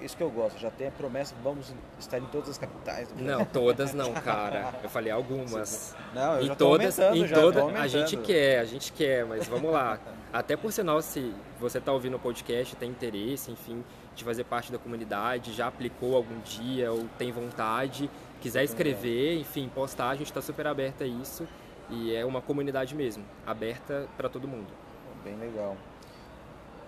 Isso 0.00 0.16
que 0.16 0.22
eu 0.22 0.30
gosto, 0.30 0.60
já 0.60 0.70
tem 0.70 0.86
a 0.86 0.90
promessa, 0.92 1.34
vamos 1.42 1.74
estar 1.98 2.18
em 2.18 2.26
todas 2.26 2.50
as 2.50 2.58
capitais. 2.58 3.08
Não, 3.16 3.44
todas 3.44 3.92
não, 3.92 4.12
cara. 4.22 4.72
Eu 4.80 4.88
falei 4.88 5.10
algumas. 5.10 5.96
Não, 6.14 6.36
eu 6.36 6.42
em 6.42 6.46
já 6.46 6.54
todas, 6.54 6.98
em 6.98 7.26
já, 7.26 7.34
toda, 7.34 7.64
a 7.64 7.88
gente 7.88 8.16
quer, 8.16 8.60
a 8.60 8.64
gente 8.64 8.92
quer, 8.92 9.24
mas 9.24 9.48
vamos 9.48 9.72
lá. 9.72 9.98
Até 10.32 10.56
por 10.56 10.72
sinal, 10.72 11.02
se 11.02 11.34
você 11.58 11.78
está 11.78 11.90
ouvindo 11.90 12.16
o 12.16 12.20
podcast, 12.20 12.76
tem 12.76 12.90
interesse, 12.90 13.50
enfim, 13.50 13.82
de 14.14 14.24
fazer 14.24 14.44
parte 14.44 14.70
da 14.70 14.78
comunidade, 14.78 15.52
já 15.52 15.66
aplicou 15.66 16.16
algum 16.16 16.38
dia 16.40 16.92
ou 16.92 17.08
tem 17.18 17.32
vontade, 17.32 18.10
quiser 18.40 18.64
escrever, 18.64 19.38
enfim, 19.38 19.70
postar, 19.74 20.10
a 20.10 20.14
gente 20.14 20.26
está 20.26 20.42
super 20.42 20.66
aberto 20.66 21.02
a 21.02 21.06
isso 21.06 21.46
e 21.88 22.14
é 22.14 22.24
uma 22.24 22.40
comunidade 22.40 22.94
mesmo, 22.94 23.24
aberta 23.46 24.08
para 24.16 24.28
todo 24.28 24.46
mundo. 24.46 24.68
Bem 25.24 25.36
legal. 25.36 25.76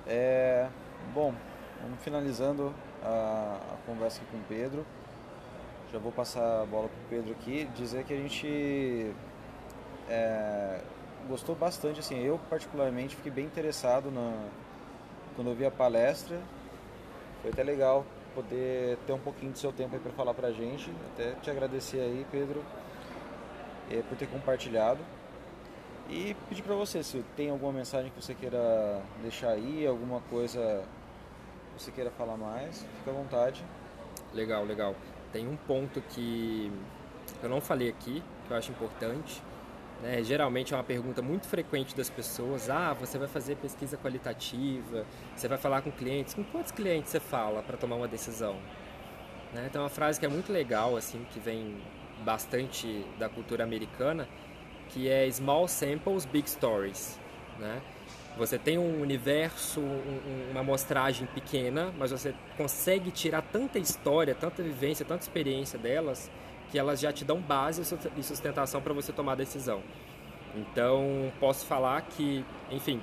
É, 0.07 0.69
bom, 1.15 1.33
Vamos 1.85 2.03
finalizando 2.03 2.75
a, 3.03 3.59
a 3.75 3.77
conversa 3.87 4.23
com 4.31 4.39
o 4.39 4.41
Pedro. 4.49 4.87
Já 5.93 5.99
vou 5.99 6.11
passar 6.11 6.63
a 6.63 6.65
bola 6.65 6.89
para 6.89 6.97
o 6.97 7.09
Pedro 7.11 7.33
aqui, 7.33 7.69
dizer 7.77 8.05
que 8.05 8.15
a 8.15 8.17
gente 8.17 9.13
é, 10.09 10.81
gostou 11.29 11.55
bastante, 11.55 12.01
assim, 12.01 12.19
eu 12.23 12.41
particularmente 12.49 13.17
fiquei 13.17 13.31
bem 13.31 13.45
interessado 13.45 14.11
na, 14.11 14.49
quando 15.37 15.51
eu 15.51 15.55
vi 15.55 15.67
a 15.67 15.71
palestra. 15.71 16.41
Foi 17.45 17.51
até 17.51 17.63
legal 17.63 18.07
poder 18.35 18.97
ter 19.07 19.13
um 19.13 19.19
pouquinho 19.19 19.53
do 19.53 19.59
seu 19.59 19.71
tempo 19.71 19.95
aí 19.95 20.01
para 20.01 20.13
falar 20.13 20.33
para 20.33 20.49
a 20.49 20.51
gente. 20.51 20.91
Até 21.13 21.33
te 21.43 21.51
agradecer 21.51 22.01
aí, 22.01 22.27
Pedro, 22.33 22.65
é, 23.91 24.01
por 24.01 24.17
ter 24.17 24.27
compartilhado. 24.29 25.01
E 26.09 26.35
pedir 26.49 26.63
para 26.63 26.75
você 26.75 27.03
se 27.03 27.23
tem 27.37 27.51
alguma 27.51 27.71
mensagem 27.71 28.11
que 28.11 28.23
você 28.23 28.35
queira 28.35 29.03
deixar 29.21 29.51
aí, 29.51 29.87
alguma 29.87 30.23
coisa 30.23 30.83
você 31.77 31.91
queira 31.91 32.11
falar 32.13 32.39
mais, 32.39 32.83
fica 32.99 33.11
à 33.11 33.13
vontade. 33.13 33.63
Legal, 34.33 34.65
legal. 34.65 34.95
Tem 35.31 35.47
um 35.47 35.57
ponto 35.57 36.01
que 36.01 36.73
eu 37.43 37.49
não 37.51 37.61
falei 37.61 37.91
aqui, 37.91 38.23
que 38.47 38.51
eu 38.51 38.57
acho 38.57 38.71
importante, 38.71 39.43
Né? 40.05 40.23
Geralmente 40.23 40.75
é 40.75 40.77
uma 40.77 40.85
pergunta 40.85 41.23
muito 41.23 41.49
frequente 41.49 41.97
das 41.97 42.11
pessoas: 42.11 42.69
ah, 42.69 42.93
você 42.93 43.19
vai 43.19 43.27
fazer 43.27 43.57
pesquisa 43.57 43.97
qualitativa, 43.97 45.07
você 45.35 45.49
vai 45.49 45.57
falar 45.57 45.81
com 45.81 45.91
clientes. 45.91 46.35
Com 46.35 46.45
quantos 46.45 46.71
clientes 46.71 47.11
você 47.11 47.19
fala 47.19 47.63
para 47.63 47.79
tomar 47.79 47.97
uma 47.97 48.07
decisão? 48.07 48.57
Né? 49.55 49.67
Então, 49.71 49.81
é 49.81 49.85
uma 49.85 49.91
frase 49.91 50.21
que 50.21 50.27
é 50.27 50.29
muito 50.29 50.53
legal, 50.53 50.95
assim, 50.95 51.25
que 51.33 51.41
vem 51.41 51.79
bastante 52.23 53.05
da 53.19 53.31
cultura 53.31 53.65
americana, 53.65 54.29
que 54.91 55.09
é 55.09 55.27
Small 55.31 55.67
Samples, 55.67 56.27
Big 56.27 56.51
Stories. 56.51 57.19
Né? 57.59 57.81
Você 58.37 58.59
tem 58.59 58.77
um 58.77 59.01
universo, 59.01 59.81
um, 59.81 60.51
uma 60.51 60.61
amostragem 60.61 61.27
pequena, 61.29 61.95
mas 61.97 62.11
você 62.11 62.35
consegue 62.59 63.11
tirar 63.11 63.41
tanta 63.41 63.79
história, 63.79 64.35
tanta 64.35 64.63
vivência, 64.63 65.07
tanta 65.07 65.23
experiência 65.23 65.79
delas, 65.79 66.31
que 66.71 66.79
elas 66.79 67.01
já 67.01 67.13
te 67.13 67.25
dão 67.25 67.41
base 67.41 67.83
e 68.17 68.23
sustentação 68.23 68.81
para 68.81 68.93
você 68.93 69.13
tomar 69.13 69.33
a 69.33 69.37
decisão. 69.37 69.83
Então, 70.55 71.33
posso 71.41 71.67
falar 71.67 72.01
que, 72.03 72.45
enfim, 72.71 73.01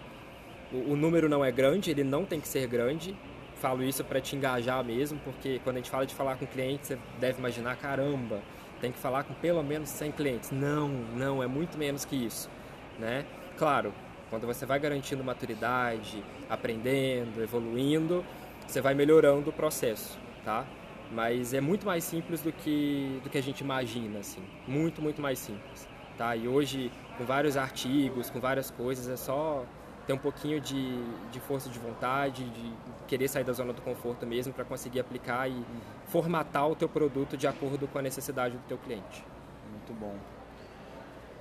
o, 0.72 0.94
o 0.94 0.96
número 0.96 1.28
não 1.28 1.44
é 1.44 1.52
grande, 1.52 1.92
ele 1.92 2.04
não 2.04 2.26
tem 2.26 2.40
que 2.40 2.48
ser 2.48 2.68
grande. 2.68 3.16
Falo 3.56 3.84
isso 3.84 4.04
para 4.04 4.20
te 4.20 4.36
engajar 4.36 4.84
mesmo, 4.84 5.20
porque 5.24 5.60
quando 5.64 5.76
a 5.76 5.80
gente 5.80 5.90
fala 5.90 6.06
de 6.06 6.16
falar 6.16 6.36
com 6.38 6.48
clientes, 6.48 6.88
você 6.88 7.00
deve 7.20 7.40
imaginar, 7.40 7.76
caramba, 7.76 8.40
tem 8.80 8.92
que 8.92 8.98
falar 8.98 9.24
com 9.24 9.34
pelo 9.36 9.62
menos 9.62 9.90
100 9.90 10.12
clientes. 10.14 10.52
Não, 10.52 10.88
não, 10.88 11.44
é 11.44 11.48
muito 11.48 11.78
menos 11.78 12.04
que 12.04 12.16
isso, 12.16 12.50
né? 12.98 13.26
Claro, 13.58 13.94
quando 14.30 14.48
você 14.48 14.66
vai 14.66 14.80
garantindo 14.80 15.24
maturidade, 15.24 16.24
aprendendo, 16.50 17.44
evoluindo, 17.44 18.26
você 18.66 18.82
vai 18.82 18.96
melhorando 18.96 19.50
o 19.50 19.54
processo, 19.54 20.18
tá? 20.44 20.66
Mas 21.12 21.54
é 21.54 21.60
muito 21.60 21.86
mais 21.86 22.04
simples 22.04 22.42
do 22.42 22.54
que, 22.54 23.20
do 23.24 23.30
que 23.30 23.38
a 23.38 23.44
gente 23.44 23.62
imagina, 23.62 24.20
assim. 24.20 24.42
Muito, 24.66 25.02
muito 25.02 25.22
mais 25.22 25.40
simples, 25.40 25.88
tá? 26.18 26.36
E 26.36 26.48
hoje, 26.48 26.90
com 27.18 27.26
vários 27.26 27.58
artigos, 27.58 28.30
com 28.30 28.40
várias 28.40 28.72
coisas, 28.72 29.10
é 29.10 29.18
só 29.18 29.66
ter 30.08 30.14
um 30.14 30.18
pouquinho 30.18 30.60
de, 30.62 31.04
de 31.30 31.40
força 31.42 31.70
de 31.70 31.78
vontade, 31.80 32.44
de 32.46 32.74
querer 33.08 33.28
sair 33.28 33.44
da 33.44 33.54
zona 33.54 33.74
do 33.74 33.82
conforto 33.82 34.26
mesmo 34.26 34.54
para 34.54 34.64
conseguir 34.64 35.02
aplicar 35.02 35.50
e 35.50 35.66
formatar 36.08 36.70
o 36.70 36.76
teu 36.76 36.88
produto 36.88 37.36
de 37.36 37.46
acordo 37.46 37.88
com 37.88 38.00
a 38.00 38.02
necessidade 38.02 38.56
do 38.56 38.64
teu 38.64 38.78
cliente. 38.78 39.24
Muito 39.70 39.94
bom. 40.00 40.16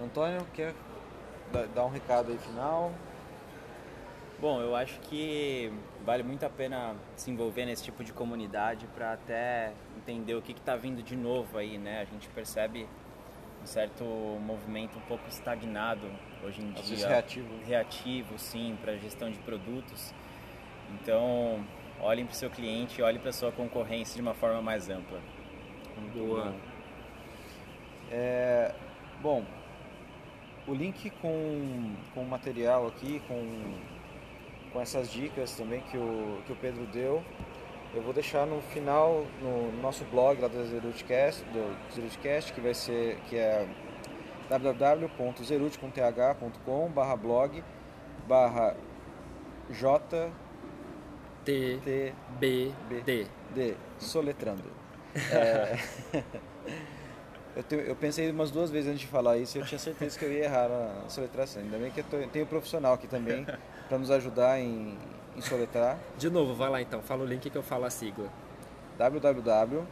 Antônio, 0.03 0.45
quer 0.53 0.75
dar 1.75 1.85
um 1.85 1.91
recado 1.91 2.33
aí 2.33 2.39
final? 2.39 2.93
Bom, 4.41 4.61
eu 4.61 4.75
acho 4.75 4.99
que 5.01 5.73
vale 6.05 6.23
muito 6.23 6.45
a 6.45 6.51
pena 6.51 6.95
se 7.17 7.31
envolver 7.31 7.67
nesse 7.67 7.85
tipo 7.85 8.03
de 8.03 8.13
comunidade 8.13 8.87
para 8.95 9.13
até 9.13 9.73
entender 9.97 10.35
o 10.35 10.43
que 10.43 10.53
está 10.53 10.77
vindo 10.77 11.03
de 11.03 11.17
novo 11.17 11.59
aí, 11.59 11.79
né? 11.79 12.01
A 12.01 12.05
gente 12.05 12.29
percebe 12.29 12.87
um 13.63 13.67
certo 13.67 14.05
movimento 14.05 14.99
um 14.99 15.03
pouco 15.03 15.29
estagnado 15.29 16.11
hoje 16.43 16.63
em 16.63 16.73
Às 16.73 16.87
dia. 16.87 17.09
reativo. 17.09 17.49
Reativo, 17.67 18.39
sim, 18.39 18.77
para 18.81 18.97
gestão 18.97 19.31
de 19.31 19.39
produtos. 19.39 20.15
Então, 20.95 21.65
olhem 22.01 22.25
para 22.25 22.33
o 22.33 22.37
seu 22.37 22.51
cliente, 22.51 23.03
olhem 23.03 23.21
para 23.21 23.31
a 23.31 23.33
sua 23.33 23.53
concorrência 23.53 24.15
de 24.15 24.23
uma 24.23 24.35
forma 24.35 24.63
mais 24.63 24.89
ampla. 24.89 25.21
Boa. 26.15 26.55
É, 28.11 28.75
bom, 29.21 29.45
o 30.67 30.75
link 30.75 31.11
com, 31.23 31.95
com 32.15 32.23
o 32.23 32.27
material 32.29 32.87
aqui, 32.87 33.23
com, 33.29 33.75
com 34.73 34.81
essas 34.81 35.11
dicas 35.11 35.57
também 35.57 35.81
que 35.83 35.97
o, 35.97 36.41
que 36.47 36.53
o 36.53 36.57
Pedro 36.57 36.87
deu, 36.87 37.23
eu 37.95 38.03
vou 38.03 38.13
deixar 38.13 38.47
no 38.47 38.61
final 38.63 39.25
no 39.43 39.73
nosso 39.83 40.05
blog 40.05 40.41
lá 40.41 40.47
do 40.49 40.65
Zerutcast, 40.65 41.45
do 41.47 41.77
Zerutcast, 41.95 42.53
que 42.53 42.61
vai 42.61 42.75
ser 42.75 43.17
que 43.29 43.37
é 43.37 43.67
www.zerut.com 44.49 46.89
barra 46.91 47.17
blog 47.17 47.65
barra 48.29 48.77
j 49.71 50.31
t 51.45 52.13
b 52.39 52.73
d. 53.05 53.27
D. 53.55 53.75
Soletrando. 53.99 54.71
É, 55.33 55.77
Eu, 57.57 57.81
eu, 57.81 57.97
pensei 57.97 58.31
umas 58.31 58.51
duas 58.51 58.71
vezes 58.71 58.89
antes 58.89 59.01
de 59.01 59.09
falar 59.09 59.37
isso 59.37 59.59
e 59.59 59.61
eu 59.61 59.67
tinha 59.67 59.79
certeza 59.79 60.17
que 60.17 60.25
eu 60.25 60.33
ia 60.33 60.45
errar 60.45 60.69
na 60.69 61.09
soletração. 61.09 61.61
Ainda 61.61 61.79
bem 61.79 61.91
que 61.91 62.01
eu 62.01 62.05
tô, 62.05 62.17
tenho 62.29 62.45
um 62.45 62.49
profissional 62.49 62.95
aqui 62.95 63.09
também 63.09 63.45
para 63.91 63.99
nos 63.99 64.11
ajudar 64.13 64.59
em, 64.61 64.97
em 65.37 65.41
soletrar. 65.41 65.99
De 66.17 66.31
novo, 66.31 66.55
vai 66.55 66.71
lá 66.71 66.81
então, 66.81 67.03
fala 67.03 67.25
o 67.25 67.27
link 67.27 67.51
que 67.51 67.59
eu 67.59 67.63
falo 67.63 67.85
a 67.85 67.91
sigla. 67.91 68.29
www.zerut 68.97 69.89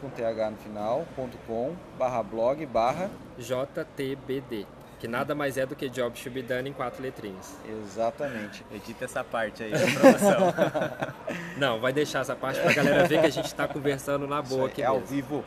com 0.00 0.10
th 0.10 0.22
no 0.50 0.56
final.com 0.56 1.76
barra 1.96 2.20
blog 2.22 2.66
barra 2.66 3.08
JTBD 3.38 4.66
que 4.98 5.08
nada 5.08 5.34
mais 5.34 5.56
é 5.58 5.66
do 5.66 5.74
que 5.74 5.88
Job 5.88 6.16
Should 6.16 6.40
Be 6.40 6.46
Done 6.46 6.70
em 6.70 6.72
quatro 6.72 7.02
letrinhas. 7.02 7.56
Exatamente. 7.68 8.64
Edita 8.72 9.04
essa 9.04 9.24
parte 9.24 9.64
aí 9.64 9.72
da 9.72 9.78
promoção. 9.80 10.54
Não, 11.58 11.80
vai 11.80 11.92
deixar 11.92 12.20
essa 12.20 12.36
parte 12.36 12.60
pra 12.60 12.72
galera 12.72 13.08
ver 13.08 13.18
que 13.20 13.26
a 13.26 13.30
gente 13.30 13.46
está 13.46 13.66
conversando 13.66 14.28
na 14.28 14.40
boa 14.40 14.68
aqui. 14.68 14.80
É 14.80 14.84
mesmo. 14.84 15.00
ao 15.00 15.04
vivo. 15.04 15.44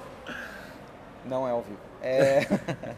Não 1.24 1.48
é 1.48 1.52
ao 1.52 1.62
vivo. 1.62 1.80
É, 2.02 2.46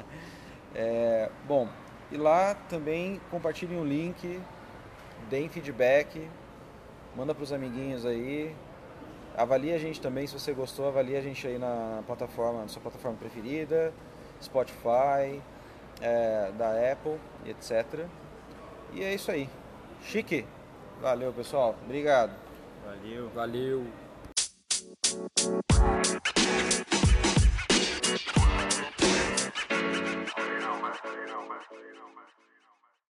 é, 0.74 1.30
bom, 1.48 1.70
e 2.12 2.18
lá 2.18 2.56
também 2.70 3.20
compartilhem 3.30 3.80
o 3.80 3.84
link, 3.84 4.42
deem 5.30 5.50
feedback, 5.50 6.28
manda 7.16 7.34
para 7.34 7.44
os 7.44 7.52
amiguinhos 7.52 8.06
aí. 8.06 8.56
Avalie 9.36 9.74
a 9.74 9.78
gente 9.78 10.02
também, 10.02 10.26
se 10.26 10.34
você 10.34 10.52
gostou, 10.52 10.88
avalie 10.88 11.16
a 11.16 11.22
gente 11.22 11.46
aí 11.46 11.60
na 11.60 12.02
plataforma, 12.08 12.62
na 12.62 12.68
sua 12.68 12.82
plataforma 12.82 13.18
preferida, 13.18 13.94
Spotify, 14.42 15.42
é, 16.02 16.52
da 16.58 16.92
Apple, 16.92 17.18
etc. 17.46 18.06
E 18.94 19.04
é 19.04 19.14
isso 19.14 19.30
aí. 19.30 19.50
Chique. 20.04 20.46
Valeu, 21.02 21.32
pessoal. 21.34 21.76
Obrigado. 21.86 22.32
Valeu. 22.84 23.30
Valeu. 23.30 23.86